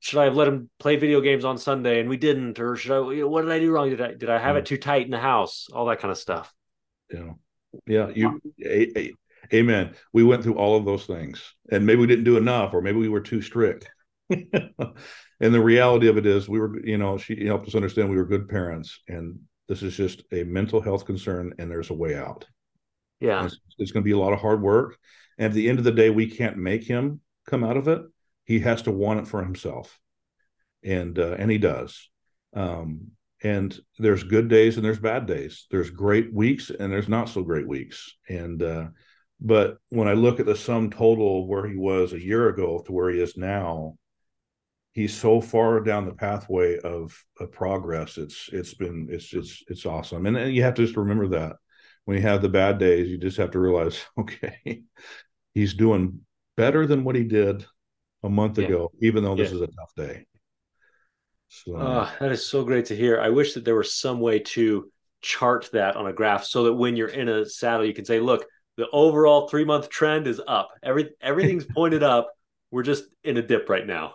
should 0.00 0.20
I 0.20 0.24
have 0.24 0.36
let 0.36 0.48
him 0.48 0.70
play 0.78 0.96
video 0.96 1.20
games 1.20 1.44
on 1.44 1.58
Sunday 1.58 2.00
and 2.00 2.08
we 2.08 2.16
didn't? 2.16 2.58
Or 2.58 2.76
should 2.76 2.92
I 2.92 3.24
what 3.24 3.42
did 3.42 3.50
I 3.50 3.58
do 3.58 3.70
wrong? 3.70 3.90
Did 3.90 4.00
I 4.00 4.14
did 4.14 4.30
I 4.30 4.38
have 4.38 4.56
yeah. 4.56 4.60
it 4.60 4.66
too 4.66 4.78
tight 4.78 5.04
in 5.04 5.10
the 5.10 5.18
house? 5.18 5.66
All 5.72 5.86
that 5.86 6.00
kind 6.00 6.12
of 6.12 6.18
stuff. 6.18 6.52
Yeah. 7.12 7.32
Yeah. 7.86 8.08
You 8.14 8.40
a, 8.64 8.98
a, 8.98 9.12
amen. 9.52 9.94
We 10.12 10.24
went 10.24 10.42
through 10.42 10.54
all 10.54 10.76
of 10.76 10.84
those 10.84 11.04
things. 11.04 11.54
And 11.70 11.84
maybe 11.84 12.00
we 12.00 12.06
didn't 12.06 12.24
do 12.24 12.36
enough, 12.36 12.72
or 12.72 12.80
maybe 12.80 12.98
we 12.98 13.08
were 13.08 13.20
too 13.20 13.42
strict. 13.42 13.90
and 14.30 14.44
the 15.40 15.60
reality 15.60 16.08
of 16.08 16.18
it 16.18 16.26
is 16.26 16.48
we 16.48 16.60
were, 16.60 16.78
you 16.84 16.98
know, 16.98 17.18
she 17.18 17.46
helped 17.46 17.66
us 17.66 17.74
understand 17.74 18.10
we 18.10 18.16
were 18.16 18.24
good 18.24 18.48
parents 18.48 19.00
and 19.08 19.38
this 19.68 19.82
is 19.82 19.96
just 19.96 20.22
a 20.32 20.44
mental 20.44 20.80
health 20.80 21.04
concern 21.04 21.54
and 21.58 21.70
there's 21.70 21.90
a 21.90 21.94
way 21.94 22.14
out. 22.14 22.46
Yeah. 23.20 23.44
It's, 23.44 23.58
it's 23.78 23.92
going 23.92 24.02
to 24.02 24.08
be 24.08 24.12
a 24.12 24.18
lot 24.18 24.32
of 24.32 24.40
hard 24.40 24.62
work. 24.62 24.96
And 25.38 25.46
at 25.46 25.52
the 25.52 25.68
end 25.68 25.78
of 25.78 25.84
the 25.84 25.92
day, 25.92 26.10
we 26.10 26.28
can't 26.28 26.56
make 26.56 26.84
him 26.84 27.20
come 27.46 27.64
out 27.64 27.76
of 27.76 27.88
it. 27.88 28.02
He 28.44 28.60
has 28.60 28.82
to 28.82 28.90
want 28.90 29.20
it 29.20 29.28
for 29.28 29.42
himself. 29.42 29.98
And 30.84 31.18
uh, 31.18 31.36
and 31.38 31.50
he 31.50 31.58
does. 31.58 32.08
Um, 32.54 33.12
and 33.42 33.78
there's 33.98 34.22
good 34.24 34.48
days 34.48 34.76
and 34.76 34.84
there's 34.84 34.98
bad 34.98 35.26
days. 35.26 35.66
There's 35.70 35.90
great 35.90 36.32
weeks 36.32 36.70
and 36.70 36.92
there's 36.92 37.08
not 37.08 37.28
so 37.28 37.42
great 37.42 37.68
weeks. 37.68 38.16
And 38.28 38.62
uh, 38.62 38.86
but 39.40 39.78
when 39.90 40.08
I 40.08 40.14
look 40.14 40.40
at 40.40 40.46
the 40.46 40.56
sum 40.56 40.90
total 40.90 41.42
of 41.42 41.48
where 41.48 41.66
he 41.66 41.76
was 41.76 42.12
a 42.12 42.22
year 42.22 42.48
ago 42.48 42.82
to 42.86 42.92
where 42.92 43.10
he 43.10 43.20
is 43.20 43.36
now, 43.36 43.96
he's 44.92 45.16
so 45.16 45.40
far 45.40 45.80
down 45.80 46.06
the 46.06 46.14
pathway 46.14 46.78
of, 46.78 47.16
of 47.38 47.52
progress. 47.52 48.18
It's 48.18 48.48
it's 48.52 48.74
been 48.74 49.08
it's 49.10 49.32
it's 49.32 49.62
it's 49.68 49.86
awesome. 49.86 50.26
And, 50.26 50.36
and 50.36 50.52
you 50.52 50.62
have 50.62 50.74
to 50.74 50.84
just 50.84 50.96
remember 50.96 51.28
that 51.28 51.56
when 52.08 52.16
you 52.16 52.22
have 52.22 52.40
the 52.40 52.48
bad 52.48 52.78
days, 52.78 53.06
you 53.10 53.18
just 53.18 53.36
have 53.36 53.50
to 53.50 53.58
realize, 53.58 54.00
okay, 54.18 54.82
he's 55.52 55.74
doing 55.74 56.20
better 56.56 56.86
than 56.86 57.04
what 57.04 57.14
he 57.14 57.22
did 57.22 57.66
a 58.22 58.30
month 58.30 58.56
yeah. 58.56 58.64
ago, 58.64 58.90
even 59.02 59.22
though 59.22 59.34
this 59.34 59.50
yeah. 59.50 59.56
is 59.56 59.60
a 59.60 59.66
tough 59.66 59.94
day. 59.94 60.24
So 61.48 61.76
uh, 61.76 62.10
that 62.18 62.32
is 62.32 62.46
so 62.46 62.64
great 62.64 62.86
to 62.86 62.96
hear. 62.96 63.20
I 63.20 63.28
wish 63.28 63.52
that 63.52 63.66
there 63.66 63.74
was 63.74 63.92
some 63.92 64.20
way 64.20 64.38
to 64.38 64.90
chart 65.20 65.68
that 65.74 65.96
on 65.96 66.06
a 66.06 66.14
graph 66.14 66.44
so 66.44 66.64
that 66.64 66.72
when 66.72 66.96
you're 66.96 67.08
in 67.08 67.28
a 67.28 67.44
saddle, 67.44 67.84
you 67.84 67.92
can 67.92 68.06
say, 68.06 68.20
look, 68.20 68.46
the 68.78 68.88
overall 68.90 69.46
three 69.46 69.66
month 69.66 69.90
trend 69.90 70.26
is 70.26 70.40
up. 70.48 70.70
Every 70.82 71.10
everything's 71.20 71.66
pointed 71.74 72.02
up. 72.02 72.30
We're 72.70 72.84
just 72.84 73.04
in 73.22 73.36
a 73.36 73.42
dip 73.42 73.68
right 73.68 73.86
now. 73.86 74.14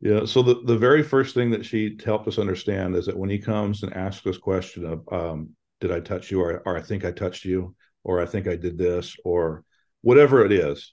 Yeah. 0.00 0.24
So 0.24 0.42
the, 0.42 0.62
the 0.64 0.78
very 0.78 1.02
first 1.02 1.34
thing 1.34 1.50
that 1.50 1.66
she 1.66 1.98
helped 2.02 2.28
us 2.28 2.38
understand 2.38 2.96
is 2.96 3.04
that 3.04 3.18
when 3.18 3.28
he 3.28 3.38
comes 3.38 3.82
and 3.82 3.92
asks 3.92 4.26
us 4.26 4.38
question 4.38 4.86
of, 4.86 5.02
um, 5.12 5.50
did 5.80 5.92
I 5.92 6.00
touch 6.00 6.30
you? 6.30 6.40
Or, 6.40 6.62
or 6.64 6.76
I 6.76 6.80
think 6.80 7.04
I 7.04 7.12
touched 7.12 7.44
you, 7.44 7.74
or 8.04 8.20
I 8.20 8.26
think 8.26 8.46
I 8.48 8.56
did 8.56 8.78
this, 8.78 9.16
or 9.24 9.64
whatever 10.02 10.44
it 10.44 10.52
is. 10.52 10.92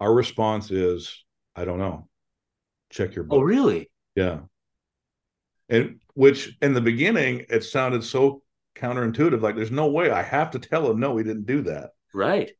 Our 0.00 0.12
response 0.12 0.70
is, 0.70 1.24
I 1.54 1.64
don't 1.64 1.78
know. 1.78 2.08
Check 2.90 3.14
your 3.14 3.24
oh, 3.24 3.28
book. 3.28 3.38
Oh, 3.38 3.42
really? 3.42 3.90
Yeah. 4.14 4.40
And 5.68 6.00
which 6.14 6.56
in 6.62 6.74
the 6.74 6.80
beginning, 6.80 7.46
it 7.48 7.64
sounded 7.64 8.04
so 8.04 8.42
counterintuitive. 8.76 9.40
Like, 9.40 9.56
there's 9.56 9.70
no 9.70 9.88
way 9.88 10.10
I 10.10 10.22
have 10.22 10.50
to 10.52 10.58
tell 10.58 10.90
him, 10.90 11.00
no, 11.00 11.16
he 11.16 11.24
didn't 11.24 11.46
do 11.46 11.62
that. 11.62 11.90
Right. 12.14 12.52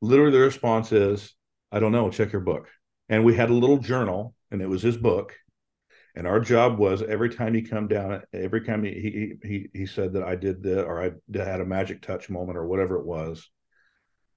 Literally, 0.00 0.32
the 0.32 0.38
response 0.38 0.92
is, 0.92 1.34
I 1.72 1.80
don't 1.80 1.92
know. 1.92 2.10
Check 2.10 2.32
your 2.32 2.40
book. 2.40 2.68
And 3.08 3.24
we 3.24 3.34
had 3.34 3.50
a 3.50 3.54
little 3.54 3.78
journal, 3.78 4.34
and 4.50 4.62
it 4.62 4.68
was 4.68 4.82
his 4.82 4.96
book 4.96 5.34
and 6.16 6.26
our 6.26 6.40
job 6.40 6.78
was 6.78 7.02
every 7.02 7.28
time 7.28 7.54
he 7.54 7.62
come 7.62 7.86
down 7.86 8.22
every 8.32 8.62
time 8.62 8.82
he 8.82 9.34
he 9.42 9.68
he, 9.72 9.86
said 9.86 10.12
that 10.12 10.22
i 10.22 10.34
did 10.34 10.62
the 10.62 10.82
or 10.82 11.02
i 11.02 11.10
had 11.38 11.60
a 11.60 11.66
magic 11.66 12.02
touch 12.02 12.28
moment 12.28 12.58
or 12.58 12.66
whatever 12.66 12.98
it 12.98 13.06
was 13.06 13.48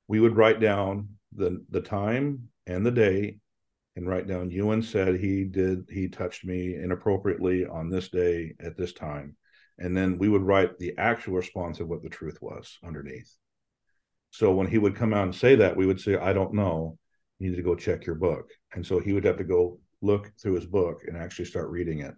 we 0.08 0.20
would 0.20 0.36
write 0.36 0.60
down 0.60 1.08
the 1.36 1.64
the 1.70 1.82
time 1.82 2.50
and 2.68 2.86
the 2.86 2.92
day 2.92 3.38
and 4.00 4.08
write 4.08 4.28
down 4.28 4.50
ewan 4.50 4.82
said 4.82 5.20
he 5.20 5.44
did 5.44 5.88
he 5.92 6.08
touched 6.08 6.46
me 6.46 6.76
inappropriately 6.76 7.66
on 7.66 7.90
this 7.90 8.08
day 8.08 8.54
at 8.62 8.78
this 8.78 8.94
time. 8.94 9.36
And 9.78 9.96
then 9.96 10.18
we 10.18 10.30
would 10.30 10.42
write 10.42 10.78
the 10.78 10.94
actual 10.98 11.36
response 11.36 11.82
of 11.82 11.88
what 11.88 12.02
the 12.02 12.10
truth 12.10 12.38
was 12.42 12.78
underneath. 12.84 13.34
So 14.32 14.54
when 14.54 14.68
he 14.68 14.78
would 14.78 14.96
come 14.96 15.14
out 15.14 15.24
and 15.24 15.36
say 15.36 15.56
that 15.56 15.76
we 15.76 15.86
would 15.86 16.00
say 16.00 16.16
i 16.16 16.32
don't 16.32 16.54
know. 16.54 16.98
You 17.40 17.50
need 17.50 17.58
to 17.58 17.62
go 17.64 17.76
check 17.76 18.06
your 18.06 18.16
book. 18.16 18.50
And 18.74 18.86
so 18.86 19.00
he 19.00 19.14
would 19.14 19.26
have 19.26 19.38
to 19.38 19.44
go 19.44 19.80
look 20.02 20.32
through 20.42 20.56
his 20.56 20.66
book 20.66 21.04
and 21.08 21.18
actually 21.18 21.46
start 21.46 21.70
reading 21.70 22.00
it. 22.00 22.14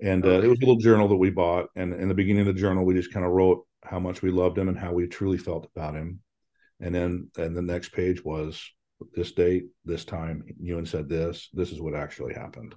And 0.00 0.24
uh, 0.24 0.40
it 0.40 0.48
was 0.48 0.58
a 0.58 0.60
little 0.60 0.76
journal 0.76 1.08
that 1.08 1.16
we 1.16 1.30
bought. 1.30 1.68
And 1.76 1.94
in 1.94 2.08
the 2.08 2.14
beginning 2.14 2.46
of 2.46 2.54
the 2.54 2.60
journal, 2.60 2.84
we 2.84 2.94
just 2.94 3.12
kind 3.12 3.24
of 3.24 3.32
wrote 3.32 3.64
how 3.84 4.00
much 4.00 4.22
we 4.22 4.30
loved 4.30 4.58
him 4.58 4.68
and 4.68 4.78
how 4.78 4.92
we 4.92 5.06
truly 5.06 5.38
felt 5.38 5.68
about 5.74 5.94
him. 5.94 6.20
And 6.80 6.94
then, 6.94 7.30
and 7.36 7.56
the 7.56 7.62
next 7.62 7.92
page 7.92 8.24
was 8.24 8.60
this 9.14 9.32
date, 9.32 9.66
this 9.84 10.04
time, 10.04 10.44
Ewan 10.60 10.86
said 10.86 11.08
this, 11.08 11.48
this 11.52 11.70
is 11.70 11.80
what 11.80 11.94
actually 11.94 12.34
happened. 12.34 12.74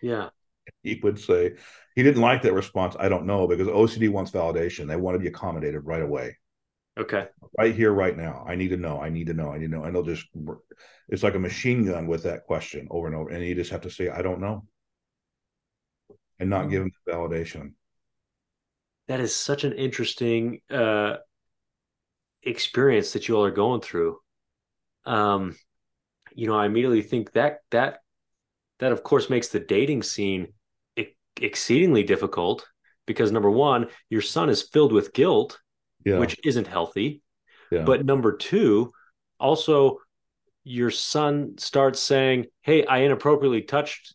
Yeah. 0.00 0.28
he 0.82 1.00
would 1.02 1.18
say 1.18 1.54
he 1.94 2.02
didn't 2.02 2.22
like 2.22 2.42
that 2.42 2.54
response. 2.54 2.96
I 2.98 3.08
don't 3.08 3.26
know 3.26 3.46
because 3.46 3.68
OCD 3.68 4.10
wants 4.10 4.30
validation. 4.30 4.86
They 4.86 4.96
want 4.96 5.16
to 5.16 5.18
be 5.18 5.28
accommodated 5.28 5.84
right 5.84 6.02
away. 6.02 6.36
Okay. 7.00 7.26
Right 7.58 7.74
here, 7.74 7.92
right 7.92 8.16
now. 8.16 8.44
I 8.46 8.56
need 8.56 8.68
to 8.68 8.76
know. 8.76 9.00
I 9.00 9.08
need 9.08 9.28
to 9.28 9.34
know. 9.34 9.50
I 9.50 9.58
need 9.58 9.70
to 9.70 9.76
know. 9.78 9.84
And 9.84 9.94
they'll 9.94 10.02
just, 10.02 10.26
it's 11.08 11.22
like 11.22 11.34
a 11.34 11.38
machine 11.38 11.86
gun 11.86 12.06
with 12.06 12.24
that 12.24 12.44
question 12.44 12.88
over 12.90 13.06
and 13.06 13.16
over. 13.16 13.30
And 13.30 13.42
you 13.42 13.54
just 13.54 13.70
have 13.70 13.80
to 13.82 13.90
say, 13.90 14.10
I 14.10 14.20
don't 14.20 14.40
know. 14.40 14.66
And 16.38 16.50
not 16.50 16.68
give 16.68 16.82
them 16.82 16.90
the 17.06 17.12
validation. 17.12 17.72
That 19.08 19.20
is 19.20 19.34
such 19.34 19.64
an 19.64 19.72
interesting 19.72 20.60
uh, 20.70 21.16
experience 22.42 23.14
that 23.14 23.28
you 23.28 23.36
all 23.36 23.44
are 23.44 23.50
going 23.50 23.80
through. 23.80 24.18
Um, 25.06 25.56
you 26.34 26.46
know, 26.46 26.54
I 26.54 26.66
immediately 26.66 27.02
think 27.02 27.32
that, 27.32 27.60
that, 27.70 28.00
that 28.78 28.92
of 28.92 29.02
course 29.02 29.30
makes 29.30 29.48
the 29.48 29.60
dating 29.60 30.02
scene 30.02 30.48
exceedingly 31.40 32.02
difficult 32.02 32.66
because 33.06 33.32
number 33.32 33.50
one, 33.50 33.88
your 34.10 34.22
son 34.22 34.50
is 34.50 34.62
filled 34.62 34.92
with 34.92 35.14
guilt 35.14 35.58
yeah. 36.04 36.18
which 36.18 36.36
isn't 36.44 36.66
healthy. 36.66 37.22
Yeah. 37.70 37.82
But 37.82 38.04
number 38.04 38.36
two, 38.36 38.92
also 39.38 39.98
your 40.64 40.90
son 40.90 41.54
starts 41.58 42.00
saying, 42.00 42.46
Hey, 42.62 42.84
I 42.84 42.98
inappropriately 42.98 43.62
touched 43.62 44.14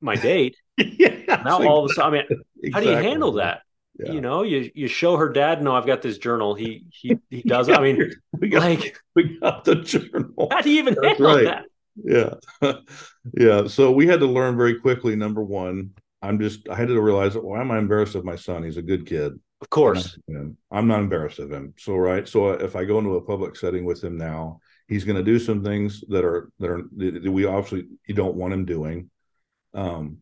my 0.00 0.16
date. 0.16 0.56
yeah, 0.78 1.42
now 1.44 1.66
all 1.66 1.84
of 1.84 1.90
a 1.90 1.94
sudden, 1.94 2.14
I 2.14 2.16
mean, 2.16 2.42
exactly. 2.62 2.70
how 2.72 2.80
do 2.80 2.90
you 2.90 2.96
handle 3.10 3.32
that? 3.32 3.62
Yeah. 3.98 4.12
You 4.12 4.20
know, 4.20 4.42
you 4.42 4.70
you 4.74 4.88
show 4.88 5.16
her 5.16 5.28
dad, 5.28 5.62
no, 5.62 5.74
I've 5.74 5.86
got 5.86 6.02
this 6.02 6.18
journal. 6.18 6.54
He 6.54 6.86
he 6.90 7.16
he 7.30 7.42
does. 7.46 7.68
I 7.68 7.80
mean, 7.80 8.10
we 8.32 8.48
got, 8.48 8.62
like 8.62 9.00
we 9.14 9.38
got 9.38 9.64
the 9.64 9.76
journal. 9.76 10.48
How 10.50 10.60
do 10.60 10.70
you 10.70 10.80
even 10.80 10.94
That's 10.94 11.18
handle 11.18 11.36
right. 11.36 11.44
that? 11.44 11.64
Yeah, 11.96 12.74
yeah. 13.38 13.68
So 13.68 13.92
we 13.92 14.08
had 14.08 14.18
to 14.18 14.26
learn 14.26 14.56
very 14.56 14.80
quickly. 14.80 15.14
Number 15.14 15.44
one, 15.44 15.90
I'm 16.22 16.40
just 16.40 16.68
I 16.68 16.74
had 16.74 16.88
to 16.88 17.00
realize, 17.00 17.36
why 17.36 17.60
am 17.60 17.70
I 17.70 17.78
embarrassed 17.78 18.16
of 18.16 18.24
my 18.24 18.34
son? 18.34 18.64
He's 18.64 18.78
a 18.78 18.82
good 18.82 19.06
kid. 19.06 19.38
Of 19.64 19.70
course. 19.70 20.18
I'm 20.70 20.86
not 20.86 21.00
embarrassed 21.00 21.38
of 21.38 21.50
him. 21.50 21.72
So 21.78 21.96
right. 21.96 22.28
So 22.28 22.50
if 22.50 22.76
I 22.76 22.84
go 22.84 22.98
into 22.98 23.16
a 23.16 23.22
public 23.22 23.56
setting 23.56 23.86
with 23.86 24.04
him 24.04 24.18
now, 24.18 24.60
he's 24.88 25.04
going 25.04 25.16
to 25.16 25.22
do 25.22 25.38
some 25.38 25.64
things 25.64 26.04
that 26.08 26.22
are 26.22 26.50
that 26.58 26.68
are 26.68 26.82
that 26.96 27.32
we 27.32 27.46
obviously 27.46 27.88
you 28.06 28.14
don't 28.14 28.36
want 28.36 28.52
him 28.52 28.66
doing. 28.66 29.08
Um, 29.72 30.18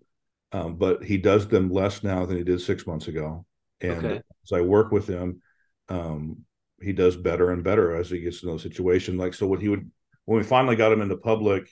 um, 0.53 0.77
but 0.77 1.03
he 1.03 1.19
does 1.19 1.49
them 1.49 1.71
less 1.71 2.05
now 2.05 2.25
than 2.25 2.37
he 2.37 2.45
did 2.45 2.61
six 2.61 2.87
months 2.87 3.09
ago. 3.09 3.45
And 3.81 4.07
okay. 4.07 4.23
as 4.45 4.53
I 4.53 4.61
work 4.61 4.93
with 4.93 5.09
him, 5.09 5.43
um, 5.89 6.45
he 6.81 6.93
does 6.93 7.17
better 7.17 7.51
and 7.51 7.65
better 7.65 7.97
as 7.97 8.11
he 8.11 8.21
gets 8.21 8.45
in 8.45 8.49
know 8.49 8.55
the 8.55 8.63
situation. 8.63 9.19
Like 9.19 9.35
so, 9.35 9.49
what 9.49 9.61
he 9.61 9.69
would 9.69 9.91
when 10.25 10.39
we 10.39 10.45
finally 10.45 10.77
got 10.77 10.93
him 10.93 11.03
into 11.03 11.17
public, 11.17 11.69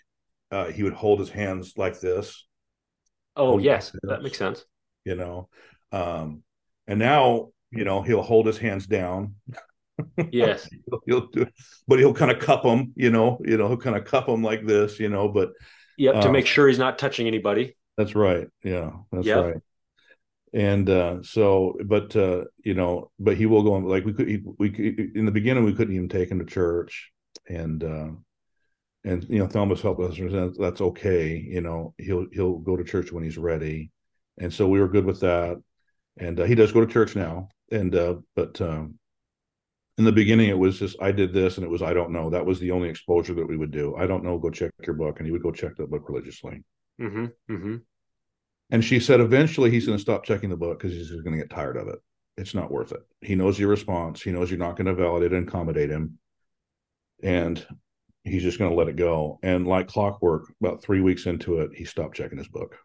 uh, 0.50 0.72
he 0.72 0.82
would 0.82 0.92
hold 0.92 1.20
his 1.20 1.30
hands 1.30 1.74
like 1.76 2.00
this. 2.00 2.48
Oh 3.36 3.58
yes, 3.58 3.92
like 3.94 4.10
that 4.10 4.22
makes 4.24 4.38
sense. 4.38 4.64
You 5.04 5.14
know, 5.14 5.48
um, 5.92 6.42
and 6.88 6.98
now 6.98 7.50
you 7.70 7.84
know, 7.84 8.02
he'll 8.02 8.22
hold 8.22 8.46
his 8.46 8.58
hands 8.58 8.86
down. 8.86 9.34
Yes. 10.30 10.68
he'll, 10.86 11.00
he'll, 11.06 11.26
do, 11.28 11.46
but 11.86 11.98
he'll 11.98 12.14
kind 12.14 12.30
of 12.30 12.38
cup 12.38 12.62
them, 12.62 12.92
you 12.96 13.10
know, 13.10 13.38
you 13.44 13.56
know, 13.56 13.68
he'll 13.68 13.76
kind 13.76 13.96
of 13.96 14.04
cup 14.04 14.26
them 14.26 14.42
like 14.42 14.66
this, 14.66 14.98
you 14.98 15.08
know, 15.08 15.28
but 15.28 15.50
yep, 15.96 16.16
uh, 16.16 16.22
to 16.22 16.32
make 16.32 16.46
sure 16.46 16.68
he's 16.68 16.78
not 16.78 16.98
touching 16.98 17.26
anybody. 17.26 17.76
That's 17.96 18.14
right. 18.14 18.48
Yeah, 18.64 18.92
that's 19.12 19.26
yep. 19.26 19.44
right. 19.44 19.56
And 20.52 20.90
uh, 20.90 21.22
so, 21.22 21.76
but 21.84 22.16
uh, 22.16 22.44
you 22.64 22.74
know, 22.74 23.10
but 23.20 23.36
he 23.36 23.46
will 23.46 23.62
go 23.62 23.74
on. 23.74 23.84
Like 23.84 24.04
we 24.04 24.12
could, 24.12 24.28
he, 24.28 24.42
we 24.58 24.70
could, 24.70 25.16
in 25.16 25.24
the 25.24 25.30
beginning, 25.30 25.64
we 25.64 25.74
couldn't 25.74 25.94
even 25.94 26.08
take 26.08 26.30
him 26.30 26.40
to 26.40 26.44
church. 26.44 27.12
and 27.48 27.84
uh, 27.84 28.08
and 29.04 29.26
you 29.28 29.38
know 29.38 29.46
Thelma 29.46 29.76
helped 29.76 30.00
us 30.00 30.18
that's 30.58 30.80
okay. 30.80 31.36
You 31.36 31.60
know, 31.60 31.94
he'll 31.98 32.26
he'll 32.32 32.58
go 32.58 32.76
to 32.76 32.84
church 32.84 33.12
when 33.12 33.24
he's 33.24 33.38
ready, 33.38 33.90
and 34.38 34.52
so 34.52 34.68
we 34.68 34.80
were 34.80 34.88
good 34.88 35.04
with 35.04 35.20
that. 35.20 35.58
And 36.20 36.38
uh, 36.38 36.44
he 36.44 36.54
does 36.54 36.70
go 36.70 36.80
to 36.80 36.92
church 36.92 37.16
now, 37.16 37.48
and 37.72 37.94
uh, 37.94 38.16
but 38.36 38.60
um, 38.60 38.98
in 39.98 40.04
the 40.04 40.12
beginning 40.12 40.50
it 40.50 40.58
was 40.58 40.78
just 40.78 40.96
I 41.00 41.10
did 41.12 41.32
this, 41.32 41.56
and 41.56 41.64
it 41.64 41.70
was 41.70 41.82
I 41.82 41.94
don't 41.94 42.12
know. 42.12 42.30
That 42.30 42.46
was 42.46 42.60
the 42.60 42.70
only 42.70 42.88
exposure 42.88 43.34
that 43.34 43.48
we 43.48 43.56
would 43.56 43.70
do. 43.72 43.96
I 43.96 44.06
don't 44.06 44.22
know. 44.22 44.38
Go 44.38 44.50
check 44.50 44.70
your 44.84 44.94
book, 44.94 45.18
and 45.18 45.26
he 45.26 45.32
would 45.32 45.42
go 45.42 45.50
check 45.50 45.76
that 45.76 45.90
book 45.90 46.08
religiously. 46.08 46.62
Mm-hmm. 47.00 47.26
Mm-hmm. 47.50 47.76
And 48.70 48.84
she 48.84 49.00
said 49.00 49.20
eventually 49.20 49.70
he's 49.70 49.86
going 49.86 49.98
to 49.98 50.02
stop 50.02 50.24
checking 50.24 50.50
the 50.50 50.56
book 50.56 50.78
because 50.78 50.96
he's 50.96 51.10
going 51.10 51.32
to 51.32 51.42
get 51.42 51.50
tired 51.50 51.76
of 51.76 51.88
it. 51.88 51.98
It's 52.36 52.54
not 52.54 52.70
worth 52.70 52.92
it. 52.92 53.00
He 53.20 53.34
knows 53.34 53.58
your 53.58 53.68
response. 53.68 54.22
He 54.22 54.30
knows 54.30 54.50
you're 54.50 54.58
not 54.58 54.76
going 54.76 54.86
to 54.86 54.94
validate 54.94 55.32
and 55.32 55.48
accommodate 55.48 55.90
him. 55.90 56.18
And 57.22 57.64
he's 58.24 58.42
just 58.42 58.58
going 58.58 58.70
to 58.70 58.76
let 58.76 58.88
it 58.88 58.96
go. 58.96 59.38
And 59.42 59.66
like 59.66 59.88
clockwork, 59.88 60.44
about 60.62 60.82
three 60.82 61.00
weeks 61.00 61.26
into 61.26 61.60
it, 61.60 61.70
he 61.74 61.84
stopped 61.84 62.14
checking 62.14 62.38
his 62.38 62.48
book. 62.48 62.76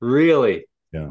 Really? 0.00 0.64
Yeah. 0.92 1.10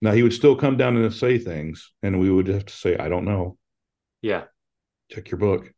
Now 0.00 0.12
he 0.12 0.22
would 0.22 0.32
still 0.32 0.56
come 0.56 0.76
down 0.76 0.96
and 0.96 1.12
say 1.12 1.38
things, 1.38 1.92
and 2.02 2.20
we 2.20 2.30
would 2.30 2.48
have 2.48 2.66
to 2.66 2.72
say, 2.72 2.96
"I 2.96 3.08
don't 3.08 3.24
know." 3.24 3.58
Yeah. 4.22 4.44
Check 5.10 5.30
your 5.30 5.38
book. 5.38 5.72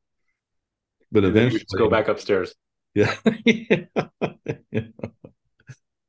But 1.10 1.24
And 1.24 1.36
eventually, 1.36 1.60
just 1.60 1.76
go 1.76 1.88
back 1.88 2.08
upstairs. 2.08 2.54
Yeah. 2.94 3.14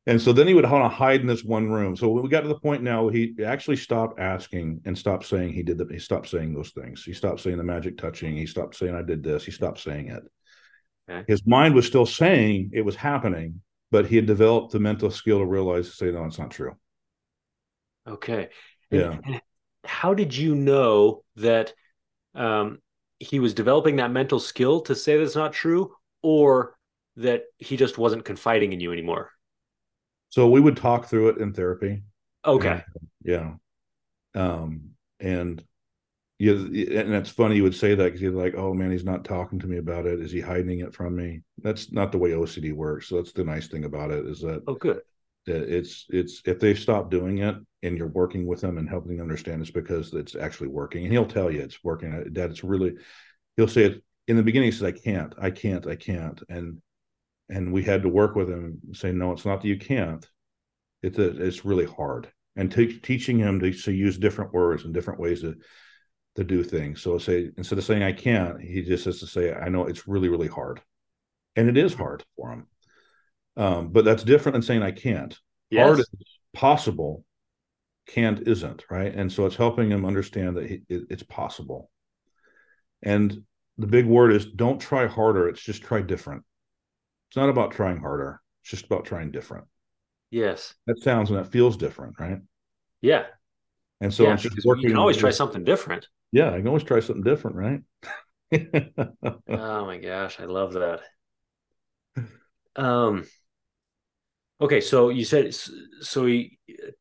And 0.06 0.22
so 0.22 0.34
then 0.34 0.48
he 0.48 0.54
would 0.54 0.70
want 0.70 0.84
to 0.84 0.90
hide 0.90 1.22
in 1.22 1.28
this 1.28 1.46
one 1.46 1.72
room. 1.72 1.96
So 1.96 2.10
we 2.10 2.28
got 2.28 2.42
to 2.42 2.50
the 2.50 2.60
point 2.60 2.84
now 2.84 3.08
he 3.08 3.34
actually 3.46 3.78
stopped 3.78 4.20
asking 4.20 4.82
and 4.86 4.98
stopped 4.98 5.26
saying 5.26 5.54
he 5.54 5.64
did 5.64 5.78
the 5.78 5.88
he 5.90 6.00
stopped 6.00 6.28
saying 6.28 6.54
those 6.54 6.72
things. 6.72 7.04
He 7.04 7.14
stopped 7.14 7.40
saying 7.40 7.58
the 7.58 7.64
magic 7.64 7.98
touching. 7.98 8.36
He 8.36 8.46
stopped 8.46 8.76
saying 8.76 8.96
I 8.96 9.02
did 9.02 9.24
this. 9.24 9.46
He 9.46 9.52
stopped 9.52 9.80
saying 9.80 10.10
it. 10.10 10.24
Okay. 11.10 11.24
His 11.28 11.46
mind 11.46 11.74
was 11.74 11.88
still 11.88 12.06
saying 12.06 12.72
it 12.74 12.82
was 12.82 12.98
happening, 12.98 13.62
but 13.92 14.06
he 14.06 14.18
had 14.18 14.26
developed 14.26 14.74
the 14.74 14.80
mental 14.80 15.10
skill 15.10 15.40
to 15.40 15.46
realize 15.46 15.90
to 15.90 15.96
say 15.96 16.12
no, 16.12 16.26
it's 16.26 16.40
not 16.40 16.52
true. 16.52 16.76
Okay. 18.08 18.50
And- 18.92 19.02
Yeah. 19.02 19.18
and 19.26 19.42
How 19.86 20.14
did 20.14 20.36
you 20.36 20.56
know 20.56 21.24
that 21.36 21.74
um, 22.36 22.80
he 23.20 23.40
was 23.40 23.54
developing 23.54 23.98
that 23.98 24.12
mental 24.12 24.40
skill 24.40 24.82
to 24.82 24.96
say 24.96 25.18
that's 25.18 25.36
not 25.36 25.52
true, 25.54 25.94
or 26.22 26.76
that 27.18 27.44
he 27.58 27.76
just 27.78 27.98
wasn't 27.98 28.26
confiding 28.26 28.72
in 28.74 28.80
you 28.80 28.92
anymore? 28.94 29.32
So 30.30 30.50
we 30.50 30.60
would 30.62 30.78
talk 30.78 31.06
through 31.08 31.30
it 31.30 31.38
in 31.38 31.54
therapy. 31.54 32.04
Okay. 32.46 32.84
Yeah. 33.24 33.56
Um, 34.36 34.92
and 35.20 35.64
yeah, 36.40 36.54
and 36.54 37.14
that's 37.14 37.30
funny 37.30 37.56
you 37.58 37.64
would 37.64 37.76
say 37.76 37.94
that 37.94 38.04
because 38.04 38.22
you're 38.22 38.32
like, 38.32 38.56
oh 38.56 38.74
man, 38.74 38.92
he's 38.92 39.06
not 39.06 39.24
talking 39.26 39.60
to 39.60 39.68
me 39.68 39.78
about 39.78 40.06
it. 40.06 40.20
Is 40.20 40.32
he 40.32 40.42
hiding 40.42 40.80
it 40.80 40.94
from 40.94 41.16
me? 41.16 41.42
That's 41.62 41.92
not 41.92 42.12
the 42.12 42.18
way 42.18 42.32
OCD 42.32 42.74
works. 42.74 43.08
So 43.10 43.18
that's 43.18 43.32
the 43.32 43.44
nice 43.44 43.68
thing 43.68 43.86
about 43.86 44.12
it 44.12 44.26
is 44.26 44.42
that 44.42 44.64
Oh, 44.68 44.76
good. 44.76 45.02
That 45.46 45.64
it's 45.64 46.06
it's 46.10 46.42
if 46.46 46.60
they 46.60 46.74
stop 46.74 47.12
doing 47.12 47.40
it 47.40 47.56
and 47.82 47.98
you're 47.98 48.08
working 48.08 48.46
with 48.46 48.62
them 48.62 48.78
and 48.78 48.88
helping 48.88 49.18
them 49.18 49.28
understand 49.28 49.62
it's 49.62 49.72
because 49.72 50.14
it's 50.14 50.36
actually 50.36 50.70
working. 50.70 51.04
And 51.04 51.12
he'll 51.12 51.26
tell 51.26 51.52
you 51.52 51.62
it's 51.62 51.84
working. 51.84 52.14
Uh, 52.14 52.24
that 52.32 52.52
it's 52.52 52.64
really 52.64 52.94
he'll 53.58 53.68
say 53.68 53.84
it 53.84 54.04
in 54.28 54.38
the 54.38 54.44
beginning, 54.44 54.68
he 54.68 54.72
says, 54.72 54.84
I 54.84 54.92
can't, 54.92 55.34
I 55.40 55.52
can't, 55.52 55.86
I 55.88 55.96
can't. 55.96 56.42
And 56.50 56.82
and 57.50 57.74
we 57.74 57.84
had 57.84 58.04
to 58.04 58.10
work 58.10 58.36
with 58.36 58.50
him 58.50 58.80
and 58.86 58.96
say, 58.96 59.12
no, 59.12 59.32
it's 59.32 59.46
not 59.46 59.62
that 59.62 59.68
you 59.68 59.78
can't. 59.78 60.26
It's 61.02 61.18
that 61.18 61.38
it's 61.38 61.66
really 61.66 61.86
hard. 61.86 62.32
And 62.56 62.72
te- 62.72 63.00
teaching 63.00 63.38
him 63.38 63.60
to, 63.60 63.74
to 63.74 63.92
use 63.92 64.18
different 64.18 64.54
words 64.54 64.86
and 64.86 64.94
different 64.94 65.20
ways 65.20 65.42
to 65.42 65.56
to 66.36 66.44
do 66.44 66.64
things. 66.64 67.02
So 67.02 67.18
say 67.18 67.52
instead 67.58 67.78
of 67.78 67.84
saying 67.86 68.02
I 68.02 68.14
can't, 68.14 68.60
he 68.60 68.82
just 68.82 69.06
has 69.06 69.20
to 69.20 69.28
say, 69.28 69.54
I 69.54 69.70
know 69.70 69.86
it's 69.86 70.08
really, 70.08 70.30
really 70.30 70.48
hard. 70.48 70.82
And 71.56 71.70
it 71.70 71.78
is 71.78 71.94
hard 71.94 72.24
for 72.36 72.52
him. 72.52 72.68
Um, 73.56 73.90
but 73.90 74.06
that's 74.06 74.24
different 74.24 74.54
than 74.54 74.62
saying 74.62 74.82
I 74.82 74.92
can't. 74.92 75.38
Yes. 75.70 75.86
Hard 75.86 76.00
is 76.00 76.10
possible, 76.54 77.24
can't 78.08 78.48
isn't, 78.48 78.84
right? 78.90 79.14
And 79.14 79.32
so 79.32 79.46
it's 79.46 79.56
helping 79.56 79.92
him 79.92 80.06
understand 80.06 80.58
that 80.58 80.70
he, 80.70 80.82
it, 80.90 81.04
it's 81.10 81.24
possible. 81.24 81.90
And 83.04 83.44
the 83.78 83.88
big 83.88 84.06
word 84.06 84.32
is 84.34 84.46
don't 84.46 84.80
try 84.80 85.08
harder, 85.08 85.48
it's 85.48 85.62
just 85.62 85.84
try 85.84 86.02
different. 86.02 86.44
It's 87.30 87.38
not 87.38 87.50
about 87.50 87.72
trying 87.72 88.00
harder, 88.00 88.42
it's 88.62 88.72
just 88.72 88.86
about 88.86 89.06
trying 89.06 89.32
different. 89.32 89.66
Yes. 90.32 90.74
That 90.88 91.02
sounds 91.02 91.30
and 91.30 91.40
that 91.40 91.52
feels 91.52 91.78
different, 91.78 92.20
right? 92.20 92.40
Yeah. 93.02 93.26
And 94.02 94.14
so 94.14 94.24
yeah. 94.24 94.38
You 94.42 94.76
can 94.88 94.98
always 94.98 95.18
try 95.18 95.30
something 95.30 95.64
different. 95.64 96.08
Yeah, 96.32 96.50
I 96.50 96.58
can 96.58 96.68
always 96.68 96.84
try 96.84 97.00
something 97.00 97.24
different, 97.24 97.56
right? 97.58 97.82
Oh 99.50 99.86
my 99.86 99.98
gosh, 99.98 100.40
I 100.40 100.46
love 100.46 100.74
that. 100.74 101.00
Um, 102.76 103.26
okay, 104.62 104.82
so 104.82 105.10
you 105.10 105.26
said 105.26 105.54
so. 106.02 106.26
He 106.26 106.58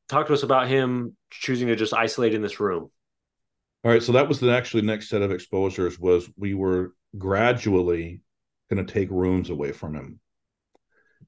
talked 0.08 0.28
to 0.28 0.34
us 0.34 0.42
about 0.42 0.68
him 0.68 1.16
choosing 1.30 1.68
to 1.68 1.76
just 1.76 1.94
isolate 1.94 2.34
in 2.34 2.42
this 2.42 2.60
room. 2.60 2.90
All 3.84 3.90
right, 3.90 4.02
so 4.02 4.12
that 4.12 4.28
was 4.28 4.38
the 4.38 4.52
actually 4.52 4.82
next 4.82 5.08
set 5.08 5.22
of 5.22 5.32
exposures 5.32 5.98
was 5.98 6.30
we 6.36 6.54
were 6.54 6.94
gradually 7.18 8.20
going 8.70 8.84
to 8.84 8.92
take 8.92 9.10
rooms 9.10 9.50
away 9.50 9.72
from 9.72 9.94
him. 9.94 10.20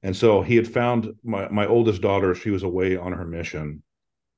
And 0.03 0.15
so 0.15 0.41
he 0.41 0.55
had 0.55 0.67
found 0.67 1.13
my 1.23 1.49
my 1.49 1.65
oldest 1.65 2.01
daughter, 2.01 2.35
she 2.35 2.51
was 2.51 2.63
away 2.63 2.95
on 2.95 3.13
her 3.13 3.25
mission. 3.25 3.83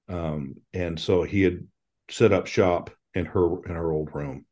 Um, 0.09 0.55
and 0.73 0.99
so 0.99 1.23
he 1.23 1.41
had 1.41 1.67
set 2.09 2.31
up 2.31 2.47
shop 2.47 2.89
in 3.13 3.25
her 3.25 3.63
in 3.65 3.75
her 3.75 3.91
old 3.91 4.13
room. 4.13 4.45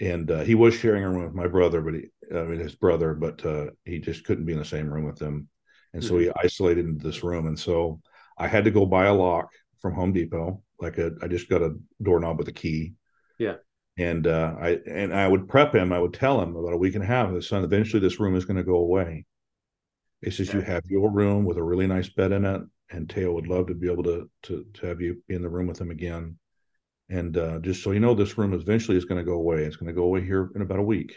And 0.00 0.30
uh, 0.30 0.40
he 0.44 0.54
was 0.54 0.74
sharing 0.74 1.02
a 1.02 1.10
room 1.10 1.24
with 1.24 1.34
my 1.34 1.48
brother, 1.48 1.80
but 1.80 1.94
he 1.94 2.04
I 2.34 2.42
mean 2.44 2.60
his 2.60 2.74
brother, 2.74 3.14
but 3.14 3.44
uh, 3.44 3.66
he 3.84 3.98
just 3.98 4.24
couldn't 4.24 4.44
be 4.44 4.52
in 4.52 4.58
the 4.58 4.64
same 4.64 4.92
room 4.92 5.04
with 5.04 5.18
them. 5.18 5.48
And 5.98 6.08
so 6.08 6.18
he 6.18 6.30
isolated 6.36 6.86
into 6.86 7.04
this 7.04 7.24
room. 7.24 7.46
And 7.46 7.58
so 7.58 8.00
I 8.38 8.46
had 8.46 8.64
to 8.64 8.70
go 8.70 8.86
buy 8.86 9.06
a 9.06 9.14
lock 9.14 9.48
from 9.80 9.94
Home 9.94 10.12
Depot. 10.12 10.62
Like 10.80 10.98
a, 10.98 11.10
I 11.20 11.26
just 11.26 11.48
got 11.48 11.60
a 11.60 11.74
doorknob 12.00 12.38
with 12.38 12.46
a 12.48 12.52
key. 12.52 12.94
Yeah. 13.38 13.56
And 13.96 14.28
uh, 14.28 14.54
I 14.60 14.78
and 14.86 15.12
I 15.12 15.26
would 15.26 15.48
prep 15.48 15.74
him. 15.74 15.92
I 15.92 15.98
would 15.98 16.14
tell 16.14 16.40
him 16.40 16.54
about 16.54 16.72
a 16.72 16.76
week 16.76 16.94
and 16.94 17.02
a 17.02 17.06
half. 17.06 17.32
His 17.32 17.48
son, 17.48 17.64
eventually, 17.64 18.00
this 18.00 18.20
room 18.20 18.36
is 18.36 18.44
going 18.44 18.58
to 18.58 18.62
go 18.62 18.76
away. 18.76 19.26
He 20.22 20.30
says 20.30 20.52
you 20.52 20.60
have 20.60 20.84
your 20.86 21.10
room 21.10 21.44
with 21.44 21.58
a 21.58 21.62
really 21.62 21.88
nice 21.88 22.08
bed 22.08 22.30
in 22.30 22.44
it, 22.44 22.62
and 22.90 23.10
Teo 23.10 23.32
would 23.32 23.48
love 23.48 23.66
to 23.66 23.74
be 23.74 23.90
able 23.90 24.04
to 24.04 24.30
to 24.44 24.64
to 24.74 24.86
have 24.86 25.00
you 25.00 25.20
be 25.26 25.34
in 25.34 25.42
the 25.42 25.48
room 25.48 25.66
with 25.66 25.80
him 25.80 25.90
again. 25.90 26.38
And 27.10 27.36
uh, 27.36 27.58
just 27.58 27.82
so 27.82 27.90
you 27.90 27.98
know, 27.98 28.14
this 28.14 28.38
room 28.38 28.52
eventually 28.52 28.96
is 28.96 29.04
going 29.04 29.18
to 29.18 29.28
go 29.28 29.34
away. 29.34 29.64
It's 29.64 29.76
going 29.76 29.88
to 29.88 30.00
go 30.00 30.04
away 30.04 30.24
here 30.24 30.50
in 30.54 30.62
about 30.62 30.78
a 30.78 30.82
week. 30.82 31.16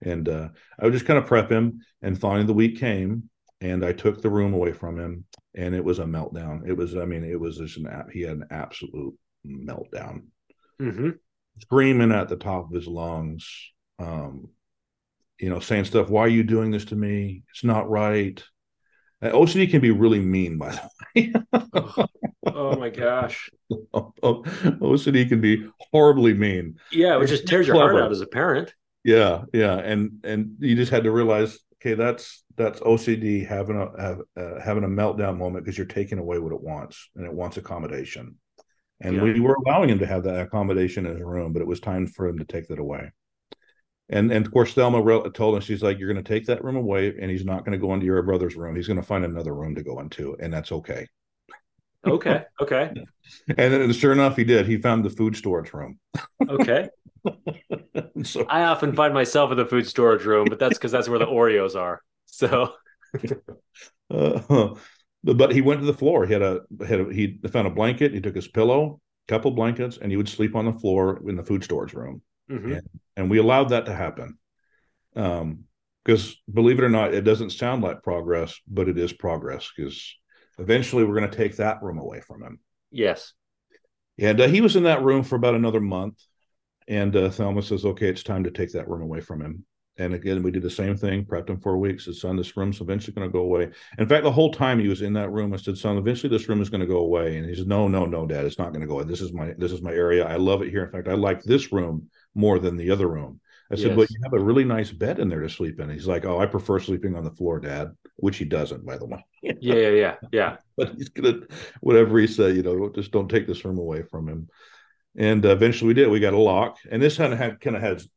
And 0.00 0.28
uh, 0.28 0.48
I 0.78 0.84
would 0.84 0.92
just 0.92 1.06
kind 1.06 1.18
of 1.18 1.26
prep 1.26 1.50
him. 1.50 1.80
And 2.00 2.18
finally, 2.18 2.46
the 2.46 2.54
week 2.54 2.78
came, 2.78 3.28
and 3.64 3.84
I 3.84 3.92
took 3.92 4.20
the 4.20 4.30
room 4.30 4.54
away 4.54 4.72
from 4.72 4.98
him, 4.98 5.24
and 5.54 5.74
it 5.74 5.84
was 5.84 5.98
a 5.98 6.04
meltdown. 6.04 6.68
It 6.68 6.74
was, 6.76 6.96
I 6.96 7.04
mean, 7.06 7.24
it 7.24 7.40
was 7.40 7.58
just 7.58 7.78
an 7.78 7.86
app. 7.86 8.10
He 8.12 8.20
had 8.22 8.36
an 8.36 8.46
absolute 8.50 9.14
meltdown, 9.46 10.24
Mm-hmm. 10.80 11.10
screaming 11.60 12.12
at 12.12 12.28
the 12.28 12.36
top 12.36 12.66
of 12.68 12.74
his 12.74 12.86
lungs, 12.86 13.48
um, 13.98 14.50
you 15.38 15.48
know, 15.50 15.60
saying 15.60 15.84
stuff. 15.86 16.08
Why 16.10 16.22
are 16.22 16.28
you 16.28 16.42
doing 16.44 16.70
this 16.70 16.84
to 16.86 16.96
me? 16.96 17.42
It's 17.50 17.64
not 17.64 17.88
right. 17.90 18.42
Uh, 19.22 19.30
OCD 19.30 19.70
can 19.70 19.80
be 19.80 19.90
really 19.90 20.20
mean, 20.20 20.58
by 20.58 20.70
the 20.72 20.90
way. 21.16 22.06
Oh 22.46 22.76
my 22.76 22.90
gosh. 22.90 23.50
OCD 23.72 25.28
can 25.28 25.40
be 25.40 25.66
horribly 25.92 26.34
mean. 26.34 26.76
Yeah, 26.92 27.16
it 27.16 27.22
It's 27.22 27.30
just 27.30 27.48
tears 27.48 27.66
your 27.66 27.76
heart 27.76 27.96
out 27.96 28.12
as 28.12 28.20
a 28.20 28.26
parent. 28.26 28.74
Yeah, 29.04 29.44
yeah, 29.52 29.76
and 29.76 30.24
and 30.24 30.56
you 30.60 30.76
just 30.76 30.92
had 30.92 31.04
to 31.04 31.10
realize, 31.10 31.58
okay, 31.76 31.94
that's 31.94 32.43
that's 32.56 32.80
OCD 32.80 33.46
having 33.46 33.76
a 33.76 34.00
have, 34.00 34.20
uh, 34.36 34.60
having 34.60 34.84
a 34.84 34.88
meltdown 34.88 35.36
moment 35.36 35.64
because 35.64 35.76
you're 35.76 35.86
taking 35.86 36.18
away 36.18 36.38
what 36.38 36.52
it 36.52 36.60
wants, 36.60 37.10
and 37.16 37.26
it 37.26 37.32
wants 37.32 37.56
accommodation. 37.56 38.36
And 39.00 39.16
Yeah. 39.16 39.22
we 39.22 39.40
were 39.40 39.56
allowing 39.66 39.90
him 39.90 39.98
to 39.98 40.06
have 40.06 40.24
that 40.24 40.40
accommodation 40.40 41.06
in 41.06 41.12
his 41.12 41.22
room, 41.22 41.52
but 41.52 41.62
it 41.62 41.68
was 41.68 41.80
time 41.80 42.06
for 42.06 42.26
him 42.26 42.38
to 42.38 42.44
take 42.44 42.68
that 42.68 42.78
away. 42.78 43.10
And 44.08 44.30
and 44.30 44.46
of 44.46 44.52
course, 44.52 44.74
Thelma 44.74 45.30
told 45.30 45.56
him 45.56 45.60
she's 45.62 45.82
like, 45.82 45.98
"You're 45.98 46.12
going 46.12 46.22
to 46.22 46.28
take 46.28 46.46
that 46.46 46.62
room 46.62 46.76
away, 46.76 47.14
and 47.20 47.30
he's 47.30 47.44
not 47.44 47.64
going 47.64 47.72
to 47.72 47.84
go 47.84 47.94
into 47.94 48.06
your 48.06 48.22
brother's 48.22 48.54
room. 48.54 48.76
He's 48.76 48.86
going 48.86 49.00
to 49.00 49.06
find 49.06 49.24
another 49.24 49.54
room 49.54 49.74
to 49.74 49.82
go 49.82 50.00
into, 50.00 50.36
and 50.40 50.52
that's 50.52 50.72
okay." 50.72 51.06
Okay. 52.06 52.44
Okay. 52.60 52.90
And 53.56 53.72
then, 53.72 53.92
sure 53.94 54.12
enough, 54.12 54.36
he 54.36 54.44
did. 54.44 54.66
He 54.66 54.76
found 54.76 55.02
the 55.02 55.08
food 55.08 55.34
storage 55.34 55.72
room. 55.72 55.98
Okay. 56.46 56.90
so 58.22 58.44
I 58.46 58.64
often 58.64 58.94
find 58.94 59.14
myself 59.14 59.50
in 59.50 59.56
the 59.56 59.64
food 59.64 59.86
storage 59.86 60.24
room, 60.26 60.48
but 60.50 60.58
that's 60.58 60.76
because 60.76 60.92
that's 60.92 61.08
where 61.08 61.18
the 61.18 61.26
Oreos 61.26 61.74
are. 61.74 62.02
So 62.34 62.72
Uh, 64.10 64.74
but 65.22 65.52
he 65.52 65.62
went 65.62 65.80
to 65.80 65.86
the 65.86 65.94
floor. 65.94 66.26
He 66.26 66.32
had 66.32 66.42
a 66.42 66.60
had 66.86 67.00
a, 67.00 67.12
he 67.12 67.38
found 67.48 67.66
a 67.66 67.70
blanket. 67.70 68.12
He 68.12 68.20
took 68.20 68.34
his 68.34 68.48
pillow, 68.48 69.00
couple 69.28 69.50
blankets, 69.52 69.98
and 70.00 70.10
he 70.10 70.16
would 70.16 70.28
sleep 70.28 70.54
on 70.54 70.66
the 70.66 70.72
floor 70.72 71.22
in 71.26 71.36
the 71.36 71.42
food 71.42 71.64
storage 71.64 71.94
room. 71.94 72.20
mhm. 72.50 72.70
Yeah. 72.70 72.80
And 73.16 73.30
we 73.30 73.38
allowed 73.38 73.70
that 73.70 73.86
to 73.86 73.94
happen. 73.94 74.38
Um, 75.16 75.64
because 76.04 76.36
believe 76.52 76.78
it 76.78 76.84
or 76.84 76.90
not, 76.90 77.14
it 77.14 77.22
doesn't 77.22 77.50
sound 77.50 77.82
like 77.82 78.02
progress, 78.02 78.60
but 78.68 78.88
it 78.88 78.98
is 78.98 79.12
progress. 79.14 79.70
Because 79.74 80.14
eventually, 80.58 81.04
we're 81.04 81.18
going 81.18 81.30
to 81.30 81.36
take 81.36 81.56
that 81.56 81.82
room 81.82 81.98
away 81.98 82.20
from 82.20 82.42
him. 82.42 82.58
yes. 82.90 83.32
And 84.18 84.40
uh, 84.40 84.48
he 84.48 84.60
was 84.60 84.76
in 84.76 84.82
that 84.84 85.02
room 85.02 85.22
for 85.24 85.36
about 85.36 85.54
another 85.54 85.80
month. 85.80 86.22
And 86.86 87.16
uh, 87.16 87.30
Thelma 87.30 87.62
says, 87.62 87.84
"Okay, 87.84 88.08
it's 88.08 88.22
time 88.22 88.44
to 88.44 88.50
take 88.50 88.72
that 88.72 88.88
room 88.88 89.02
away 89.02 89.20
from 89.20 89.40
him." 89.40 89.64
And 89.96 90.12
again, 90.12 90.42
we 90.42 90.50
did 90.50 90.62
the 90.62 90.70
same 90.70 90.96
thing, 90.96 91.24
prepped 91.24 91.48
him 91.48 91.60
for 91.60 91.78
weeks. 91.78 92.06
Said, 92.06 92.16
son, 92.16 92.36
this 92.36 92.56
room's 92.56 92.80
eventually 92.80 93.14
going 93.14 93.28
to 93.28 93.32
go 93.32 93.40
away. 93.40 93.70
In 93.98 94.08
fact, 94.08 94.24
the 94.24 94.32
whole 94.32 94.50
time 94.50 94.80
he 94.80 94.88
was 94.88 95.02
in 95.02 95.12
that 95.12 95.30
room, 95.30 95.54
I 95.54 95.56
said, 95.56 95.78
son, 95.78 95.96
eventually 95.98 96.36
this 96.36 96.48
room 96.48 96.60
is 96.60 96.68
going 96.68 96.80
to 96.80 96.86
go 96.86 96.98
away. 96.98 97.36
And 97.36 97.48
he 97.48 97.54
said, 97.54 97.68
no, 97.68 97.86
no, 97.86 98.04
no, 98.04 98.26
dad, 98.26 98.44
it's 98.44 98.58
not 98.58 98.70
going 98.70 98.80
to 98.80 98.88
go 98.88 98.94
away. 98.94 99.04
This 99.04 99.20
is 99.20 99.32
my, 99.32 99.54
this 99.56 99.70
is 99.70 99.82
my 99.82 99.92
area. 99.92 100.26
I 100.26 100.36
love 100.36 100.62
it 100.62 100.70
here. 100.70 100.84
In 100.84 100.90
fact, 100.90 101.06
I 101.06 101.14
like 101.14 101.42
this 101.42 101.72
room 101.72 102.08
more 102.34 102.58
than 102.58 102.76
the 102.76 102.90
other 102.90 103.08
room. 103.08 103.40
I 103.70 103.76
said, 103.76 103.88
yes. 103.88 103.96
but 103.96 104.10
you 104.10 104.16
have 104.24 104.34
a 104.34 104.44
really 104.44 104.64
nice 104.64 104.90
bed 104.90 105.18
in 105.18 105.28
there 105.28 105.40
to 105.40 105.48
sleep 105.48 105.80
in. 105.80 105.88
He's 105.88 106.06
like, 106.06 106.24
oh, 106.24 106.38
I 106.38 106.46
prefer 106.46 106.78
sleeping 106.80 107.16
on 107.16 107.24
the 107.24 107.30
floor, 107.30 107.60
dad, 107.60 107.92
which 108.16 108.36
he 108.36 108.44
doesn't, 108.44 108.84
by 108.84 108.98
the 108.98 109.06
way. 109.06 109.24
yeah, 109.42 109.74
yeah, 109.74 109.88
yeah, 109.88 110.14
yeah. 110.32 110.56
but 110.76 110.94
he's 110.96 111.08
going 111.08 111.40
to, 111.40 111.48
whatever 111.80 112.18
he 112.18 112.26
said, 112.26 112.56
you 112.56 112.62
know, 112.62 112.90
just 112.94 113.10
don't 113.10 113.28
take 113.28 113.46
this 113.46 113.64
room 113.64 113.78
away 113.78 114.02
from 114.02 114.28
him. 114.28 114.48
And 115.16 115.46
uh, 115.46 115.50
eventually 115.50 115.88
we 115.88 115.94
did. 115.94 116.10
We 116.10 116.20
got 116.20 116.34
a 116.34 116.38
lock. 116.38 116.76
And 116.90 117.00
this 117.00 117.16
kind 117.16 117.32
of 117.32 117.38
had, 117.38 117.60
kind 117.60 117.76
of 117.76 117.82
has 117.82 118.08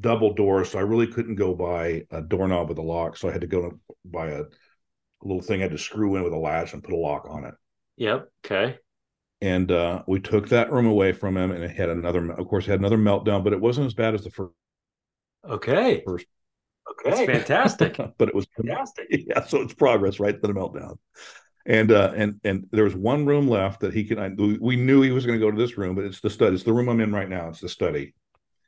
double 0.00 0.34
doors. 0.34 0.70
So 0.70 0.78
I 0.78 0.82
really 0.82 1.06
couldn't 1.06 1.36
go 1.36 1.54
by 1.54 2.04
a 2.10 2.22
doorknob 2.22 2.68
with 2.68 2.78
a 2.78 2.82
lock. 2.82 3.16
So 3.16 3.28
I 3.28 3.32
had 3.32 3.40
to 3.40 3.46
go 3.46 3.78
by 4.04 4.28
a, 4.28 4.42
a 4.42 4.46
little 5.22 5.42
thing 5.42 5.60
I 5.60 5.64
had 5.64 5.72
to 5.72 5.78
screw 5.78 6.16
in 6.16 6.24
with 6.24 6.32
a 6.32 6.38
latch 6.38 6.72
and 6.72 6.82
put 6.82 6.94
a 6.94 6.96
lock 6.96 7.26
on 7.28 7.44
it. 7.44 7.54
Yep. 7.96 8.28
Okay 8.44 8.78
and 9.40 9.70
uh, 9.70 10.02
we 10.08 10.18
took 10.18 10.48
that 10.48 10.72
room 10.72 10.86
away 10.86 11.12
from 11.12 11.36
him 11.36 11.52
and 11.52 11.62
it 11.62 11.70
had 11.70 11.88
another 11.88 12.28
of 12.32 12.48
course 12.48 12.66
had 12.66 12.80
another 12.80 12.98
meltdown 12.98 13.44
but 13.44 13.52
it 13.52 13.60
wasn't 13.60 13.86
as 13.86 13.94
bad 13.94 14.12
as 14.12 14.24
the 14.24 14.30
first 14.30 14.52
Okay. 15.48 16.02
First. 16.04 16.26
Okay. 16.90 17.10
That's 17.10 17.32
fantastic. 17.32 17.96
but 18.18 18.28
it 18.28 18.34
was 18.34 18.46
fantastic. 18.56 19.06
Yeah. 19.10 19.44
So 19.44 19.62
it's 19.62 19.74
progress 19.74 20.20
right 20.20 20.40
to 20.40 20.46
the 20.46 20.54
meltdown. 20.54 20.98
And 21.66 21.92
uh, 21.92 22.12
and 22.16 22.40
and 22.44 22.66
there 22.70 22.84
was 22.84 22.94
one 22.94 23.26
room 23.26 23.46
left 23.46 23.80
that 23.80 23.92
he 23.92 24.04
could. 24.04 24.18
I, 24.18 24.28
we 24.28 24.76
knew 24.76 25.02
he 25.02 25.10
was 25.10 25.26
going 25.26 25.38
to 25.38 25.44
go 25.44 25.50
to 25.50 25.56
this 25.56 25.76
room, 25.76 25.94
but 25.94 26.04
it's 26.04 26.20
the 26.20 26.30
study. 26.30 26.54
It's 26.54 26.64
the 26.64 26.72
room 26.72 26.88
I'm 26.88 27.00
in 27.00 27.12
right 27.12 27.28
now. 27.28 27.48
It's 27.48 27.60
the 27.60 27.68
study. 27.68 28.14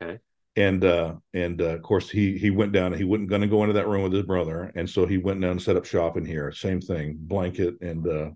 Okay. 0.02 0.18
And 0.60 0.84
uh, 0.84 1.14
and 1.32 1.62
uh, 1.62 1.76
of 1.76 1.82
course 1.82 2.10
he 2.10 2.36
he 2.36 2.50
went 2.50 2.72
down. 2.72 2.92
He 2.92 3.04
wasn't 3.04 3.30
going 3.30 3.40
to 3.40 3.54
go 3.54 3.62
into 3.62 3.72
that 3.74 3.88
room 3.88 4.02
with 4.02 4.12
his 4.12 4.24
brother, 4.24 4.70
and 4.74 4.88
so 4.88 5.06
he 5.06 5.16
went 5.16 5.40
down 5.40 5.52
and 5.52 5.62
set 5.62 5.76
up 5.76 5.86
shop 5.86 6.16
in 6.16 6.24
here. 6.24 6.52
Same 6.52 6.80
thing, 6.80 7.16
blanket 7.18 7.74
and 7.80 8.06
uh, 8.06 8.30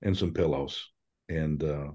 and 0.00 0.16
some 0.16 0.32
pillows, 0.32 0.90
and 1.28 1.62
uh, 1.62 1.90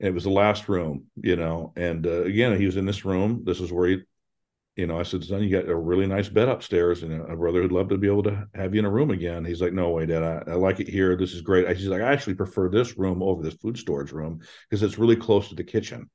it 0.00 0.14
was 0.14 0.24
the 0.24 0.30
last 0.30 0.68
room, 0.68 1.06
you 1.16 1.36
know. 1.36 1.72
And 1.76 2.06
uh, 2.06 2.22
again, 2.22 2.58
he 2.58 2.66
was 2.66 2.76
in 2.76 2.86
this 2.86 3.04
room. 3.04 3.42
This 3.44 3.60
is 3.60 3.70
where 3.72 3.88
he 3.88 3.98
you 4.78 4.86
know, 4.86 5.00
I 5.00 5.02
said, 5.02 5.24
son, 5.24 5.42
you 5.42 5.50
got 5.50 5.68
a 5.68 5.74
really 5.74 6.06
nice 6.06 6.28
bed 6.28 6.48
upstairs, 6.48 7.02
and 7.02 7.12
a 7.12 7.34
brother 7.34 7.62
would 7.62 7.72
love 7.72 7.88
to 7.88 7.98
be 7.98 8.06
able 8.06 8.22
to 8.22 8.46
have 8.54 8.72
you 8.74 8.78
in 8.78 8.84
a 8.84 8.90
room 8.90 9.10
again. 9.10 9.44
He's 9.44 9.60
like, 9.60 9.72
no 9.72 9.90
way, 9.90 10.06
Dad. 10.06 10.22
I, 10.22 10.52
I 10.52 10.54
like 10.54 10.78
it 10.78 10.88
here. 10.88 11.16
This 11.16 11.34
is 11.34 11.40
great. 11.40 11.68
He's 11.76 11.88
like, 11.88 12.00
I 12.00 12.12
actually 12.12 12.34
prefer 12.34 12.68
this 12.68 12.96
room 12.96 13.20
over 13.20 13.42
this 13.42 13.54
food 13.54 13.76
storage 13.76 14.12
room 14.12 14.40
because 14.70 14.84
it's 14.84 14.96
really 14.96 15.16
close 15.16 15.48
to 15.48 15.56
the 15.56 15.64
kitchen. 15.64 16.08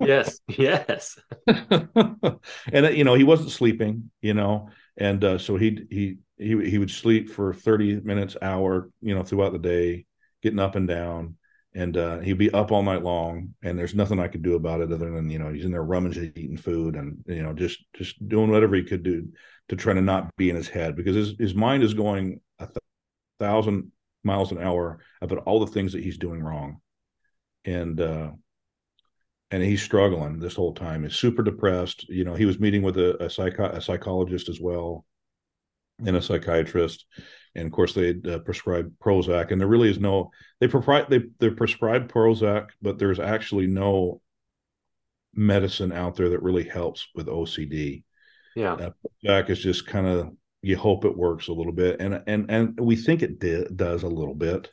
Yes, 0.00 0.40
yes. 0.48 1.18
and 1.46 2.96
you 2.96 3.04
know, 3.04 3.14
he 3.14 3.24
wasn't 3.24 3.50
sleeping. 3.50 4.10
You 4.20 4.34
know, 4.34 4.70
and 4.96 5.22
uh, 5.24 5.38
so 5.38 5.56
he 5.56 5.86
he 5.90 6.18
he 6.36 6.70
he 6.70 6.78
would 6.78 6.90
sleep 6.90 7.30
for 7.30 7.54
thirty 7.54 8.00
minutes, 8.00 8.36
hour, 8.40 8.90
you 9.00 9.14
know, 9.14 9.22
throughout 9.22 9.52
the 9.52 9.58
day, 9.58 10.06
getting 10.42 10.58
up 10.58 10.76
and 10.76 10.88
down 10.88 11.36
and 11.74 11.96
uh, 11.96 12.20
he'd 12.20 12.38
be 12.38 12.52
up 12.52 12.70
all 12.70 12.82
night 12.82 13.02
long 13.02 13.54
and 13.62 13.78
there's 13.78 13.94
nothing 13.94 14.20
i 14.20 14.28
could 14.28 14.42
do 14.42 14.54
about 14.54 14.80
it 14.80 14.92
other 14.92 15.10
than 15.10 15.28
you 15.28 15.38
know 15.38 15.52
he's 15.52 15.64
in 15.64 15.72
there 15.72 15.82
rummaging 15.82 16.32
eating 16.36 16.56
food 16.56 16.94
and 16.94 17.18
you 17.26 17.42
know 17.42 17.52
just 17.52 17.84
just 17.94 18.26
doing 18.28 18.50
whatever 18.50 18.76
he 18.76 18.82
could 18.82 19.02
do 19.02 19.28
to 19.68 19.76
try 19.76 19.92
to 19.92 20.00
not 20.00 20.34
be 20.36 20.50
in 20.50 20.56
his 20.56 20.68
head 20.68 20.94
because 20.94 21.16
his, 21.16 21.34
his 21.38 21.54
mind 21.54 21.82
is 21.82 21.94
going 21.94 22.40
a 22.58 22.66
th- 22.66 22.76
thousand 23.40 23.90
miles 24.22 24.52
an 24.52 24.62
hour 24.62 25.00
about 25.20 25.38
all 25.38 25.60
the 25.60 25.72
things 25.72 25.92
that 25.92 26.02
he's 26.02 26.18
doing 26.18 26.42
wrong 26.42 26.80
and 27.64 28.00
uh 28.00 28.30
and 29.50 29.62
he's 29.62 29.82
struggling 29.82 30.38
this 30.38 30.54
whole 30.54 30.74
time 30.74 31.02
he's 31.02 31.16
super 31.16 31.42
depressed 31.42 32.08
you 32.08 32.24
know 32.24 32.34
he 32.34 32.46
was 32.46 32.58
meeting 32.58 32.82
with 32.82 32.96
a, 32.96 33.22
a, 33.22 33.30
psycho- 33.30 33.70
a 33.70 33.80
psychologist 33.80 34.48
as 34.48 34.60
well 34.60 35.04
and 36.04 36.16
a 36.16 36.22
psychiatrist 36.22 37.06
and 37.54 37.66
of 37.66 37.72
course 37.72 37.94
they 37.94 38.14
uh, 38.28 38.38
prescribe 38.38 38.92
Prozac, 39.02 39.50
and 39.50 39.60
there 39.60 39.68
really 39.68 39.90
is 39.90 40.00
no 40.00 40.30
they 40.60 40.68
provide 40.68 41.08
they 41.08 41.22
they 41.38 41.50
prescribe 41.50 42.10
Prozac, 42.10 42.68
but 42.82 42.98
there's 42.98 43.20
actually 43.20 43.66
no 43.66 44.20
medicine 45.34 45.92
out 45.92 46.16
there 46.16 46.30
that 46.30 46.42
really 46.42 46.64
helps 46.64 47.08
with 47.14 47.26
OCD. 47.26 48.04
Yeah, 48.56 48.74
uh, 48.74 48.90
Prozac 49.24 49.50
is 49.50 49.60
just 49.60 49.86
kind 49.86 50.06
of 50.06 50.32
you 50.62 50.76
hope 50.76 51.04
it 51.04 51.16
works 51.16 51.48
a 51.48 51.52
little 51.52 51.72
bit, 51.72 52.00
and 52.00 52.22
and 52.26 52.50
and 52.50 52.80
we 52.80 52.96
think 52.96 53.22
it 53.22 53.38
did, 53.38 53.76
does 53.76 54.02
a 54.02 54.08
little 54.08 54.34
bit. 54.34 54.70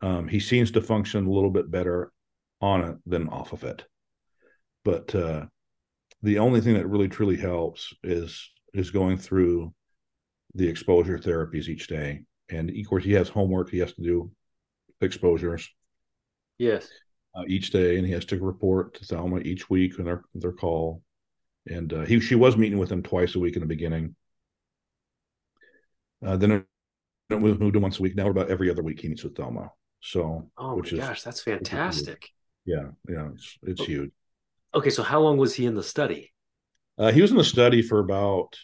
Um, 0.00 0.28
he 0.28 0.40
seems 0.40 0.70
to 0.72 0.80
function 0.80 1.26
a 1.26 1.30
little 1.30 1.50
bit 1.50 1.70
better 1.70 2.12
on 2.60 2.82
it 2.82 2.96
than 3.06 3.28
off 3.28 3.52
of 3.52 3.64
it, 3.64 3.84
but 4.84 5.14
uh, 5.14 5.46
the 6.22 6.38
only 6.38 6.60
thing 6.60 6.74
that 6.74 6.88
really 6.88 7.08
truly 7.08 7.36
helps 7.36 7.92
is 8.02 8.50
is 8.74 8.90
going 8.90 9.16
through 9.16 9.72
the 10.54 10.68
exposure 10.68 11.18
therapies 11.18 11.68
each 11.68 11.86
day. 11.86 12.22
And 12.50 12.70
of 12.70 12.88
course, 12.88 13.04
he 13.04 13.12
has 13.12 13.28
homework 13.28 13.70
he 13.70 13.78
has 13.78 13.92
to 13.94 14.02
do 14.02 14.30
exposures. 15.00 15.68
Yes. 16.58 16.88
Uh, 17.34 17.44
each 17.46 17.70
day, 17.70 17.98
and 17.98 18.06
he 18.06 18.12
has 18.12 18.24
to 18.24 18.40
report 18.40 18.94
to 18.94 19.04
Thelma 19.04 19.40
each 19.40 19.70
week 19.70 19.98
on 19.98 20.04
their 20.04 20.24
their 20.34 20.52
call. 20.52 21.02
And 21.68 21.92
uh, 21.92 22.04
he 22.04 22.18
she 22.20 22.34
was 22.34 22.56
meeting 22.56 22.78
with 22.78 22.90
him 22.90 23.02
twice 23.02 23.34
a 23.34 23.38
week 23.38 23.54
in 23.54 23.60
the 23.60 23.66
beginning. 23.66 24.16
Uh, 26.24 26.36
then 26.36 26.50
it, 26.52 26.64
it 27.30 27.38
moved 27.38 27.74
to 27.74 27.78
once 27.78 27.98
a 27.98 28.02
week. 28.02 28.16
Now 28.16 28.28
about 28.28 28.50
every 28.50 28.70
other 28.70 28.82
week 28.82 29.00
he 29.00 29.08
meets 29.08 29.22
with 29.22 29.36
Thelma. 29.36 29.70
So, 30.00 30.50
oh 30.56 30.76
my 30.76 30.82
is, 30.84 30.92
gosh, 30.92 31.22
that's 31.22 31.42
fantastic. 31.42 32.30
Yeah, 32.68 32.88
yeah, 33.08 33.30
it's 33.32 33.58
it's 33.62 33.80
okay. 33.80 33.92
huge. 33.92 34.10
Okay, 34.74 34.90
so 34.90 35.02
how 35.02 35.20
long 35.20 35.38
was 35.38 35.54
he 35.54 35.64
in 35.64 35.74
the 35.74 35.82
study? 35.82 36.32
Uh, 36.98 37.10
he 37.10 37.22
was 37.22 37.30
in 37.30 37.38
the 37.38 37.44
study 37.44 37.80
for 37.80 37.98
about 37.98 38.58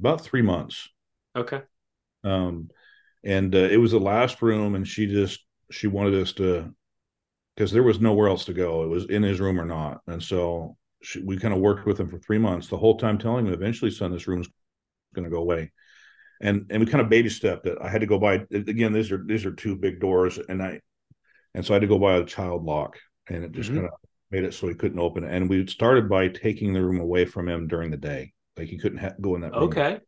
about 0.00 0.22
three 0.22 0.42
months. 0.42 0.88
Okay. 1.36 1.62
Um, 2.24 2.70
and 3.22 3.54
uh, 3.54 3.58
it 3.58 3.76
was 3.76 3.92
the 3.92 4.00
last 4.00 4.42
room, 4.42 4.74
and 4.74 4.88
she 4.88 5.06
just 5.06 5.38
she 5.70 5.86
wanted 5.86 6.20
us 6.20 6.32
to 6.32 6.74
because 7.54 7.70
there 7.70 7.84
was 7.84 8.00
nowhere 8.00 8.28
else 8.28 8.46
to 8.46 8.52
go. 8.52 8.82
It 8.82 8.88
was 8.88 9.04
in 9.04 9.22
his 9.22 9.38
room 9.38 9.60
or 9.60 9.64
not, 9.64 10.00
and 10.08 10.20
so 10.20 10.76
she, 11.00 11.20
we 11.20 11.38
kind 11.38 11.54
of 11.54 11.60
worked 11.60 11.86
with 11.86 12.00
him 12.00 12.08
for 12.08 12.18
three 12.18 12.38
months. 12.38 12.66
The 12.66 12.76
whole 12.76 12.98
time 12.98 13.18
telling 13.18 13.46
him, 13.46 13.52
eventually, 13.52 13.92
son, 13.92 14.10
this 14.10 14.26
room's 14.26 14.48
going 15.14 15.24
to 15.24 15.30
go 15.30 15.38
away. 15.38 15.70
And 16.40 16.66
and 16.70 16.80
we 16.80 16.90
kind 16.90 17.02
of 17.02 17.08
baby 17.08 17.28
stepped 17.28 17.68
it. 17.68 17.78
I 17.80 17.88
had 17.88 18.00
to 18.00 18.08
go 18.08 18.18
by 18.18 18.44
again. 18.50 18.92
These 18.92 19.12
are 19.12 19.22
these 19.24 19.46
are 19.46 19.52
two 19.52 19.76
big 19.76 20.00
doors, 20.00 20.40
and 20.48 20.60
I 20.60 20.80
and 21.54 21.64
so 21.64 21.72
I 21.72 21.76
had 21.76 21.82
to 21.82 21.86
go 21.86 21.98
buy 21.98 22.16
a 22.16 22.24
child 22.24 22.64
lock, 22.64 22.98
and 23.28 23.44
it 23.44 23.52
just 23.52 23.70
mm-hmm. 23.70 23.80
kind 23.80 23.92
of 23.92 23.94
made 24.30 24.44
it 24.44 24.54
so 24.54 24.68
he 24.68 24.74
couldn't 24.74 24.98
open 24.98 25.24
it. 25.24 25.32
And 25.32 25.48
we 25.48 25.66
started 25.66 26.08
by 26.08 26.28
taking 26.28 26.72
the 26.72 26.82
room 26.82 27.00
away 27.00 27.24
from 27.24 27.48
him 27.48 27.68
during 27.68 27.90
the 27.90 27.96
day. 27.96 28.32
Like 28.56 28.68
he 28.68 28.78
couldn't 28.78 28.98
ha- 28.98 29.14
go 29.20 29.34
in 29.36 29.42
that 29.42 29.52
room. 29.52 29.64
Okay. 29.64 30.00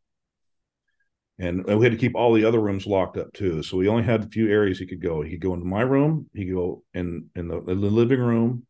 And, 1.38 1.66
and 1.68 1.78
we 1.78 1.85
had 1.85 1.92
to 1.92 1.98
keep 1.98 2.16
all 2.16 2.32
the 2.32 2.44
other 2.44 2.61
rooms 2.61 2.87
locked 2.87 3.18
up 3.18 3.32
too. 3.32 3.62
So 3.62 3.76
we 3.76 3.88
only 3.88 4.04
had 4.04 4.24
a 4.24 4.28
few 4.28 4.50
areas 4.50 4.78
he 4.78 4.87
could 4.87 5.02
go. 5.02 5.20
He 5.20 5.32
could 5.32 5.40
go 5.40 5.54
into 5.54 5.66
my 5.66 5.82
room. 5.82 6.28
He 6.32 6.46
could 6.46 6.54
go 6.54 6.82
in 6.94 7.26
in 7.35 7.48
the, 7.48 7.59
in 7.59 7.80
the 7.80 7.90
living 7.90 8.20
room, 8.20 8.66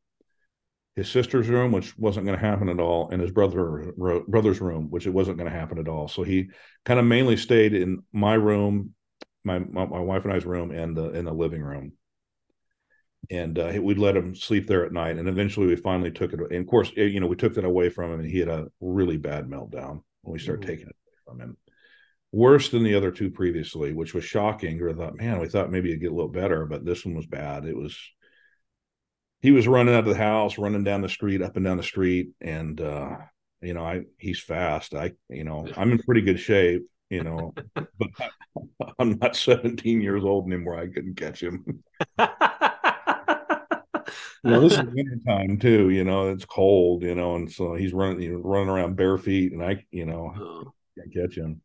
his 0.96 1.08
sister's 1.08 1.48
room, 1.48 1.70
which 1.70 1.96
wasn't 1.96 2.26
going 2.26 2.38
to 2.38 2.44
happen 2.44 2.68
at 2.68 2.80
all, 2.80 3.10
and 3.10 3.22
his 3.22 3.30
brother 3.30 3.92
brother's 4.26 4.60
room, 4.60 4.90
which 4.90 5.06
it 5.06 5.10
wasn't 5.10 5.38
going 5.38 5.50
to 5.50 5.56
happen 5.56 5.78
at 5.78 5.88
all. 5.88 6.08
So 6.08 6.24
he 6.24 6.50
kind 6.84 6.98
of 6.98 7.06
mainly 7.06 7.36
stayed 7.36 7.72
in 7.72 8.02
my 8.12 8.34
room, 8.34 8.94
my, 9.44 9.60
my 9.60 9.86
my 9.86 10.00
wife 10.00 10.24
and 10.24 10.34
I's 10.34 10.44
room, 10.44 10.72
and 10.72 10.96
the 10.96 11.10
in 11.10 11.26
the 11.26 11.32
living 11.32 11.62
room 11.62 11.92
and 13.30 13.58
uh, 13.58 13.72
we'd 13.80 13.98
let 13.98 14.16
him 14.16 14.34
sleep 14.34 14.66
there 14.66 14.84
at 14.84 14.92
night. 14.92 15.16
And 15.16 15.28
eventually, 15.28 15.66
we 15.66 15.76
finally 15.76 16.10
took 16.10 16.32
it. 16.32 16.40
And 16.40 16.60
of 16.60 16.66
course, 16.66 16.90
eh, 16.96 17.04
you 17.04 17.20
know, 17.20 17.26
we 17.26 17.36
took 17.36 17.54
that 17.54 17.64
away 17.64 17.88
from 17.88 18.12
him, 18.12 18.20
and 18.20 18.30
he 18.30 18.38
had 18.38 18.48
a 18.48 18.66
really 18.80 19.16
bad 19.16 19.46
meltdown 19.46 20.02
when 20.22 20.32
we 20.32 20.38
started 20.38 20.62
mm-hmm. 20.62 20.70
taking 20.70 20.88
it 20.88 20.96
from 21.24 21.40
him. 21.40 21.56
Worse 22.32 22.70
than 22.70 22.82
the 22.82 22.94
other 22.94 23.10
two 23.10 23.30
previously, 23.30 23.92
which 23.92 24.14
was 24.14 24.24
shocking. 24.24 24.84
We 24.84 24.92
thought, 24.92 25.16
man, 25.16 25.40
we 25.40 25.48
thought 25.48 25.70
maybe 25.70 25.90
it'd 25.90 26.00
get 26.00 26.12
a 26.12 26.14
little 26.14 26.30
better, 26.30 26.66
but 26.66 26.84
this 26.84 27.04
one 27.04 27.14
was 27.14 27.26
bad. 27.26 27.64
It 27.64 27.76
was. 27.76 27.98
He 29.40 29.52
was 29.52 29.68
running 29.68 29.94
out 29.94 30.00
of 30.00 30.06
the 30.06 30.16
house, 30.16 30.58
running 30.58 30.82
down 30.82 31.02
the 31.02 31.08
street, 31.08 31.42
up 31.42 31.56
and 31.56 31.64
down 31.64 31.76
the 31.76 31.82
street, 31.82 32.30
and 32.40 32.80
uh, 32.80 33.16
you 33.62 33.74
know, 33.74 33.84
I 33.84 34.02
he's 34.18 34.40
fast. 34.40 34.94
I, 34.94 35.12
you 35.28 35.44
know, 35.44 35.66
I'm 35.76 35.92
in 35.92 35.98
pretty 35.98 36.22
good 36.22 36.40
shape, 36.40 36.86
you 37.10 37.22
know, 37.22 37.54
but 37.74 37.88
I'm 38.98 39.18
not 39.18 39.36
17 39.36 40.00
years 40.00 40.24
old 40.24 40.46
anymore. 40.46 40.78
I 40.78 40.88
couldn't 40.88 41.16
catch 41.16 41.42
him. 41.42 41.82
well, 44.46 44.60
this 44.60 44.72
is 44.72 44.78
winter 44.94 45.18
time 45.26 45.58
too. 45.58 45.90
You 45.90 46.04
know, 46.04 46.30
it's 46.30 46.44
cold. 46.44 47.02
You 47.02 47.14
know, 47.14 47.36
and 47.36 47.50
so 47.50 47.74
he's 47.74 47.92
running, 47.92 48.20
you 48.22 48.32
know, 48.34 48.40
running 48.40 48.68
around 48.68 48.96
bare 48.96 49.18
feet, 49.18 49.52
and 49.52 49.62
I, 49.62 49.84
you 49.90 50.06
know, 50.06 50.32
oh. 50.36 50.72
can't 50.98 51.12
catch 51.12 51.36
him. 51.36 51.60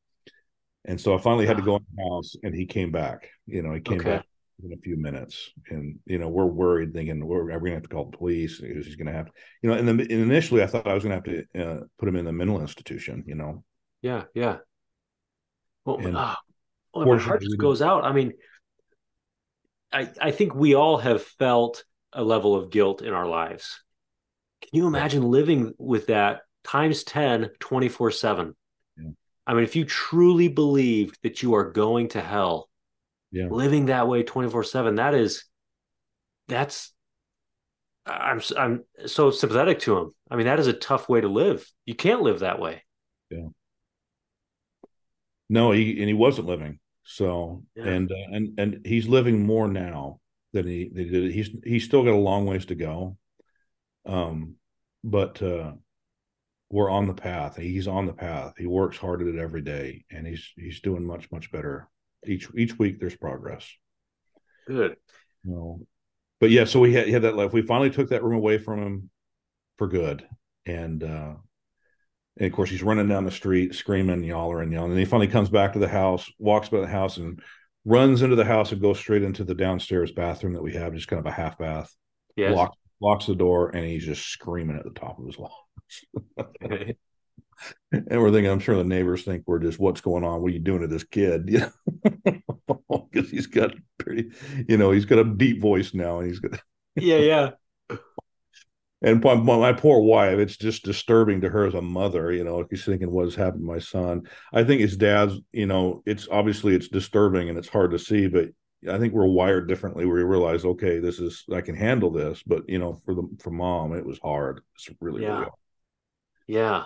And 0.86 1.00
so 1.00 1.16
I 1.16 1.22
finally 1.22 1.46
had 1.46 1.58
to 1.58 1.64
go 1.64 1.76
in 1.78 1.86
the 1.96 2.04
house, 2.04 2.36
and 2.44 2.54
he 2.56 2.66
came 2.66 2.92
back. 2.92 3.30
You 3.46 3.62
know, 3.62 3.74
he 3.74 3.82
came 3.82 4.00
okay. 4.00 4.10
back 4.18 4.26
in 4.64 4.74
a 4.74 4.78
few 4.78 4.98
minutes, 4.98 5.52
and 5.70 6.00
you 6.06 6.18
know, 6.18 6.30
we're 6.30 6.46
worried, 6.46 6.94
thinking 6.94 7.26
we're, 7.26 7.44
we're 7.44 7.60
going 7.60 7.72
to 7.72 7.76
have 7.76 7.84
to 7.84 7.90
call 7.90 8.10
the 8.10 8.18
police. 8.18 8.58
He's 8.58 8.96
going 8.96 9.08
to 9.08 9.14
have, 9.14 9.30
you 9.62 9.70
know, 9.70 9.76
and 9.76 9.88
then 9.88 10.00
initially 10.00 10.64
I 10.64 10.68
thought 10.68 10.88
I 10.88 10.94
was 10.94 11.04
going 11.04 11.22
to 11.22 11.30
have 11.30 11.46
to 11.54 11.64
uh, 11.64 11.80
put 12.00 12.10
him 12.10 12.16
in 12.16 12.26
the 12.26 12.32
mental 12.32 12.62
institution. 12.62 13.24
You 13.28 13.36
know. 13.36 13.64
Yeah. 14.02 14.24
Yeah. 14.34 14.58
Well, 15.86 15.98
and, 15.98 16.16
uh, 16.16 16.36
well 16.94 17.08
my 17.08 17.18
heart 17.18 17.42
just 17.42 17.58
goes 17.58 17.82
out. 17.82 18.04
I 18.04 18.12
mean, 18.12 18.34
I 19.92 20.10
I 20.20 20.32
think 20.32 20.56
we 20.56 20.76
all 20.76 20.98
have 20.98 21.24
felt 21.24 21.84
a 22.14 22.24
level 22.24 22.56
of 22.56 22.70
guilt 22.70 23.02
in 23.02 23.14
our 23.14 23.28
lives. 23.28 23.82
Can 24.62 24.70
you 24.74 24.88
imagine 24.88 25.24
living 25.24 25.74
with 25.78 26.08
that 26.08 26.42
times 26.64 27.04
10 27.04 27.50
24 27.60 28.12
7 28.12 28.56
i 29.48 29.54
mean 29.56 29.64
if 29.64 29.76
you 29.76 29.84
truly 29.84 30.48
believed 30.48 31.18
that 31.24 31.42
you 31.42 31.56
are 31.56 31.72
going 31.72 32.08
to 32.08 32.22
hell 32.22 32.70
yeah. 33.32 33.48
living 33.50 33.88
that 33.88 34.08
way 34.08 34.22
24 34.22 34.64
7 34.64 34.94
that 34.96 35.16
is 35.16 35.46
that's 36.48 36.94
i'm 38.06 38.42
i'm 38.58 38.84
so 39.06 39.32
sympathetic 39.32 39.80
to 39.80 39.98
him. 39.98 40.12
I 40.30 40.36
mean 40.36 40.46
that 40.46 40.60
is 40.60 40.68
a 40.68 40.74
tough 40.74 41.10
way 41.10 41.22
to 41.22 41.28
live. 41.28 41.70
You 41.86 41.96
can't 41.96 42.22
live 42.22 42.40
that 42.40 42.60
way. 42.60 42.84
Yeah. 43.30 43.48
No 45.50 45.72
he 45.72 46.00
and 46.00 46.08
he 46.08 46.14
wasn't 46.14 46.48
living 46.48 46.80
so 47.04 47.64
Yeah. 47.76 47.88
and 47.88 48.12
uh, 48.12 48.16
and 48.32 48.60
and 48.60 48.86
he's 48.86 49.08
living 49.08 49.46
more 49.46 49.68
now 49.68 50.21
than 50.54 50.68
he, 50.68 50.90
than 50.94 51.06
he 51.06 51.10
did 51.10 51.32
he's 51.32 51.50
he's 51.64 51.86
still 51.86 52.04
got 52.04 52.14
a 52.14 52.18
long 52.18 52.46
ways 52.46 52.66
to 52.66 52.76
go. 52.76 53.18
Um 54.06 54.56
but 55.04 55.42
uh 55.42 55.74
we're 56.70 56.90
on 56.90 57.08
the 57.08 57.14
path. 57.14 57.58
He's 57.58 57.88
on 57.88 58.06
the 58.06 58.14
path. 58.14 58.54
He 58.58 58.66
works 58.66 58.98
hard 58.98 59.22
at 59.22 59.28
it 59.28 59.40
every 59.40 59.62
day 59.62 60.06
and 60.10 60.26
he's 60.26 60.52
he's 60.56 60.82
doing 60.82 61.06
much 61.06 61.32
much 61.32 61.52
better. 61.52 61.90
Each 62.26 62.48
each 62.56 62.78
week 62.78 63.00
there's 63.00 63.16
progress. 63.16 63.70
Good. 64.68 64.96
You 65.44 65.52
know 65.52 65.82
but 66.40 66.50
yeah 66.50 66.66
so 66.66 66.80
we 66.80 66.94
had, 66.94 67.08
had 67.08 67.22
that 67.24 67.36
life. 67.36 67.54
We 67.54 67.62
finally 67.62 67.90
took 67.90 68.10
that 68.10 68.24
room 68.24 68.36
away 68.36 68.58
from 68.58 68.82
him 68.82 69.10
for 69.78 69.88
good. 69.88 70.28
And 70.66 71.04
uh 71.04 71.34
and 72.38 72.48
of 72.48 72.54
course 72.54 72.70
he's 72.70 72.84
running 72.84 73.08
down 73.08 73.26
the 73.26 73.32
street 73.32 73.76
screaming 73.76 74.24
yallering 74.24 74.72
yelling 74.72 74.92
and 74.92 75.00
he 75.00 75.06
finally 75.06 75.28
comes 75.28 75.50
back 75.50 75.74
to 75.74 75.80
the 75.80 75.88
house 75.88 76.32
walks 76.40 76.70
by 76.70 76.80
the 76.80 76.88
house 76.88 77.18
and 77.18 77.42
runs 77.86 78.22
into 78.22 78.36
the 78.36 78.46
house 78.46 78.72
and 78.72 78.82
goes 78.82 79.00
straight 79.00 79.24
into 79.24 79.44
the 79.44 79.56
downstairs 79.56 80.12
bathroom 80.12 80.54
that 80.54 80.64
we 80.64 80.74
have 80.74 80.94
just 80.94 81.08
kind 81.08 81.20
of 81.20 81.26
a 81.26 81.32
half 81.32 81.58
bath. 81.58 81.96
Yes. 82.36 82.56
Locks 82.56 82.78
locks 83.02 83.26
the 83.26 83.36
door 83.36 83.70
and 83.70 83.86
he's 83.86 84.06
just 84.06 84.28
screaming 84.28 84.78
at 84.78 84.84
the 84.84 84.92
top 84.92 85.20
of 85.20 85.26
his 85.26 85.38
lungs. 85.38 86.96
And 87.92 88.20
we're 88.20 88.32
thinking 88.32 88.50
i'm 88.50 88.60
sure 88.60 88.76
the 88.76 88.84
neighbors 88.84 89.22
think 89.22 89.44
we're 89.46 89.60
just 89.60 89.78
what's 89.78 90.02
going 90.02 90.24
on? 90.24 90.42
What 90.42 90.50
are 90.50 90.54
you 90.54 90.60
doing 90.60 90.82
to 90.82 90.88
this 90.88 91.04
kid? 91.04 91.48
You 92.04 92.42
know? 92.68 93.08
Because 93.12 93.30
he's 93.30 93.46
got 93.46 93.76
pretty 94.00 94.32
you 94.68 94.78
know 94.78 94.90
he's 94.90 95.06
got 95.06 95.20
a 95.20 95.24
deep 95.24 95.62
voice 95.62 95.94
now 95.94 96.18
and 96.18 96.28
he's 96.28 96.40
got 96.40 96.60
yeah 96.96 97.18
yeah 97.18 97.50
and 99.02 99.24
my, 99.24 99.34
my 99.36 99.74
poor 99.74 100.02
wife 100.02 100.38
it's 100.40 100.58
just 100.58 100.84
disturbing 100.84 101.42
to 101.42 101.50
her 101.50 101.66
as 101.66 101.74
a 101.74 101.82
mother 101.82 102.32
you 102.32 102.44
know 102.44 102.66
she's 102.70 102.86
thinking 102.86 103.12
what 103.12 103.26
has 103.26 103.36
happened 103.36 103.62
to 103.62 103.68
my 103.68 103.80
son 103.80 104.24
i 104.54 104.64
think 104.64 104.82
his 104.82 104.98
dad's 104.98 105.36
you 105.52 105.66
know 105.66 106.04
it's 106.06 106.28
obviously 106.32 106.76
it's 106.76 106.88
disturbing 106.88 107.50
and 107.50 107.58
it's 107.58 107.70
hard 107.70 107.92
to 107.92 108.00
see 108.00 108.28
but 108.28 108.50
i 108.90 108.98
think 108.98 109.14
we're 109.14 109.26
wired 109.26 109.68
differently 109.68 110.06
where 110.06 110.16
we 110.18 110.24
realize 110.24 110.66
okay 110.66 111.00
this 111.00 111.20
is 111.20 111.44
i 111.54 111.62
can 111.62 111.76
handle 111.76 112.12
this 112.12 112.44
but 112.46 112.64
you 112.70 112.80
know 112.80 112.94
for 113.06 113.14
the 113.16 113.24
for 113.40 113.52
mom 113.52 113.94
it 113.96 114.06
was 114.06 114.20
hard 114.20 114.62
it's 114.76 114.90
really 115.00 115.22
Yeah. 115.22 115.30
really 115.32 115.44
hard. 115.44 115.54
yeah 116.48 116.86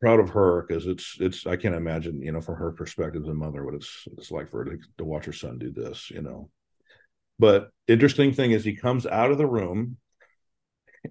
proud 0.00 0.20
of 0.20 0.30
her 0.30 0.62
because 0.62 0.86
it's 0.86 1.16
it's 1.20 1.46
i 1.46 1.56
can't 1.56 1.74
imagine 1.74 2.20
you 2.20 2.32
know 2.32 2.40
from 2.40 2.56
her 2.56 2.72
perspective 2.72 3.22
as 3.22 3.28
a 3.28 3.34
mother 3.34 3.64
what 3.64 3.74
it's 3.74 4.06
it's 4.18 4.30
like 4.30 4.50
for 4.50 4.64
her 4.64 4.72
to, 4.72 4.78
to 4.98 5.04
watch 5.04 5.24
her 5.24 5.32
son 5.32 5.58
do 5.58 5.70
this 5.70 6.10
you 6.10 6.20
know 6.20 6.50
but 7.38 7.70
interesting 7.88 8.32
thing 8.32 8.52
is 8.52 8.64
he 8.64 8.76
comes 8.76 9.06
out 9.06 9.30
of 9.30 9.38
the 9.38 9.46
room 9.46 9.96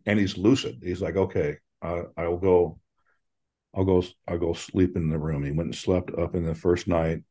and 0.05 0.19
he's 0.19 0.37
lucid. 0.37 0.79
He's 0.83 1.01
like 1.01 1.15
okay 1.15 1.57
uh, 1.81 2.03
i'll 2.17 2.37
go 2.37 2.79
i'll 3.75 3.85
go 3.85 4.03
i'll 4.27 4.37
go 4.37 4.53
sleep 4.53 4.95
in 4.95 5.09
the 5.09 5.19
room. 5.19 5.43
He 5.43 5.51
went 5.51 5.67
and 5.67 5.75
slept 5.75 6.11
up 6.17 6.35
in 6.35 6.45
the 6.45 6.55
first 6.55 6.87
night. 6.87 7.23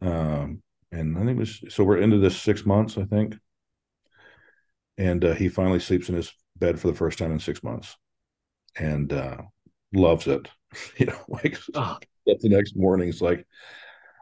Um 0.00 0.62
and 0.90 1.16
i 1.16 1.20
think 1.20 1.32
it 1.32 1.38
was 1.38 1.64
so 1.70 1.84
we're 1.84 1.98
into 1.98 2.18
this 2.18 2.40
six 2.40 2.66
months 2.66 2.98
i 2.98 3.04
think. 3.04 3.36
And 4.98 5.24
uh, 5.24 5.34
he 5.34 5.48
finally 5.48 5.80
sleeps 5.80 6.08
in 6.08 6.14
his 6.16 6.32
bed 6.56 6.78
for 6.78 6.88
the 6.88 6.94
first 6.96 7.18
time 7.18 7.32
in 7.32 7.38
six 7.38 7.62
months 7.62 7.96
and 8.78 9.12
uh 9.12 9.38
loves 9.94 10.26
it. 10.26 10.48
You 10.98 11.06
know 11.06 11.18
like 11.28 11.58
oh, 11.74 11.98
the 12.26 12.48
next 12.48 12.74
morning 12.76 13.10
it's 13.10 13.20
like 13.20 13.46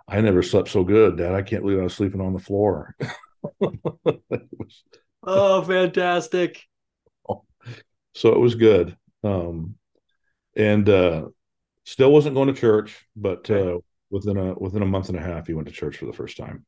i 0.09 0.20
never 0.20 0.42
slept 0.42 0.68
so 0.68 0.85
good 0.85 1.16
dad. 1.18 1.35
I 1.35 1.42
can't 1.42 1.62
believe 1.62 1.78
i 1.78 1.83
was 1.85 1.94
sleeping 1.94 2.20
on 2.20 2.33
the 2.33 2.40
floor. 2.40 2.96
Was- 3.61 4.85
oh 5.22 5.62
fantastic 5.62 6.66
so 8.14 8.32
it 8.32 8.38
was 8.38 8.54
good. 8.54 8.96
Um 9.24 9.76
and 10.56 10.88
uh 10.88 11.26
still 11.84 12.12
wasn't 12.12 12.34
going 12.34 12.48
to 12.48 12.60
church 12.60 13.06
but 13.16 13.48
uh 13.50 13.78
within 14.10 14.36
a 14.36 14.54
within 14.54 14.82
a 14.82 14.86
month 14.86 15.08
and 15.08 15.18
a 15.18 15.22
half 15.22 15.46
he 15.46 15.54
went 15.54 15.68
to 15.68 15.74
church 15.74 15.96
for 15.96 16.06
the 16.06 16.12
first 16.12 16.36
time. 16.36 16.64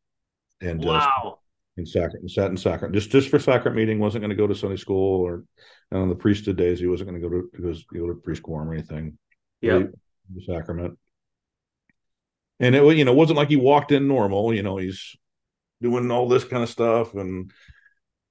And 0.60 0.84
uh, 0.84 1.32
in 1.76 1.86
sacrament 1.86 2.30
sat 2.30 2.50
in 2.50 2.56
sacrament 2.56 2.94
just 2.94 3.10
just 3.10 3.28
for 3.28 3.38
sacrament 3.38 3.76
meeting 3.76 3.98
wasn't 3.98 4.22
going 4.22 4.30
to 4.30 4.36
go 4.36 4.46
to 4.46 4.54
sunday 4.54 4.76
school 4.76 5.22
or 5.22 5.42
on 5.90 6.10
the 6.10 6.14
priesthood 6.14 6.56
days 6.56 6.78
he 6.78 6.86
wasn't 6.86 7.08
going 7.08 7.20
to 7.20 7.28
go 7.28 7.34
to 7.34 7.62
go, 7.62 7.98
go 7.98 8.06
to 8.08 8.20
priest 8.20 8.42
quorum 8.42 8.68
or 8.68 8.74
anything. 8.74 9.18
Yeah 9.60 9.84
the 10.34 10.42
sacrament. 10.42 10.98
And 12.60 12.74
it 12.74 12.96
you 12.96 13.04
know 13.04 13.12
wasn't 13.12 13.38
like 13.38 13.48
he 13.48 13.56
walked 13.56 13.92
in 13.92 14.06
normal 14.06 14.54
you 14.54 14.62
know 14.62 14.76
he's 14.76 15.16
doing 15.80 16.10
all 16.10 16.28
this 16.28 16.44
kind 16.44 16.62
of 16.62 16.68
stuff 16.68 17.14
and 17.14 17.50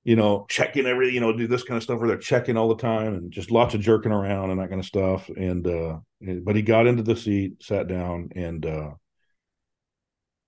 you 0.03 0.15
know 0.15 0.45
checking 0.49 0.85
every 0.87 1.13
you 1.13 1.19
know 1.19 1.35
do 1.35 1.47
this 1.47 1.63
kind 1.63 1.77
of 1.77 1.83
stuff 1.83 1.99
where 1.99 2.07
they're 2.07 2.17
checking 2.17 2.57
all 2.57 2.69
the 2.69 2.81
time 2.81 3.13
and 3.13 3.31
just 3.31 3.51
lots 3.51 3.75
of 3.75 3.81
jerking 3.81 4.11
around 4.11 4.51
and 4.51 4.59
that 4.59 4.69
kind 4.69 4.79
of 4.79 4.85
stuff. 4.85 5.29
And 5.29 5.67
uh 5.67 5.99
but 6.43 6.55
he 6.55 6.61
got 6.61 6.87
into 6.87 7.03
the 7.03 7.15
seat 7.15 7.63
sat 7.63 7.87
down 7.87 8.29
and 8.35 8.65
uh 8.65 8.91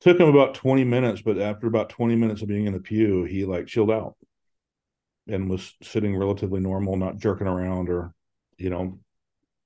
took 0.02 0.20
him 0.20 0.28
about 0.28 0.54
20 0.54 0.84
minutes 0.84 1.22
but 1.22 1.40
after 1.40 1.68
about 1.68 1.90
20 1.90 2.16
minutes 2.16 2.42
of 2.42 2.48
being 2.48 2.66
in 2.68 2.74
the 2.74 2.80
pew 2.80 3.24
he 3.24 3.46
like 3.46 3.66
chilled 3.68 3.92
out 3.92 4.16
and 5.28 5.50
was 5.50 5.74
sitting 5.82 6.18
relatively 6.18 6.60
normal 6.60 6.98
not 6.98 7.18
jerking 7.18 7.48
around 7.48 7.90
or 7.90 8.14
you 8.58 8.70
know 8.70 9.00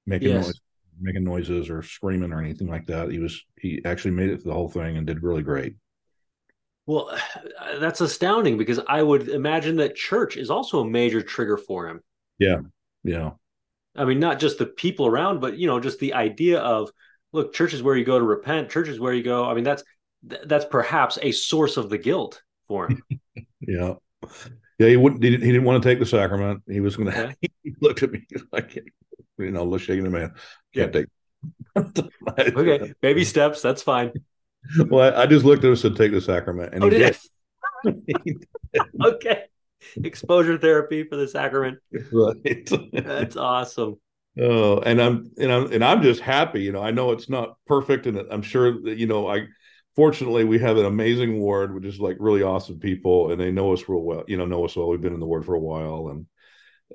making 0.05 0.33
Yes. 0.33 0.33
noise 0.33 0.55
making 1.01 1.23
noises 1.23 1.69
or 1.69 1.83
screaming 1.83 2.33
or 2.33 2.41
anything 2.41 2.67
like 2.67 2.85
that. 2.87 3.11
He 3.11 3.19
was 3.19 3.43
he 3.59 3.81
actually 3.85 4.11
made 4.11 4.29
it 4.31 4.37
through 4.41 4.51
the 4.51 4.55
whole 4.55 4.69
thing 4.69 4.97
and 4.97 5.07
did 5.07 5.23
really 5.23 5.43
great 5.43 5.75
well 6.87 7.15
that's 7.79 8.01
astounding 8.01 8.57
because 8.57 8.79
i 8.87 9.03
would 9.03 9.29
imagine 9.29 9.75
that 9.75 9.95
church 9.95 10.37
is 10.37 10.49
also 10.49 10.79
a 10.79 10.89
major 10.89 11.21
trigger 11.21 11.57
for 11.57 11.87
him 11.87 12.01
yeah 12.39 12.57
Yeah. 13.03 13.31
I 13.95 14.05
mean, 14.05 14.19
not 14.19 14.39
just 14.39 14.59
the 14.59 14.67
people 14.67 15.07
around, 15.07 15.41
but 15.41 15.57
you 15.57 15.65
know, 15.65 15.79
just 15.79 15.97
the 15.99 16.13
idea 16.13 16.59
of 16.59 16.91
look, 17.33 17.51
church 17.53 17.73
is 17.73 17.81
where 17.81 17.95
you 17.95 18.05
go 18.05 18.19
to 18.19 18.23
repent. 18.25 18.69
Church 18.69 18.89
is 18.89 18.99
where 18.99 19.13
you 19.13 19.23
go. 19.23 19.45
I 19.45 19.55
mean, 19.55 19.63
that's 19.63 19.83
th- 20.29 20.43
that's 20.45 20.65
perhaps 20.65 21.17
a 21.21 21.31
source 21.31 21.77
of 21.77 21.89
the 21.89 21.97
guilt 21.97 22.43
for 22.67 22.89
him. 22.89 23.01
yeah 23.61 23.95
yeah 24.79 24.87
he 24.87 24.97
wouldn't 24.97 25.23
he 25.23 25.31
didn't, 25.31 25.45
he 25.45 25.51
didn't 25.51 25.65
want 25.65 25.81
to 25.81 25.89
take 25.89 25.99
the 25.99 26.05
sacrament 26.05 26.61
he 26.67 26.79
was 26.79 26.95
gonna 26.95 27.11
Okay. 27.11 27.35
he 27.63 27.73
looked 27.81 28.03
at 28.03 28.11
me 28.11 28.25
like 28.51 28.77
you 29.37 29.51
know 29.51 29.63
look 29.63 29.81
shaking 29.81 30.03
the 30.03 30.09
man 30.09 30.33
can't 30.73 30.93
take 30.93 31.07
okay, 31.75 32.93
baby 33.01 33.23
steps. 33.23 33.61
That's 33.61 33.83
fine. 33.83 34.11
well 34.89 35.13
I, 35.15 35.23
I 35.23 35.25
just 35.25 35.45
looked 35.45 35.59
at 35.63 35.65
him 35.67 35.71
and 35.71 35.79
said 35.79 35.95
take 35.95 36.11
the 36.11 36.21
sacrament 36.21 36.73
and 36.73 36.81
Oh, 36.81 36.89
he 36.89 36.91
did 36.91 37.15
did 37.83 38.37
okay, 39.03 39.43
exposure 40.03 40.57
therapy 40.57 41.03
for 41.03 41.15
the 41.15 41.27
sacrament. 41.27 41.79
right 42.11 42.69
That's 42.91 43.35
awesome. 43.37 43.99
Oh, 44.39 44.79
and 44.81 45.01
I'm 45.01 45.31
and 45.39 45.51
I'm 45.51 45.71
and 45.71 45.83
I'm 45.83 46.01
just 46.03 46.21
happy. 46.21 46.61
You 46.61 46.71
know, 46.71 46.81
I 46.81 46.91
know 46.91 47.11
it's 47.11 47.29
not 47.29 47.57
perfect, 47.65 48.05
and 48.05 48.17
I'm 48.31 48.41
sure 48.43 48.81
that 48.83 48.97
you 48.97 49.07
know. 49.07 49.27
I 49.27 49.47
fortunately 49.95 50.43
we 50.43 50.59
have 50.59 50.77
an 50.77 50.85
amazing 50.85 51.39
ward, 51.39 51.73
which 51.73 51.85
is 51.85 51.99
like 51.99 52.17
really 52.19 52.43
awesome 52.43 52.79
people, 52.79 53.31
and 53.31 53.41
they 53.41 53.51
know 53.51 53.73
us 53.73 53.89
real 53.89 54.01
well. 54.03 54.23
You 54.27 54.37
know, 54.37 54.45
know 54.45 54.63
us 54.65 54.75
well. 54.75 54.89
We've 54.89 55.01
been 55.01 55.13
in 55.15 55.19
the 55.19 55.25
ward 55.25 55.45
for 55.45 55.55
a 55.55 55.59
while, 55.59 56.09
and 56.09 56.27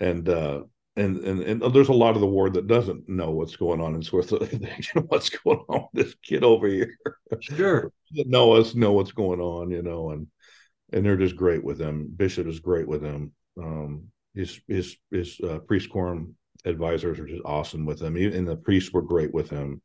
and 0.01 0.29
uh 0.29 0.63
and 0.97 1.19
and 1.19 1.41
and 1.43 1.75
there's 1.75 1.89
a 1.89 1.95
lot 1.95 2.15
of 2.15 2.21
the 2.21 2.27
ward 2.27 2.55
that 2.55 2.67
doesn't 2.67 3.09
know 3.09 3.31
what's 3.31 3.57
going 3.57 3.81
on 3.81 3.95
in 3.95 4.03
Swiss. 4.03 4.31
what's 5.09 5.31
going 5.31 5.65
on 5.69 5.89
with 5.93 6.05
this 6.07 6.15
kid 6.23 6.45
over 6.45 6.67
here? 6.67 6.97
Sure. 7.41 7.91
know 8.11 8.53
us 8.53 8.75
know 8.75 8.93
what's 8.93 9.13
going 9.13 9.41
on, 9.41 9.71
you 9.71 9.83
know, 9.83 10.11
and 10.11 10.27
and 10.93 11.05
they're 11.05 11.17
just 11.17 11.37
great 11.37 11.65
with 11.65 11.81
him. 11.81 12.13
Bishop 12.15 12.47
is 12.47 12.61
great 12.61 12.87
with 12.87 13.03
him. 13.03 13.33
Um, 13.59 14.09
his 14.35 14.61
his 14.69 14.97
his 15.11 15.41
uh, 15.41 15.59
priest 15.61 15.89
quorum 15.89 16.37
advisors 16.65 17.19
are 17.19 17.27
just 17.27 17.43
awesome 17.45 17.87
with 17.87 18.01
him. 18.01 18.19
Even 18.19 18.39
and 18.39 18.49
the 18.49 18.57
priests 18.57 18.93
were 18.93 19.03
great 19.03 19.33
with 19.33 19.49
him, 19.49 19.81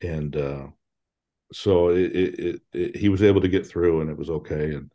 and 0.00 0.36
uh, 0.36 0.66
so 1.52 1.90
it, 1.90 2.14
it, 2.14 2.62
it 2.72 2.96
he 2.96 3.08
was 3.08 3.22
able 3.22 3.40
to 3.40 3.48
get 3.48 3.66
through, 3.66 4.00
and 4.00 4.10
it 4.10 4.18
was 4.18 4.30
okay. 4.30 4.74
And 4.74 4.92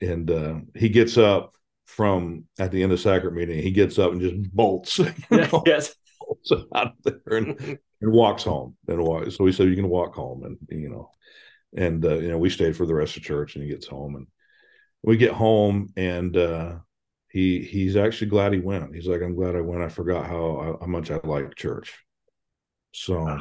and 0.00 0.30
uh, 0.30 0.54
he 0.74 0.88
gets 0.88 1.16
up 1.16 1.55
from 1.86 2.44
at 2.58 2.70
the 2.70 2.82
end 2.82 2.92
of 2.92 3.00
sacrament 3.00 3.36
meeting. 3.36 3.62
He 3.62 3.70
gets 3.70 3.98
up 3.98 4.12
and 4.12 4.20
just 4.20 4.54
bolts, 4.54 4.98
know, 5.30 5.62
yes. 5.64 5.94
bolts 6.20 6.52
out 6.74 6.88
of 6.88 6.92
there 7.04 7.38
and 7.38 7.78
and 8.00 8.12
walks 8.12 8.44
home 8.44 8.76
and 8.88 9.02
walk. 9.02 9.30
So 9.30 9.46
he 9.46 9.52
said, 9.52 9.68
"You 9.68 9.76
can 9.76 9.88
walk 9.88 10.14
home," 10.14 10.42
and 10.44 10.58
you 10.68 10.90
know, 10.90 11.10
and 11.76 12.04
uh, 12.04 12.16
you 12.16 12.28
know, 12.28 12.38
we 12.38 12.50
stayed 12.50 12.76
for 12.76 12.86
the 12.86 12.94
rest 12.94 13.16
of 13.16 13.22
church, 13.22 13.54
and 13.54 13.64
he 13.64 13.70
gets 13.70 13.86
home, 13.86 14.16
and 14.16 14.26
we 15.02 15.16
get 15.16 15.32
home, 15.32 15.92
and 15.96 16.36
uh, 16.36 16.76
he 17.28 17.62
he's 17.62 17.96
actually 17.96 18.28
glad 18.28 18.52
he 18.52 18.60
went. 18.60 18.94
He's 18.94 19.08
like, 19.08 19.22
"I'm 19.22 19.34
glad 19.36 19.56
I 19.56 19.60
went. 19.60 19.82
I 19.82 19.88
forgot 19.88 20.26
how 20.26 20.78
how 20.80 20.86
much 20.86 21.10
I 21.10 21.20
like 21.24 21.54
church." 21.54 21.94
So. 22.92 23.38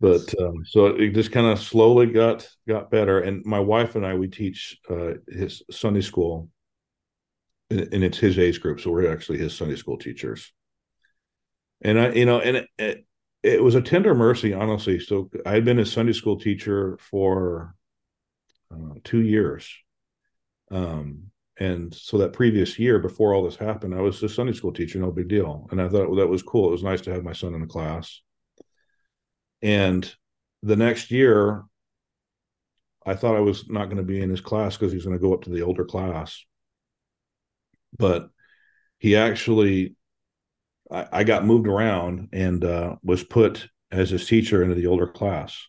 But 0.00 0.34
um, 0.40 0.64
so 0.64 0.86
it 0.86 1.10
just 1.10 1.32
kind 1.32 1.46
of 1.46 1.60
slowly 1.60 2.06
got 2.06 2.48
got 2.66 2.90
better. 2.90 3.20
And 3.20 3.44
my 3.44 3.60
wife 3.60 3.94
and 3.96 4.06
I, 4.06 4.14
we 4.14 4.28
teach 4.28 4.78
uh, 4.88 5.14
his 5.28 5.62
Sunday 5.70 6.00
school, 6.00 6.48
and 7.70 7.80
and 7.92 8.04
it's 8.04 8.18
his 8.18 8.38
age 8.38 8.60
group, 8.60 8.80
so 8.80 8.90
we're 8.90 9.12
actually 9.12 9.38
his 9.38 9.56
Sunday 9.56 9.76
school 9.76 9.98
teachers 9.98 10.52
and 11.82 11.98
I, 11.98 12.12
you 12.12 12.26
know, 12.26 12.40
and 12.40 12.58
it, 12.58 12.68
it, 12.78 13.06
it 13.42 13.62
was 13.62 13.74
a 13.74 13.82
tender 13.82 14.14
mercy, 14.14 14.52
honestly. 14.52 15.00
So 15.00 15.30
I 15.46 15.52
had 15.52 15.64
been 15.64 15.78
a 15.78 15.86
Sunday 15.86 16.12
school 16.12 16.38
teacher 16.38 16.98
for 17.00 17.74
uh, 18.72 18.94
two 19.02 19.22
years. 19.22 19.72
Um, 20.70 21.30
and 21.58 21.92
so 21.94 22.18
that 22.18 22.32
previous 22.32 22.78
year, 22.78 22.98
before 22.98 23.34
all 23.34 23.44
this 23.44 23.56
happened, 23.56 23.94
I 23.94 24.00
was 24.00 24.22
a 24.22 24.28
Sunday 24.28 24.52
school 24.52 24.72
teacher, 24.72 24.98
no 24.98 25.10
big 25.10 25.28
deal. 25.28 25.68
And 25.70 25.80
I 25.80 25.88
thought 25.88 26.08
well, 26.08 26.18
that 26.18 26.28
was 26.28 26.42
cool. 26.42 26.68
It 26.68 26.72
was 26.72 26.82
nice 26.82 27.00
to 27.02 27.12
have 27.12 27.24
my 27.24 27.32
son 27.32 27.54
in 27.54 27.60
the 27.60 27.66
class. 27.66 28.20
And 29.62 30.12
the 30.62 30.76
next 30.76 31.10
year, 31.10 31.64
I 33.04 33.14
thought 33.14 33.36
I 33.36 33.40
was 33.40 33.68
not 33.68 33.86
going 33.86 33.96
to 33.96 34.02
be 34.02 34.20
in 34.20 34.30
his 34.30 34.40
class 34.40 34.76
because 34.76 34.92
he's 34.92 35.04
going 35.04 35.16
to 35.16 35.22
go 35.22 35.34
up 35.34 35.42
to 35.42 35.50
the 35.50 35.62
older 35.62 35.84
class. 35.84 36.44
But 37.98 38.30
he 38.98 39.16
actually, 39.16 39.96
I, 40.90 41.06
I 41.12 41.24
got 41.24 41.44
moved 41.44 41.66
around 41.66 42.28
and 42.32 42.64
uh, 42.64 42.96
was 43.02 43.24
put 43.24 43.68
as 43.90 44.10
his 44.10 44.26
teacher 44.26 44.62
into 44.62 44.74
the 44.74 44.86
older 44.86 45.08
class. 45.08 45.66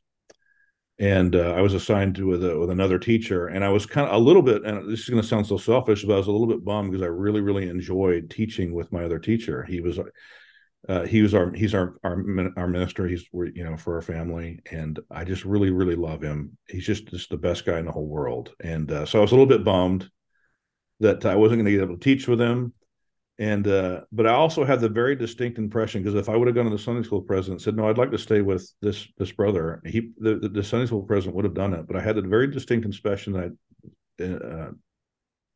And 0.99 1.35
uh, 1.35 1.53
I 1.53 1.61
was 1.61 1.73
assigned 1.73 2.15
to 2.15 2.27
with, 2.27 2.45
a, 2.45 2.59
with 2.59 2.69
another 2.69 2.99
teacher, 2.99 3.47
and 3.47 3.63
I 3.65 3.69
was 3.69 3.87
kind 3.87 4.07
of 4.07 4.13
a 4.13 4.23
little 4.23 4.43
bit. 4.43 4.63
And 4.63 4.87
this 4.87 4.99
is 4.99 5.09
going 5.09 5.21
to 5.21 5.27
sound 5.27 5.47
so 5.47 5.57
selfish, 5.57 6.03
but 6.03 6.13
I 6.13 6.17
was 6.17 6.27
a 6.27 6.31
little 6.31 6.45
bit 6.45 6.63
bummed 6.63 6.91
because 6.91 7.03
I 7.03 7.07
really, 7.07 7.41
really 7.41 7.69
enjoyed 7.69 8.29
teaching 8.29 8.71
with 8.71 8.91
my 8.91 9.03
other 9.03 9.17
teacher. 9.17 9.63
He 9.63 9.81
was 9.81 9.97
uh, 10.89 11.05
he 11.05 11.21
was 11.21 11.33
our 11.33 11.51
he's 11.53 11.75
our 11.75 11.95
our 12.03 12.23
our 12.57 12.67
minister. 12.67 13.07
He's 13.07 13.25
you 13.33 13.63
know 13.63 13.77
for 13.77 13.95
our 13.95 14.01
family, 14.01 14.59
and 14.71 14.99
I 15.11 15.23
just 15.23 15.45
really 15.45 15.69
really 15.69 15.95
love 15.95 16.21
him. 16.21 16.57
He's 16.67 16.85
just 16.85 17.07
just 17.07 17.29
the 17.29 17.37
best 17.37 17.65
guy 17.65 17.77
in 17.77 17.85
the 17.85 17.91
whole 17.91 18.07
world. 18.07 18.53
And 18.63 18.91
uh, 18.91 19.05
so 19.05 19.19
I 19.19 19.21
was 19.21 19.31
a 19.31 19.35
little 19.35 19.45
bit 19.45 19.63
bummed 19.63 20.09
that 20.99 21.25
I 21.25 21.35
wasn't 21.35 21.59
going 21.59 21.65
to 21.65 21.71
get 21.71 21.83
able 21.83 21.97
to 21.97 22.03
teach 22.03 22.27
with 22.27 22.41
him. 22.41 22.73
And 23.37 23.67
uh, 23.67 24.01
but 24.11 24.25
I 24.27 24.31
also 24.31 24.63
had 24.63 24.81
the 24.81 24.89
very 24.89 25.15
distinct 25.15 25.59
impression 25.59 26.01
because 26.01 26.15
if 26.15 26.29
I 26.29 26.35
would 26.35 26.47
have 26.47 26.55
gone 26.55 26.65
to 26.65 26.71
the 26.71 26.79
Sunday 26.79 27.03
school 27.03 27.21
president 27.21 27.59
and 27.59 27.61
said 27.61 27.75
no, 27.75 27.87
I'd 27.87 27.97
like 27.97 28.11
to 28.11 28.17
stay 28.17 28.41
with 28.41 28.71
this 28.81 29.07
this 29.17 29.31
brother, 29.31 29.81
he 29.85 30.11
the, 30.17 30.49
the 30.51 30.63
Sunday 30.63 30.87
school 30.87 31.03
president 31.03 31.35
would 31.35 31.45
have 31.45 31.53
done 31.53 31.73
it. 31.73 31.87
But 31.87 31.95
I 31.95 32.01
had 32.01 32.15
the 32.15 32.21
very 32.21 32.47
distinct 32.47 32.85
impression 32.85 33.33
that 33.33 33.55
I, 34.19 34.23
uh, 34.23 34.71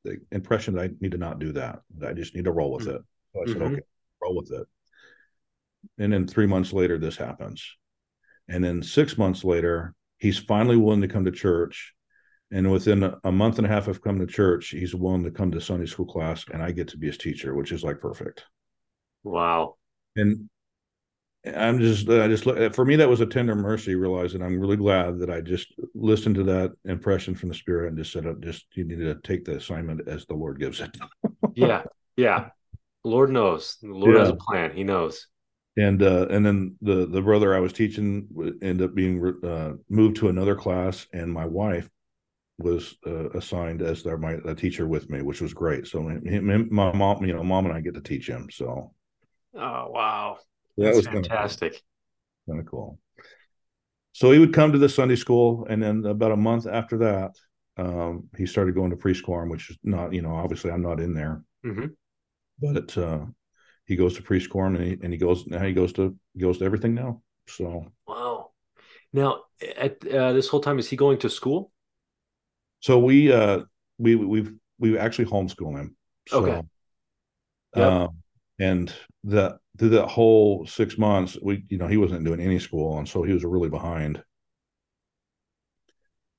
the 0.04 0.18
impression 0.32 0.76
that 0.76 0.84
I 0.84 0.90
need 1.00 1.12
to 1.12 1.18
not 1.18 1.40
do 1.40 1.52
that. 1.54 1.82
I 2.06 2.14
just 2.14 2.36
need 2.36 2.46
to 2.46 2.52
roll 2.52 2.72
with 2.72 2.86
mm-hmm. 2.86 2.98
it. 2.98 3.02
So 3.34 3.42
I 3.42 3.46
said, 3.46 3.56
mm-hmm. 3.58 3.74
okay, 3.74 3.84
roll 4.22 4.36
with 4.36 4.52
it. 4.52 4.68
And 5.98 6.14
then 6.14 6.28
three 6.28 6.48
months 6.48 6.74
later, 6.74 6.98
this 6.98 7.18
happens. 7.18 7.66
And 8.48 8.64
then 8.64 8.84
six 8.84 9.18
months 9.18 9.44
later, 9.44 9.94
he's 10.18 10.38
finally 10.38 10.78
willing 10.78 11.02
to 11.02 11.08
come 11.08 11.26
to 11.26 11.32
church. 11.32 11.94
And 12.52 12.72
within 12.72 13.12
a 13.24 13.32
month 13.32 13.58
and 13.58 13.66
a 13.66 13.70
half 13.70 13.88
of 13.88 14.02
coming 14.02 14.26
to 14.26 14.32
church, 14.32 14.70
he's 14.70 14.94
willing 14.94 15.24
to 15.24 15.32
come 15.32 15.52
to 15.52 15.60
Sunday 15.60 15.88
school 15.88 16.06
class, 16.06 16.46
and 16.54 16.62
I 16.62 16.72
get 16.72 16.90
to 16.90 16.98
be 16.98 17.08
his 17.08 17.18
teacher, 17.18 17.56
which 17.56 17.72
is 17.72 17.84
like 17.84 18.00
perfect. 18.00 18.46
Wow. 19.24 19.78
And 20.16 20.48
I'm 21.46 21.80
just, 21.80 22.08
I 22.08 22.28
just, 22.28 22.44
for 22.76 22.86
me, 22.86 22.96
that 22.98 23.10
was 23.10 23.20
a 23.22 23.26
tender 23.26 23.56
mercy, 23.56 23.96
realizing 23.96 24.42
I'm 24.42 24.60
really 24.60 24.78
glad 24.78 25.20
that 25.20 25.30
I 25.30 25.42
just 25.42 25.74
listened 25.96 26.36
to 26.36 26.44
that 26.44 26.74
impression 26.86 27.34
from 27.36 27.50
the 27.50 27.56
Spirit 27.56 27.90
and 27.90 27.98
just 27.98 28.14
said, 28.14 28.28
up 28.28 28.40
just, 28.42 28.66
you 28.76 28.84
need 28.84 29.00
to 29.00 29.16
take 29.24 29.44
the 29.44 29.58
assignment 29.58 30.08
as 30.08 30.26
the 30.28 30.36
Lord 30.36 30.60
gives 30.60 30.80
it. 30.82 30.96
yeah. 31.56 31.84
Yeah. 32.16 32.50
Lord 33.04 33.32
knows. 33.32 33.78
The 33.82 33.90
Lord 33.90 34.16
yeah. 34.16 34.22
has 34.22 34.30
a 34.30 34.36
plan. 34.36 34.72
He 34.76 34.84
knows 34.84 35.28
and 35.78 36.02
uh, 36.02 36.28
and 36.30 36.46
then 36.46 36.76
the 36.82 37.06
the 37.06 37.22
brother 37.22 37.56
I 37.56 37.60
was 37.60 37.74
teaching 37.74 38.28
ended 38.62 38.90
up 38.90 38.96
being 38.96 39.36
uh, 39.44 39.74
moved 39.90 40.18
to 40.18 40.30
another 40.30 40.56
class, 40.56 41.08
and 41.14 41.32
my 41.32 41.46
wife 41.46 41.90
was 42.58 42.96
uh, 43.06 43.30
assigned 43.32 43.82
as 43.82 44.02
their 44.02 44.18
my 44.18 44.38
a 44.46 44.56
teacher 44.56 44.88
with 44.88 45.10
me, 45.10 45.22
which 45.22 45.42
was 45.42 45.54
great. 45.54 45.88
So 45.88 46.08
him, 46.08 46.70
my 46.72 46.92
mom, 46.94 47.26
you 47.26 47.34
know, 47.34 47.44
mom 47.44 47.66
and 47.66 47.76
I 47.76 47.82
get 47.82 47.96
to 47.96 48.02
teach 48.02 48.28
him. 48.28 48.48
So, 48.50 48.94
oh 49.54 49.90
wow, 49.90 50.38
that 50.78 50.86
That's 50.86 50.98
was 50.98 51.08
fantastic, 51.08 51.82
kind 52.48 52.60
of 52.60 52.66
cool. 52.66 53.00
So 54.14 54.32
he 54.32 54.40
would 54.40 54.54
come 54.54 54.72
to 54.72 54.78
the 54.78 54.88
Sunday 54.88 55.18
school, 55.18 55.68
and 55.70 55.84
then 55.84 56.06
about 56.06 56.32
a 56.32 56.38
month 56.38 56.68
after 56.68 56.98
that, 57.00 57.36
um, 57.76 58.30
he 58.38 58.46
started 58.46 58.74
going 58.74 58.92
to 58.92 58.96
preschool, 58.96 59.50
which 59.50 59.70
is 59.72 59.78
not, 59.84 60.14
you 60.14 60.22
know, 60.22 60.34
obviously 60.34 60.72
I'm 60.72 60.82
not 60.82 61.02
in 61.02 61.14
there, 61.14 61.44
mm-hmm. 61.66 61.88
but 62.62 62.98
uh, 62.98 63.26
he 63.86 63.96
goes 63.96 64.16
to 64.16 64.24
preschool 64.24 64.68
and 64.68 64.78
he, 64.78 64.98
and 65.02 65.14
he 65.14 65.18
goes 65.18 65.46
now 65.48 65.64
he 65.64 65.74
goes 65.74 65.94
to 65.94 66.16
he 66.34 66.42
goes 66.42 66.58
to 66.60 66.66
everything 66.66 66.94
now. 66.94 67.22
So 67.48 67.92
wow. 68.08 68.52
Now 69.14 69.42
at 69.78 70.06
uh, 70.08 70.34
this 70.34 70.48
whole 70.48 70.62
time 70.62 70.80
is 70.80 70.90
he 70.90 70.96
going 70.96 71.20
to 71.20 71.30
school? 71.30 71.72
So 72.80 73.00
we 73.00 73.32
uh 73.32 73.62
we 73.98 74.16
we've 74.16 74.54
we 74.80 74.98
actually 74.98 75.26
homeschool 75.26 75.78
him. 75.78 75.96
So, 76.28 76.46
okay. 76.46 76.68
Yep. 77.76 77.92
Um, 77.92 78.10
and 78.60 78.94
the 79.24 79.58
through 79.78 79.90
that 79.90 80.08
whole 80.08 80.66
six 80.66 80.98
months, 80.98 81.38
we 81.42 81.66
you 81.70 81.78
know 81.78 81.88
he 81.88 81.98
wasn't 81.98 82.26
doing 82.26 82.40
any 82.40 82.60
school, 82.60 82.98
and 82.98 83.08
so 83.08 83.24
he 83.24 83.34
was 83.34 83.44
really 83.44 83.70
behind. 83.70 84.24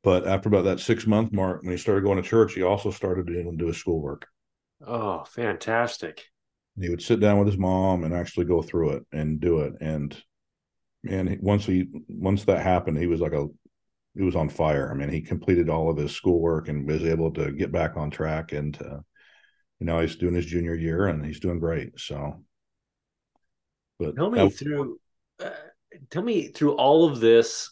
But 0.02 0.26
after 0.26 0.48
about 0.48 0.64
that 0.64 0.80
six 0.80 1.06
month 1.06 1.32
mark, 1.32 1.62
when 1.62 1.72
he 1.72 1.76
started 1.76 2.04
going 2.04 2.22
to 2.22 2.28
church, 2.28 2.54
he 2.54 2.62
also 2.62 2.90
started 2.90 3.26
to 3.26 3.52
do 3.56 3.66
his 3.66 3.76
schoolwork. 3.76 4.26
Oh, 4.86 5.24
fantastic! 5.24 6.24
He 6.80 6.88
would 6.88 7.02
sit 7.02 7.20
down 7.20 7.38
with 7.38 7.48
his 7.48 7.58
mom 7.58 8.04
and 8.04 8.14
actually 8.14 8.44
go 8.44 8.62
through 8.62 8.90
it 8.90 9.06
and 9.12 9.40
do 9.40 9.60
it. 9.60 9.74
And 9.80 10.16
and 11.08 11.38
once 11.40 11.64
he 11.66 11.86
once 12.08 12.44
that 12.44 12.62
happened 12.62 12.98
he 12.98 13.06
was 13.06 13.20
like 13.20 13.32
a 13.32 13.46
he 14.14 14.22
was 14.22 14.36
on 14.36 14.48
fire. 14.48 14.90
I 14.90 14.94
mean 14.94 15.08
he 15.08 15.20
completed 15.22 15.70
all 15.70 15.90
of 15.90 15.96
his 15.96 16.12
schoolwork 16.12 16.68
and 16.68 16.86
was 16.86 17.04
able 17.04 17.32
to 17.32 17.52
get 17.52 17.72
back 17.72 17.96
on 17.96 18.10
track. 18.10 18.52
And 18.52 18.76
uh, 18.80 18.98
you 19.80 19.86
know 19.86 20.00
he's 20.00 20.16
doing 20.16 20.34
his 20.34 20.46
junior 20.46 20.74
year 20.74 21.06
and 21.06 21.24
he's 21.24 21.40
doing 21.40 21.58
great. 21.58 21.98
So 21.98 22.42
but 23.98 24.16
tell 24.16 24.30
me 24.30 24.40
that, 24.40 24.50
through 24.50 24.98
uh, 25.42 25.50
tell 26.10 26.22
me 26.22 26.48
through 26.48 26.74
all 26.74 27.08
of 27.08 27.20
this 27.20 27.70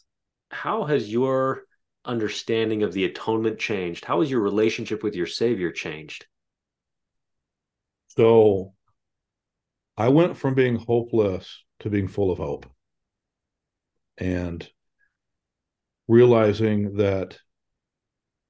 how 0.51 0.85
has 0.85 1.13
your 1.13 1.65
understanding 2.05 2.83
of 2.83 2.93
the 2.93 3.05
atonement 3.05 3.59
changed? 3.59 4.05
How 4.05 4.21
has 4.21 4.31
your 4.31 4.41
relationship 4.41 5.03
with 5.03 5.15
your 5.15 5.27
savior 5.27 5.73
changed? 5.73 6.27
So 8.09 8.74
I 9.97 10.09
went 10.09 10.37
from 10.37 10.55
being 10.55 10.77
hopeless 10.77 11.65
to 11.81 11.91
being 11.91 12.09
full 12.09 12.31
of 12.31 12.39
hope 12.39 12.67
and 14.19 14.69
realizing 16.09 16.97
that 16.97 17.39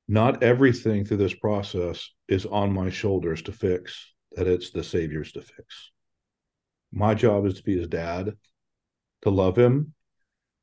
not 0.09 0.42
everything 0.42 1.05
through 1.05 1.18
this 1.18 1.34
process 1.34 2.11
is 2.28 2.47
on 2.47 2.72
my 2.72 2.90
shoulders 2.90 3.42
to 3.42 3.53
fix, 3.53 4.12
that 4.32 4.47
it's 4.47 4.70
the 4.70 4.82
Savior's 4.82 5.32
to 5.32 5.42
fix. 5.42 5.90
My 6.92 7.14
job 7.14 7.47
is 7.47 7.55
to 7.55 7.62
be 7.62 7.76
his 7.78 7.88
dad, 7.88 8.36
to 9.22 9.30
love 9.30 9.57
him, 9.57 9.95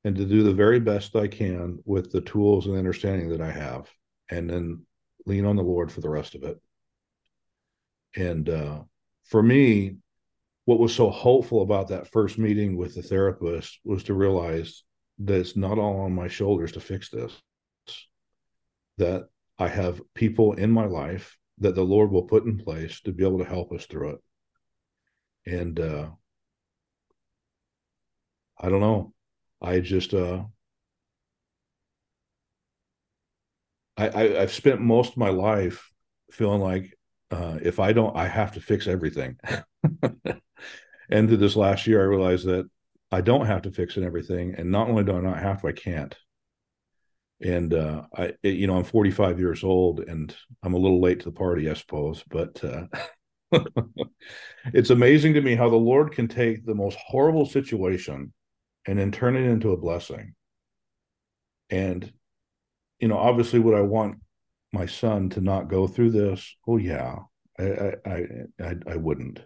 and 0.04 0.16
to 0.16 0.26
do 0.26 0.44
the 0.44 0.54
very 0.54 0.80
best 0.80 1.16
I 1.16 1.28
can 1.28 1.80
with 1.86 2.12
the 2.12 2.22
tools 2.22 2.68
and 2.68 2.78
understanding 2.78 3.30
that 3.30 3.42
I 3.42 3.52
have, 3.52 3.90
and 4.30 4.50
then 4.50 4.86
lean 5.26 5.46
on 5.46 5.56
the 5.56 5.64
Lord 5.64 5.92
for 5.92 6.02
the 6.02 6.10
rest 6.10 6.36
of 6.36 6.44
it. 6.44 6.60
And 8.16 8.50
uh, 8.50 8.82
for 9.26 9.42
me, 9.42 9.98
what 10.72 10.80
was 10.80 10.96
so 10.96 11.10
hopeful 11.10 11.64
about 11.64 11.90
that 11.90 12.08
first 12.08 12.38
meeting 12.38 12.78
with 12.78 12.96
the 12.96 13.02
therapist 13.02 13.78
was 13.84 14.06
to 14.06 14.14
realize 14.14 14.84
that 15.20 15.42
it's 15.42 15.58
not 15.58 15.78
all 15.78 16.00
on 16.00 16.16
my 16.16 16.30
shoulders 16.30 16.72
to 16.72 16.80
fix 16.80 17.10
this. 17.10 17.34
That 18.98 19.28
i 19.60 19.68
have 19.68 20.02
people 20.14 20.54
in 20.54 20.72
my 20.72 20.86
life 20.86 21.38
that 21.58 21.76
the 21.76 21.84
lord 21.84 22.10
will 22.10 22.24
put 22.24 22.46
in 22.46 22.58
place 22.58 23.02
to 23.02 23.12
be 23.12 23.26
able 23.26 23.40
to 23.40 23.44
help 23.44 23.74
us 23.74 23.86
through 23.86 24.12
it. 24.12 24.20
And 25.46 25.78
uh 25.78 26.10
i 28.58 28.70
don't 28.70 28.80
know. 28.80 29.14
I 29.62 29.82
just 29.82 30.14
uh 30.14 30.46
I, 33.98 34.08
I 34.08 34.42
i've 34.42 34.54
spent 34.54 34.80
most 34.80 35.12
of 35.12 35.18
my 35.18 35.32
life 35.32 35.92
feeling 36.32 36.62
like 36.62 36.98
uh, 37.32 37.58
if 37.62 37.80
I 37.80 37.94
don't, 37.94 38.16
I 38.16 38.28
have 38.28 38.52
to 38.54 38.60
fix 38.60 38.88
everything. 38.88 39.38
and 41.12 41.28
through 41.28 41.38
this 41.38 41.56
last 41.56 41.88
year, 41.88 42.02
I 42.02 42.06
realized 42.06 42.46
that 42.48 42.70
I 43.12 43.22
don't 43.22 43.46
have 43.46 43.64
to 43.64 43.72
fix 43.72 43.98
it 43.98 44.04
everything, 44.04 44.56
and 44.58 44.72
not 44.72 44.90
only 44.90 45.04
do 45.04 45.16
I 45.18 45.22
not 45.22 45.40
have 45.40 45.62
to, 45.62 45.68
I 45.68 45.74
can't. 45.74 46.16
And 47.44 47.74
uh, 47.74 48.04
I, 48.16 48.34
it, 48.44 48.56
you 48.56 48.68
know, 48.68 48.78
I'm 48.78 48.84
45 48.84 49.40
years 49.40 49.64
old, 49.64 50.02
and 50.02 50.36
I'm 50.64 50.74
a 50.74 50.78
little 50.78 51.02
late 51.02 51.20
to 51.22 51.26
the 51.26 51.32
party, 51.32 51.70
I 51.70 51.74
suppose. 51.74 52.24
But 52.30 52.64
uh, 52.64 52.86
it's 54.74 54.90
amazing 54.90 55.34
to 55.34 55.42
me 55.42 55.56
how 55.56 55.70
the 55.70 55.76
Lord 55.76 56.12
can 56.12 56.28
take 56.28 56.66
the 56.66 56.76
most 56.76 56.98
horrible 57.06 57.46
situation 57.46 58.34
and 58.88 59.00
then 59.00 59.12
turn 59.12 59.36
it 59.36 59.46
into 59.50 59.72
a 59.72 59.78
blessing. 59.78 60.36
And 61.70 62.12
you 63.00 63.08
know, 63.08 63.18
obviously, 63.18 63.60
would 63.60 63.76
I 63.78 63.82
want 63.82 64.18
my 64.74 64.86
son 64.86 65.30
to 65.32 65.42
not 65.42 65.70
go 65.70 65.88
through 65.88 66.12
this? 66.12 66.56
Oh 66.68 66.78
yeah, 66.78 67.18
I 67.60 67.94
I 68.06 68.28
I, 68.62 68.76
I 68.88 68.96
wouldn't. 68.98 69.42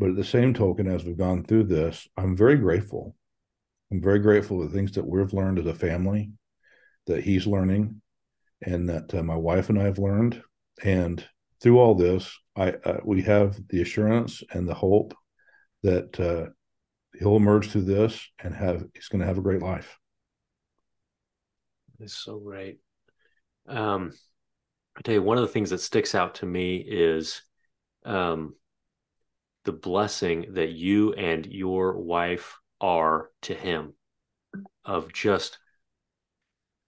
But 0.00 0.08
at 0.08 0.16
the 0.16 0.24
same 0.24 0.54
token, 0.54 0.86
as 0.86 1.04
we've 1.04 1.18
gone 1.18 1.44
through 1.44 1.64
this, 1.64 2.08
I'm 2.16 2.34
very 2.34 2.56
grateful. 2.56 3.14
I'm 3.92 4.00
very 4.00 4.18
grateful 4.18 4.58
for 4.58 4.66
the 4.66 4.72
things 4.72 4.92
that 4.92 5.06
we've 5.06 5.34
learned 5.34 5.58
as 5.58 5.66
a 5.66 5.74
family, 5.74 6.32
that 7.06 7.22
he's 7.22 7.46
learning, 7.46 8.00
and 8.62 8.88
that 8.88 9.14
uh, 9.14 9.22
my 9.22 9.36
wife 9.36 9.68
and 9.68 9.78
I 9.78 9.84
have 9.84 9.98
learned. 9.98 10.42
And 10.82 11.22
through 11.60 11.78
all 11.78 11.94
this, 11.94 12.34
I 12.56 12.70
uh, 12.70 13.00
we 13.04 13.20
have 13.22 13.60
the 13.68 13.82
assurance 13.82 14.42
and 14.54 14.66
the 14.66 14.74
hope 14.74 15.14
that 15.82 16.18
uh, 16.18 16.48
he'll 17.18 17.36
emerge 17.36 17.68
through 17.68 17.82
this 17.82 18.26
and 18.42 18.54
have 18.54 18.82
he's 18.94 19.08
going 19.08 19.20
to 19.20 19.26
have 19.26 19.36
a 19.36 19.42
great 19.42 19.60
life. 19.60 19.98
It's 21.98 22.14
so 22.14 22.38
great. 22.38 22.78
Um, 23.68 24.12
I 24.96 25.02
tell 25.02 25.12
you, 25.14 25.22
one 25.22 25.36
of 25.36 25.42
the 25.42 25.52
things 25.52 25.68
that 25.70 25.82
sticks 25.82 26.14
out 26.14 26.36
to 26.36 26.46
me 26.46 26.76
is 26.78 27.42
um, 28.06 28.54
the 29.64 29.72
blessing 29.72 30.46
that 30.54 30.70
you 30.70 31.12
and 31.12 31.46
your 31.46 31.96
wife 31.98 32.58
are 32.80 33.30
to 33.42 33.54
him 33.54 33.94
of 34.84 35.12
just 35.12 35.58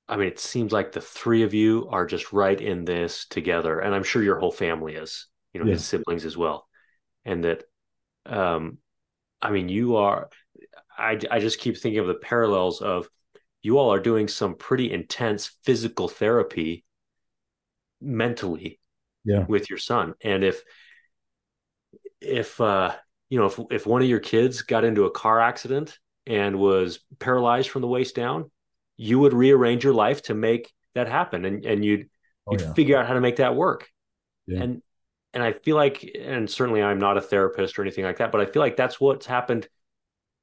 I 0.09 0.17
mean, 0.17 0.29
it 0.29 0.39
seems 0.39 0.73
like 0.73 0.93
the 0.93 1.01
three 1.01 1.43
of 1.43 1.55
you 1.55 1.89
are 1.91 2.05
just 2.05 2.33
right 2.33 2.61
in 2.61 2.85
this 2.85 3.25
together, 3.27 3.81
and 3.81 3.95
I'm 3.95 4.03
sure 4.03 4.23
your 4.23 4.39
whole 4.39 4.53
family 4.53 4.95
is, 4.95 5.27
you 5.55 5.61
know, 5.61 5.67
yeah. 5.67 5.73
his 5.75 5.87
siblings 5.87 6.27
as 6.27 6.37
well, 6.37 6.69
and 7.25 7.45
that, 7.45 7.65
um, 8.27 8.79
I 9.41 9.51
mean, 9.53 9.69
you 9.71 9.97
are. 9.97 10.29
I 10.99 11.19
I 11.31 11.41
just 11.41 11.61
keep 11.61 11.79
thinking 11.79 12.01
of 12.01 12.09
the 12.09 12.15
parallels 12.15 12.83
of 12.83 13.09
you 13.63 13.79
all 13.79 13.93
are 13.93 14.01
doing 14.01 14.29
some 14.29 14.57
pretty 14.57 14.93
intense 14.93 15.57
physical 15.65 16.09
therapy 16.09 16.85
mentally, 18.01 18.81
yeah, 19.25 19.47
with 19.47 19.71
your 19.71 19.79
son, 19.79 20.15
and 20.23 20.45
if 20.45 20.63
if 22.23 22.61
uh 22.61 22.95
you 23.29 23.39
know 23.39 23.47
if 23.47 23.59
if 23.71 23.87
one 23.87 24.03
of 24.03 24.09
your 24.09 24.21
kids 24.21 24.63
got 24.63 24.85
into 24.85 25.05
a 25.05 25.11
car 25.11 25.41
accident 25.41 25.99
and 26.27 26.59
was 26.59 27.01
paralyzed 27.19 27.69
from 27.69 27.83
the 27.83 27.89
waist 27.89 28.15
down 28.15 28.51
you 28.97 29.19
would 29.19 29.33
rearrange 29.33 29.85
your 29.85 29.95
life 29.95 30.23
to 30.23 30.35
make 30.35 30.73
that 30.95 31.09
happen 31.09 31.45
and 31.45 31.65
and 31.65 31.85
you'd 31.85 32.09
oh, 32.47 32.53
you'd 32.53 32.61
yeah. 32.61 32.73
figure 32.75 32.97
out 32.97 33.07
how 33.07 33.15
to 33.15 33.21
make 33.21 33.37
that 33.37 33.57
work 33.57 33.89
yeah. 34.47 34.63
and 34.63 34.83
and 35.33 35.43
i 35.43 35.53
feel 35.53 35.77
like 35.77 36.09
and 36.21 36.49
certainly 36.49 36.83
i'm 36.83 36.99
not 36.99 37.17
a 37.17 37.21
therapist 37.21 37.79
or 37.79 37.83
anything 37.83 38.05
like 38.05 38.19
that 38.19 38.31
but 38.31 38.41
i 38.41 38.47
feel 38.47 38.63
like 38.63 38.77
that's 38.77 39.01
what's 39.01 39.27
happened 39.27 39.67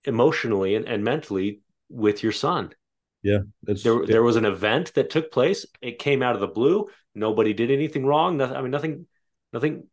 emotionally 0.06 0.76
and, 0.76 0.88
and 0.88 1.04
mentally 1.04 1.62
with 1.90 2.24
your 2.24 2.32
son 2.32 2.72
yeah 3.22 3.40
there, 3.64 3.76
yeah. 3.76 4.06
there 4.08 4.24
was 4.24 4.36
an 4.36 4.46
event 4.46 4.94
that 4.96 5.10
took 5.10 5.32
place 5.32 5.66
it 5.82 6.00
came 6.00 6.24
out 6.24 6.36
of 6.36 6.42
the 6.42 6.48
blue 6.48 6.88
nobody 7.14 7.54
did 7.54 7.70
anything 7.70 8.06
wrong 8.06 8.38
nothing, 8.38 8.56
i 8.56 8.62
mean 8.62 8.72
nothing 8.72 9.06
nothing 9.54 9.84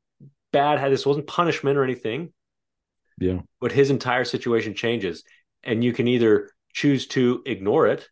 bad 0.57 0.79
had 0.79 0.93
this 0.93 1.07
wasn't 1.07 1.27
punishment 1.27 1.77
or 1.79 1.85
anything 1.85 2.33
yeah 3.19 3.39
but 3.61 3.73
his 3.73 3.91
entire 3.91 4.25
situation 4.25 4.75
changes 4.75 5.23
and 5.63 5.83
you 5.83 5.93
can 5.93 6.07
either 6.09 6.51
choose 6.73 7.07
to 7.07 7.43
ignore 7.47 7.87
it 7.87 8.09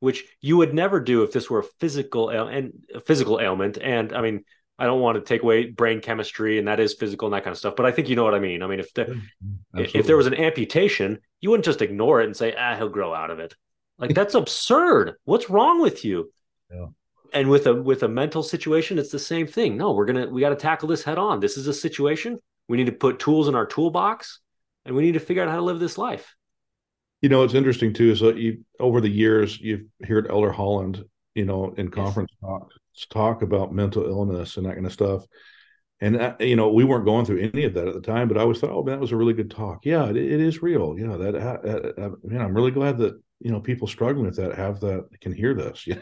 which 0.00 0.24
you 0.40 0.56
would 0.56 0.74
never 0.74 0.98
do 0.98 1.22
if 1.22 1.32
this 1.32 1.48
were 1.48 1.60
a 1.60 1.64
physical 1.78 2.32
ail- 2.32 2.48
and 2.48 2.72
a 2.94 3.00
physical 3.00 3.38
ailment. 3.38 3.78
And 3.80 4.12
I 4.12 4.22
mean, 4.22 4.44
I 4.78 4.86
don't 4.86 5.00
want 5.00 5.16
to 5.16 5.20
take 5.20 5.42
away 5.42 5.66
brain 5.66 6.00
chemistry 6.00 6.58
and 6.58 6.66
that 6.66 6.80
is 6.80 6.94
physical 6.94 7.28
and 7.28 7.34
that 7.34 7.44
kind 7.44 7.52
of 7.52 7.58
stuff, 7.58 7.76
but 7.76 7.84
I 7.84 7.92
think 7.92 8.08
you 8.08 8.16
know 8.16 8.24
what 8.24 8.34
I 8.34 8.38
mean. 8.40 8.62
I 8.62 8.66
mean, 8.66 8.80
if 8.80 8.92
the, 8.94 9.20
if 9.76 10.06
there 10.06 10.16
was 10.16 10.26
an 10.26 10.34
amputation, 10.34 11.18
you 11.40 11.50
wouldn't 11.50 11.66
just 11.66 11.82
ignore 11.82 12.22
it 12.22 12.26
and 12.26 12.36
say, 12.36 12.54
ah, 12.58 12.76
he'll 12.76 12.88
grow 12.88 13.14
out 13.14 13.30
of 13.30 13.38
it. 13.38 13.54
Like 13.98 14.14
that's 14.14 14.34
absurd. 14.34 15.16
What's 15.24 15.50
wrong 15.50 15.82
with 15.82 16.02
you? 16.04 16.32
Yeah. 16.72 16.86
And 17.32 17.48
with 17.48 17.66
a 17.66 17.74
with 17.74 18.02
a 18.02 18.08
mental 18.08 18.42
situation, 18.42 18.98
it's 18.98 19.12
the 19.12 19.18
same 19.18 19.46
thing. 19.46 19.76
No, 19.76 19.92
we're 19.92 20.06
gonna 20.06 20.28
we 20.28 20.40
got 20.40 20.50
to 20.50 20.56
tackle 20.56 20.88
this 20.88 21.04
head 21.04 21.18
on. 21.18 21.40
This 21.40 21.56
is 21.56 21.66
a 21.66 21.74
situation. 21.74 22.38
We 22.68 22.76
need 22.76 22.86
to 22.86 22.92
put 22.92 23.18
tools 23.18 23.48
in 23.48 23.54
our 23.54 23.66
toolbox, 23.66 24.40
and 24.84 24.94
we 24.94 25.02
need 25.02 25.12
to 25.12 25.20
figure 25.20 25.42
out 25.42 25.48
how 25.48 25.56
to 25.56 25.62
live 25.62 25.80
this 25.80 25.98
life. 25.98 26.34
You 27.20 27.28
know, 27.28 27.42
it's 27.42 27.54
interesting 27.54 27.92
too. 27.92 28.14
So 28.16 28.30
you 28.30 28.64
over 28.78 29.00
the 29.00 29.08
years, 29.08 29.60
you've 29.60 29.86
heard 30.06 30.30
Elder 30.30 30.52
Holland, 30.52 31.04
you 31.34 31.44
know, 31.44 31.74
in 31.76 31.90
conference 31.90 32.30
yes. 32.42 32.50
talks 32.50 32.74
talk 33.06 33.42
about 33.42 33.72
mental 33.72 34.04
illness 34.04 34.56
and 34.56 34.66
that 34.66 34.74
kind 34.74 34.86
of 34.86 34.92
stuff. 34.92 35.24
And 36.02 36.14
that, 36.14 36.40
you 36.40 36.56
know, 36.56 36.70
we 36.72 36.84
weren't 36.84 37.04
going 37.04 37.26
through 37.26 37.50
any 37.52 37.64
of 37.64 37.74
that 37.74 37.86
at 37.86 37.94
the 37.94 38.00
time, 38.00 38.26
but 38.26 38.38
I 38.38 38.40
always 38.40 38.58
thought, 38.58 38.70
oh 38.70 38.82
man, 38.82 38.94
that 38.94 39.00
was 39.00 39.12
a 39.12 39.16
really 39.16 39.34
good 39.34 39.50
talk. 39.50 39.84
Yeah, 39.84 40.08
it, 40.08 40.16
it 40.16 40.40
is 40.40 40.62
real. 40.62 40.98
Yeah, 40.98 41.16
that, 41.16 41.32
that, 41.34 41.96
that 41.96 42.16
man, 42.24 42.40
I'm 42.40 42.54
really 42.54 42.70
glad 42.70 42.96
that 42.98 43.20
you 43.40 43.50
know 43.50 43.60
people 43.60 43.86
struggling 43.86 44.26
with 44.26 44.36
that 44.36 44.54
have 44.54 44.80
that 44.80 45.08
can 45.20 45.32
hear 45.32 45.54
this. 45.54 45.86
Yeah. 45.86 45.96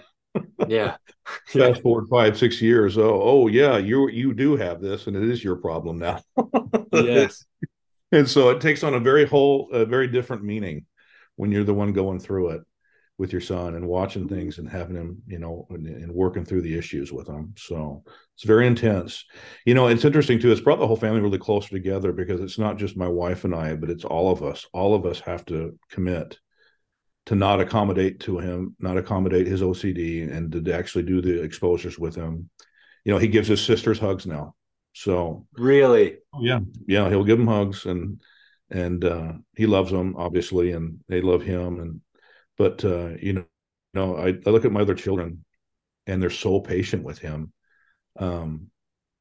Yeah. 0.69 0.97
Fast 1.47 1.83
forward 1.83 2.09
five, 2.09 2.39
six 2.39 2.61
years. 2.61 2.99
Oh, 2.99 3.21
oh 3.23 3.47
yeah, 3.49 3.77
you 3.79 4.09
you 4.09 4.35
do 4.35 4.57
have 4.57 4.81
this, 4.81 5.07
and 5.07 5.17
it 5.17 5.25
is 5.25 5.43
your 5.43 5.57
problem 5.57 5.99
now. 5.99 6.23
yes. 6.93 7.45
And 8.13 8.29
so 8.29 8.51
it 8.51 8.61
takes 8.61 8.83
on 8.83 8.95
a 8.95 9.01
very 9.01 9.27
whole, 9.27 9.69
a 9.73 9.85
very 9.85 10.09
different 10.09 10.43
meaning 10.43 10.87
when 11.37 11.53
you're 11.53 11.65
the 11.65 11.75
one 11.75 11.93
going 11.93 12.19
through 12.19 12.51
it 12.51 12.63
with 13.19 13.33
your 13.33 13.41
son 13.41 13.75
and 13.75 13.87
watching 13.87 14.29
things 14.29 14.59
and 14.59 14.69
having 14.69 14.97
him, 14.97 15.21
you 15.27 15.39
know, 15.39 15.67
and, 15.71 15.87
and, 15.87 16.13
working 16.13 16.45
through 16.45 16.63
the 16.63 16.79
issues 16.79 17.13
with 17.13 17.29
him. 17.29 17.53
So 17.59 18.05
it's 18.37 18.45
very 18.45 18.67
intense. 18.67 19.25
You 19.67 19.75
know, 19.75 19.89
it's 19.89 20.05
interesting 20.05 20.39
too. 20.39 20.53
It's 20.53 20.61
brought 20.61 20.79
the 20.79 20.87
whole 20.87 20.97
family 20.97 21.21
really 21.21 21.39
closer 21.39 21.69
together 21.69 22.13
because 22.13 22.41
it's 22.41 22.59
not 22.59 22.79
just 22.79 22.97
my 22.97 23.09
wife 23.09 23.45
and 23.45 23.55
I, 23.55 23.75
but 23.75 23.91
it's 23.91 24.05
all 24.05 24.31
of 24.31 24.45
us. 24.45 24.67
All 24.73 24.95
of 24.95 25.05
us 25.05 25.19
have 25.21 25.45
to 25.47 25.77
commit 25.91 26.39
to 27.29 27.35
not 27.35 27.61
accommodate 27.61 28.21
to 28.21 28.39
him, 28.39 28.75
not 28.79 28.97
accommodate 28.97 29.47
his 29.47 29.61
OCD, 29.61 30.35
and 30.35 30.51
to 30.51 30.73
actually 30.73 31.05
do 31.05 31.21
the 31.21 31.43
exposures 31.43 31.99
with 31.99 32.15
him. 32.15 32.49
You 33.05 33.13
know, 33.13 33.19
he 33.19 33.29
gives 33.29 33.47
his 33.47 33.63
sisters 33.63 33.99
hugs 33.99 34.25
now. 34.25 34.55
So 34.95 35.47
really, 35.53 36.17
yeah, 36.41 36.61
yeah, 36.87 37.11
he'll 37.11 37.25
give 37.25 37.37
them 37.37 37.47
hugs 37.47 37.85
and 37.85 38.23
and 38.71 39.05
uh, 39.05 39.33
he 39.55 39.67
loves 39.67 39.91
them 39.91 40.17
obviously, 40.17 40.73
and 40.73 41.01
they 41.09 41.21
love 41.21 41.43
him. 41.43 41.81
And 41.81 42.01
but 42.57 42.83
uh, 42.83 43.11
you 43.21 43.35
know, 43.35 43.45
you 43.93 44.01
know, 44.01 44.17
I, 44.17 44.29
I 44.29 44.51
look 44.51 44.65
at 44.65 44.73
my 44.73 44.81
other 44.81 44.95
children, 44.95 45.45
and 46.07 46.23
they're 46.23 46.31
so 46.31 46.61
patient 46.61 47.05
with 47.05 47.19
him. 47.19 47.53
Um, 48.19 48.71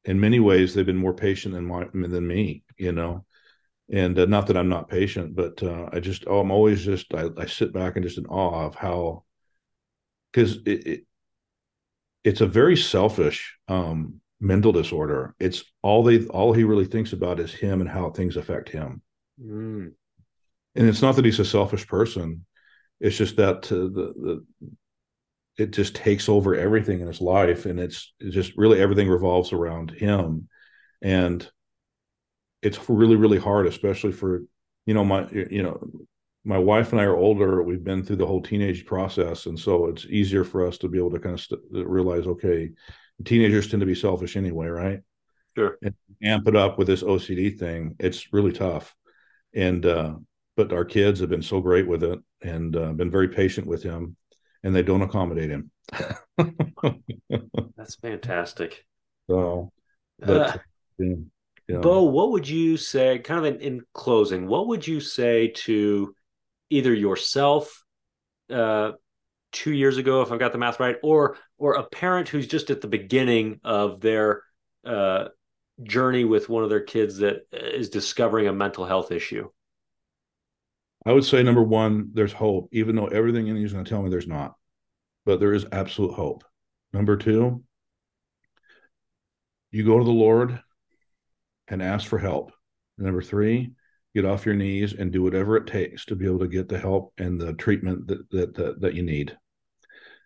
in 0.06 0.18
many 0.18 0.40
ways, 0.40 0.72
they've 0.72 0.86
been 0.86 0.96
more 0.96 1.14
patient 1.14 1.52
than 1.52 1.66
my 1.66 1.84
than 1.92 2.26
me. 2.26 2.64
You 2.78 2.92
know, 2.92 3.26
and 3.90 4.18
uh, 4.18 4.26
not 4.26 4.46
that 4.46 4.56
I'm 4.56 4.68
not 4.68 4.88
patient, 4.88 5.34
but 5.34 5.62
uh, 5.62 5.88
I 5.92 6.00
just 6.00 6.24
oh, 6.26 6.40
I'm 6.40 6.50
always 6.50 6.84
just 6.84 7.12
I, 7.14 7.28
I 7.36 7.46
sit 7.46 7.72
back 7.72 7.96
and 7.96 8.04
just 8.04 8.18
in 8.18 8.26
awe 8.26 8.66
of 8.66 8.74
how 8.74 9.24
because 10.32 10.56
it, 10.66 10.86
it, 10.86 11.06
it's 12.24 12.40
a 12.40 12.46
very 12.46 12.76
selfish 12.76 13.56
um, 13.68 14.20
mental 14.40 14.72
disorder. 14.72 15.34
It's 15.40 15.64
all 15.82 16.02
they 16.02 16.26
all 16.26 16.52
he 16.52 16.64
really 16.64 16.84
thinks 16.84 17.12
about 17.12 17.40
is 17.40 17.52
him 17.52 17.80
and 17.80 17.88
how 17.88 18.10
things 18.10 18.36
affect 18.36 18.68
him. 18.68 19.02
Mm. 19.42 19.92
And 20.74 20.88
it's 20.88 21.02
not 21.02 21.16
that 21.16 21.24
he's 21.24 21.40
a 21.40 21.44
selfish 21.44 21.86
person. 21.86 22.44
It's 23.00 23.16
just 23.16 23.36
that 23.36 23.70
uh, 23.72 23.76
the 23.76 24.12
the 24.16 24.44
it 25.58 25.72
just 25.72 25.96
takes 25.96 26.28
over 26.28 26.54
everything 26.54 27.00
in 27.00 27.08
his 27.08 27.20
life, 27.20 27.66
and 27.66 27.80
it's, 27.80 28.14
it's 28.20 28.34
just 28.34 28.56
really 28.56 28.80
everything 28.80 29.08
revolves 29.08 29.52
around 29.52 29.90
him, 29.90 30.48
and 31.02 31.50
it's 32.62 32.88
really 32.88 33.16
really 33.16 33.38
hard, 33.38 33.66
especially 33.66 34.12
for 34.12 34.42
you 34.86 34.94
know 34.94 35.04
my 35.04 35.28
you 35.30 35.62
know 35.62 35.80
my 36.44 36.58
wife 36.58 36.92
and 36.92 37.00
I 37.00 37.04
are 37.04 37.16
older. 37.16 37.62
We've 37.62 37.84
been 37.84 38.02
through 38.02 38.16
the 38.16 38.26
whole 38.26 38.42
teenage 38.42 38.86
process, 38.86 39.46
and 39.46 39.58
so 39.58 39.86
it's 39.86 40.06
easier 40.06 40.44
for 40.44 40.66
us 40.66 40.78
to 40.78 40.88
be 40.88 40.98
able 40.98 41.10
to 41.10 41.18
kind 41.18 41.34
of 41.34 41.40
st- 41.40 41.60
realize, 41.70 42.26
okay, 42.26 42.70
teenagers 43.24 43.68
tend 43.68 43.80
to 43.80 43.86
be 43.86 43.94
selfish 43.94 44.36
anyway, 44.36 44.68
right? 44.68 45.00
Sure. 45.56 45.76
And 45.82 45.94
amp 46.22 46.46
it 46.46 46.56
up 46.56 46.78
with 46.78 46.86
this 46.86 47.02
OCD 47.02 47.58
thing. 47.58 47.96
It's 47.98 48.32
really 48.32 48.52
tough 48.52 48.94
and 49.54 49.84
uh, 49.86 50.14
but 50.56 50.72
our 50.72 50.84
kids 50.84 51.20
have 51.20 51.28
been 51.28 51.42
so 51.42 51.60
great 51.60 51.86
with 51.86 52.02
it 52.02 52.18
and 52.42 52.76
uh, 52.76 52.92
been 52.92 53.10
very 53.10 53.28
patient 53.28 53.66
with 53.66 53.82
him 53.82 54.16
and 54.62 54.74
they 54.74 54.82
don't 54.82 55.02
accommodate 55.02 55.50
him 55.50 55.70
that's 57.76 57.96
fantastic 57.96 58.84
so 59.28 59.72
but, 60.18 60.56
uh, 60.56 60.58
yeah. 60.98 61.14
Bo 61.68 62.02
what 62.02 62.30
would 62.30 62.48
you 62.48 62.76
say 62.76 63.18
kind 63.18 63.44
of 63.44 63.54
in, 63.54 63.60
in, 63.60 63.82
closing 63.92 64.46
what 64.46 64.68
would 64.68 64.86
you 64.86 65.00
say 65.00 65.48
to 65.48 66.14
either 66.70 66.94
yourself 66.94 67.84
uh, 68.50 68.92
two 69.52 69.72
years 69.72 69.98
ago 69.98 70.22
if 70.22 70.32
i've 70.32 70.38
got 70.38 70.52
the 70.52 70.58
math 70.58 70.80
right 70.80 70.96
or 71.02 71.36
or 71.58 71.74
a 71.74 71.84
parent 71.84 72.28
who's 72.28 72.46
just 72.46 72.70
at 72.70 72.80
the 72.80 72.88
beginning 72.88 73.60
of 73.64 74.00
their 74.00 74.42
uh, 74.86 75.28
journey 75.82 76.24
with 76.24 76.48
one 76.48 76.64
of 76.64 76.70
their 76.70 76.80
kids 76.80 77.18
that 77.18 77.46
is 77.52 77.90
discovering 77.90 78.46
a 78.48 78.52
mental 78.52 78.86
health 78.86 79.12
issue? 79.12 79.48
I 81.06 81.12
would 81.12 81.24
say 81.24 81.42
number 81.42 81.62
one, 81.62 82.10
there's 82.12 82.32
hope, 82.32 82.68
even 82.72 82.96
though 82.96 83.06
everything 83.06 83.46
in 83.46 83.56
you 83.56 83.64
is 83.64 83.72
going 83.72 83.84
to 83.84 83.88
tell 83.88 84.02
me 84.02 84.10
there's 84.10 84.26
not, 84.26 84.54
but 85.24 85.40
there 85.40 85.54
is 85.54 85.66
absolute 85.72 86.12
hope. 86.12 86.44
Number 86.92 87.16
two, 87.16 87.62
you 89.70 89.84
go 89.84 89.98
to 89.98 90.04
the 90.04 90.10
Lord 90.10 90.60
and 91.68 91.82
ask 91.82 92.06
for 92.06 92.18
help. 92.18 92.52
Number 92.96 93.22
three, 93.22 93.72
get 94.14 94.24
off 94.24 94.46
your 94.46 94.54
knees 94.54 94.92
and 94.92 95.12
do 95.12 95.22
whatever 95.22 95.56
it 95.56 95.66
takes 95.66 96.04
to 96.06 96.16
be 96.16 96.26
able 96.26 96.40
to 96.40 96.48
get 96.48 96.68
the 96.68 96.78
help 96.78 97.12
and 97.18 97.40
the 97.40 97.52
treatment 97.54 98.06
that 98.08 98.30
that 98.30 98.54
that, 98.54 98.80
that 98.80 98.94
you 98.94 99.02
need. 99.02 99.36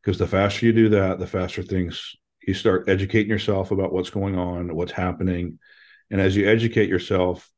Because 0.02 0.18
the 0.18 0.26
faster 0.26 0.66
you 0.66 0.72
do 0.72 0.88
that, 0.90 1.18
the 1.18 1.26
faster 1.26 1.62
things 1.62 2.16
you 2.46 2.54
start 2.54 2.88
educating 2.88 3.30
yourself 3.30 3.70
about 3.70 3.92
what's 3.92 4.10
going 4.10 4.36
on, 4.36 4.74
what's 4.74 4.92
happening. 4.92 5.58
And 6.10 6.20
as 6.20 6.34
you 6.34 6.48
educate 6.48 6.88
yourself, 6.88 7.48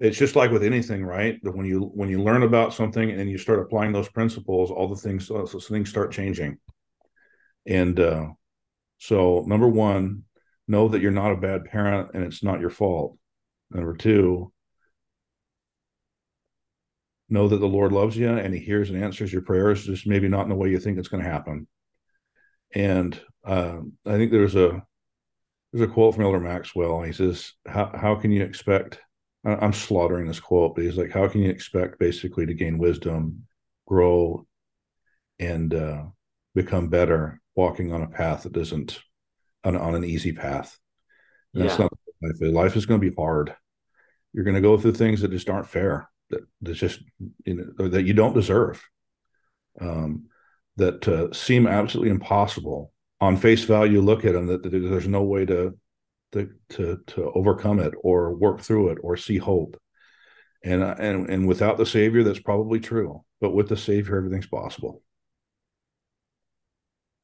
it's 0.00 0.18
just 0.18 0.36
like 0.36 0.50
with 0.50 0.62
anything, 0.62 1.04
right? 1.04 1.38
That 1.42 1.56
when 1.56 1.66
you 1.66 1.90
when 1.94 2.08
you 2.08 2.22
learn 2.22 2.42
about 2.42 2.74
something 2.74 3.10
and 3.10 3.30
you 3.30 3.38
start 3.38 3.60
applying 3.60 3.92
those 3.92 4.08
principles, 4.08 4.70
all 4.70 4.88
the 4.88 4.96
things 4.96 5.28
those 5.28 5.66
things 5.68 5.90
start 5.90 6.12
changing. 6.12 6.58
And 7.66 7.98
uh, 8.00 8.28
so, 8.98 9.44
number 9.46 9.68
one, 9.68 10.24
know 10.68 10.88
that 10.88 11.00
you're 11.00 11.10
not 11.10 11.32
a 11.32 11.36
bad 11.36 11.64
parent 11.64 12.10
and 12.14 12.24
it's 12.24 12.42
not 12.42 12.60
your 12.60 12.70
fault. 12.70 13.18
Number 13.70 13.94
two, 13.94 14.52
know 17.28 17.48
that 17.48 17.58
the 17.58 17.66
Lord 17.66 17.92
loves 17.92 18.16
you 18.16 18.28
and 18.28 18.54
He 18.54 18.60
hears 18.60 18.90
and 18.90 19.02
answers 19.02 19.32
your 19.32 19.42
prayers, 19.42 19.86
just 19.86 20.06
maybe 20.06 20.28
not 20.28 20.42
in 20.42 20.50
the 20.50 20.54
way 20.54 20.70
you 20.70 20.78
think 20.78 20.98
it's 20.98 21.08
going 21.08 21.22
to 21.22 21.30
happen. 21.30 21.66
And 22.74 23.18
uh, 23.44 23.78
I 24.06 24.16
think 24.16 24.30
there's 24.30 24.56
a 24.56 24.82
there's 25.72 25.88
a 25.88 25.92
quote 25.92 26.14
from 26.14 26.24
Elder 26.24 26.40
Maxwell. 26.40 27.02
He 27.02 27.12
says, 27.12 27.52
"How 27.66 27.90
how 27.94 28.14
can 28.14 28.30
you 28.30 28.42
expect?" 28.42 29.00
I'm 29.44 29.72
slaughtering 29.72 30.28
this 30.28 30.38
quote, 30.40 30.76
but 30.76 30.84
he's 30.84 30.96
like, 30.96 31.10
"How 31.10 31.28
can 31.28 31.42
you 31.42 31.50
expect 31.50 31.98
basically 31.98 32.46
to 32.46 32.54
gain 32.54 32.78
wisdom, 32.78 33.46
grow, 33.86 34.46
and 35.38 35.74
uh, 35.74 36.04
become 36.54 36.88
better 36.88 37.40
walking 37.54 37.92
on 37.92 38.02
a 38.02 38.08
path 38.08 38.44
that 38.44 38.56
isn't 38.56 39.00
on, 39.64 39.76
on 39.76 39.94
an 39.94 40.04
easy 40.04 40.32
path?" 40.32 40.78
Yeah. 41.52 41.64
That's 41.64 41.78
not 41.78 41.92
life. 42.22 42.36
Life 42.40 42.76
is 42.76 42.86
going 42.86 43.00
to 43.00 43.10
be 43.10 43.14
hard. 43.14 43.54
You're 44.32 44.44
going 44.44 44.56
to 44.56 44.62
go 44.62 44.78
through 44.78 44.94
things 44.94 45.20
that 45.20 45.30
just 45.30 45.50
aren't 45.50 45.66
fair 45.66 46.08
that 46.32 46.40
that's 46.60 46.78
just 46.78 47.00
you 47.44 47.54
know 47.76 47.88
that 47.88 48.02
you 48.02 48.12
don't 48.12 48.34
deserve 48.34 48.82
um, 49.80 50.24
that 50.76 51.06
uh, 51.06 51.32
seem 51.32 51.66
absolutely 51.66 52.10
impossible 52.10 52.92
on 53.20 53.36
face 53.36 53.62
value 53.64 54.00
look 54.00 54.24
at 54.24 54.32
them 54.32 54.46
that, 54.46 54.62
that 54.64 54.70
there's 54.70 55.06
no 55.06 55.22
way 55.22 55.44
to, 55.46 55.78
to 56.32 56.50
to 56.70 56.98
to 57.06 57.30
overcome 57.34 57.78
it 57.78 57.94
or 58.02 58.34
work 58.34 58.60
through 58.60 58.88
it 58.88 58.98
or 59.02 59.16
see 59.16 59.38
hope 59.38 59.80
and 60.64 60.82
and 60.82 61.30
and 61.30 61.46
without 61.46 61.78
the 61.78 61.86
savior 61.86 62.24
that's 62.24 62.40
probably 62.40 62.80
true 62.80 63.22
but 63.40 63.54
with 63.54 63.68
the 63.68 63.76
savior 63.76 64.16
everything's 64.16 64.46
possible 64.46 65.02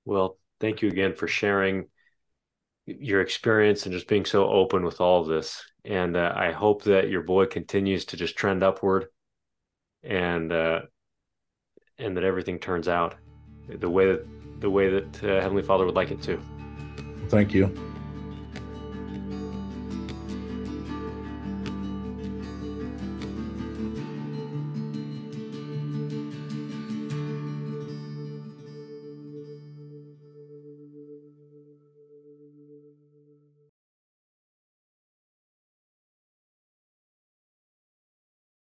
well 0.04 0.38
thank 0.60 0.82
you 0.82 0.88
again 0.88 1.14
for 1.14 1.26
sharing 1.26 1.86
your 2.88 3.20
experience 3.20 3.84
and 3.84 3.92
just 3.92 4.08
being 4.08 4.24
so 4.24 4.48
open 4.48 4.84
with 4.84 5.00
all 5.00 5.20
of 5.20 5.28
this. 5.28 5.62
And 5.84 6.16
uh, 6.16 6.32
I 6.34 6.52
hope 6.52 6.84
that 6.84 7.08
your 7.08 7.22
boy 7.22 7.46
continues 7.46 8.04
to 8.06 8.16
just 8.16 8.36
trend 8.36 8.62
upward, 8.62 9.06
and 10.02 10.52
uh, 10.52 10.80
and 11.98 12.16
that 12.16 12.24
everything 12.24 12.58
turns 12.58 12.88
out 12.88 13.14
the 13.68 13.88
way 13.88 14.06
that 14.06 14.26
the 14.60 14.70
way 14.70 14.90
that 14.90 15.24
uh, 15.24 15.40
Heavenly 15.40 15.62
Father 15.62 15.86
would 15.86 15.94
like 15.94 16.10
it 16.10 16.22
to. 16.22 16.40
Thank 17.28 17.54
you. 17.54 17.97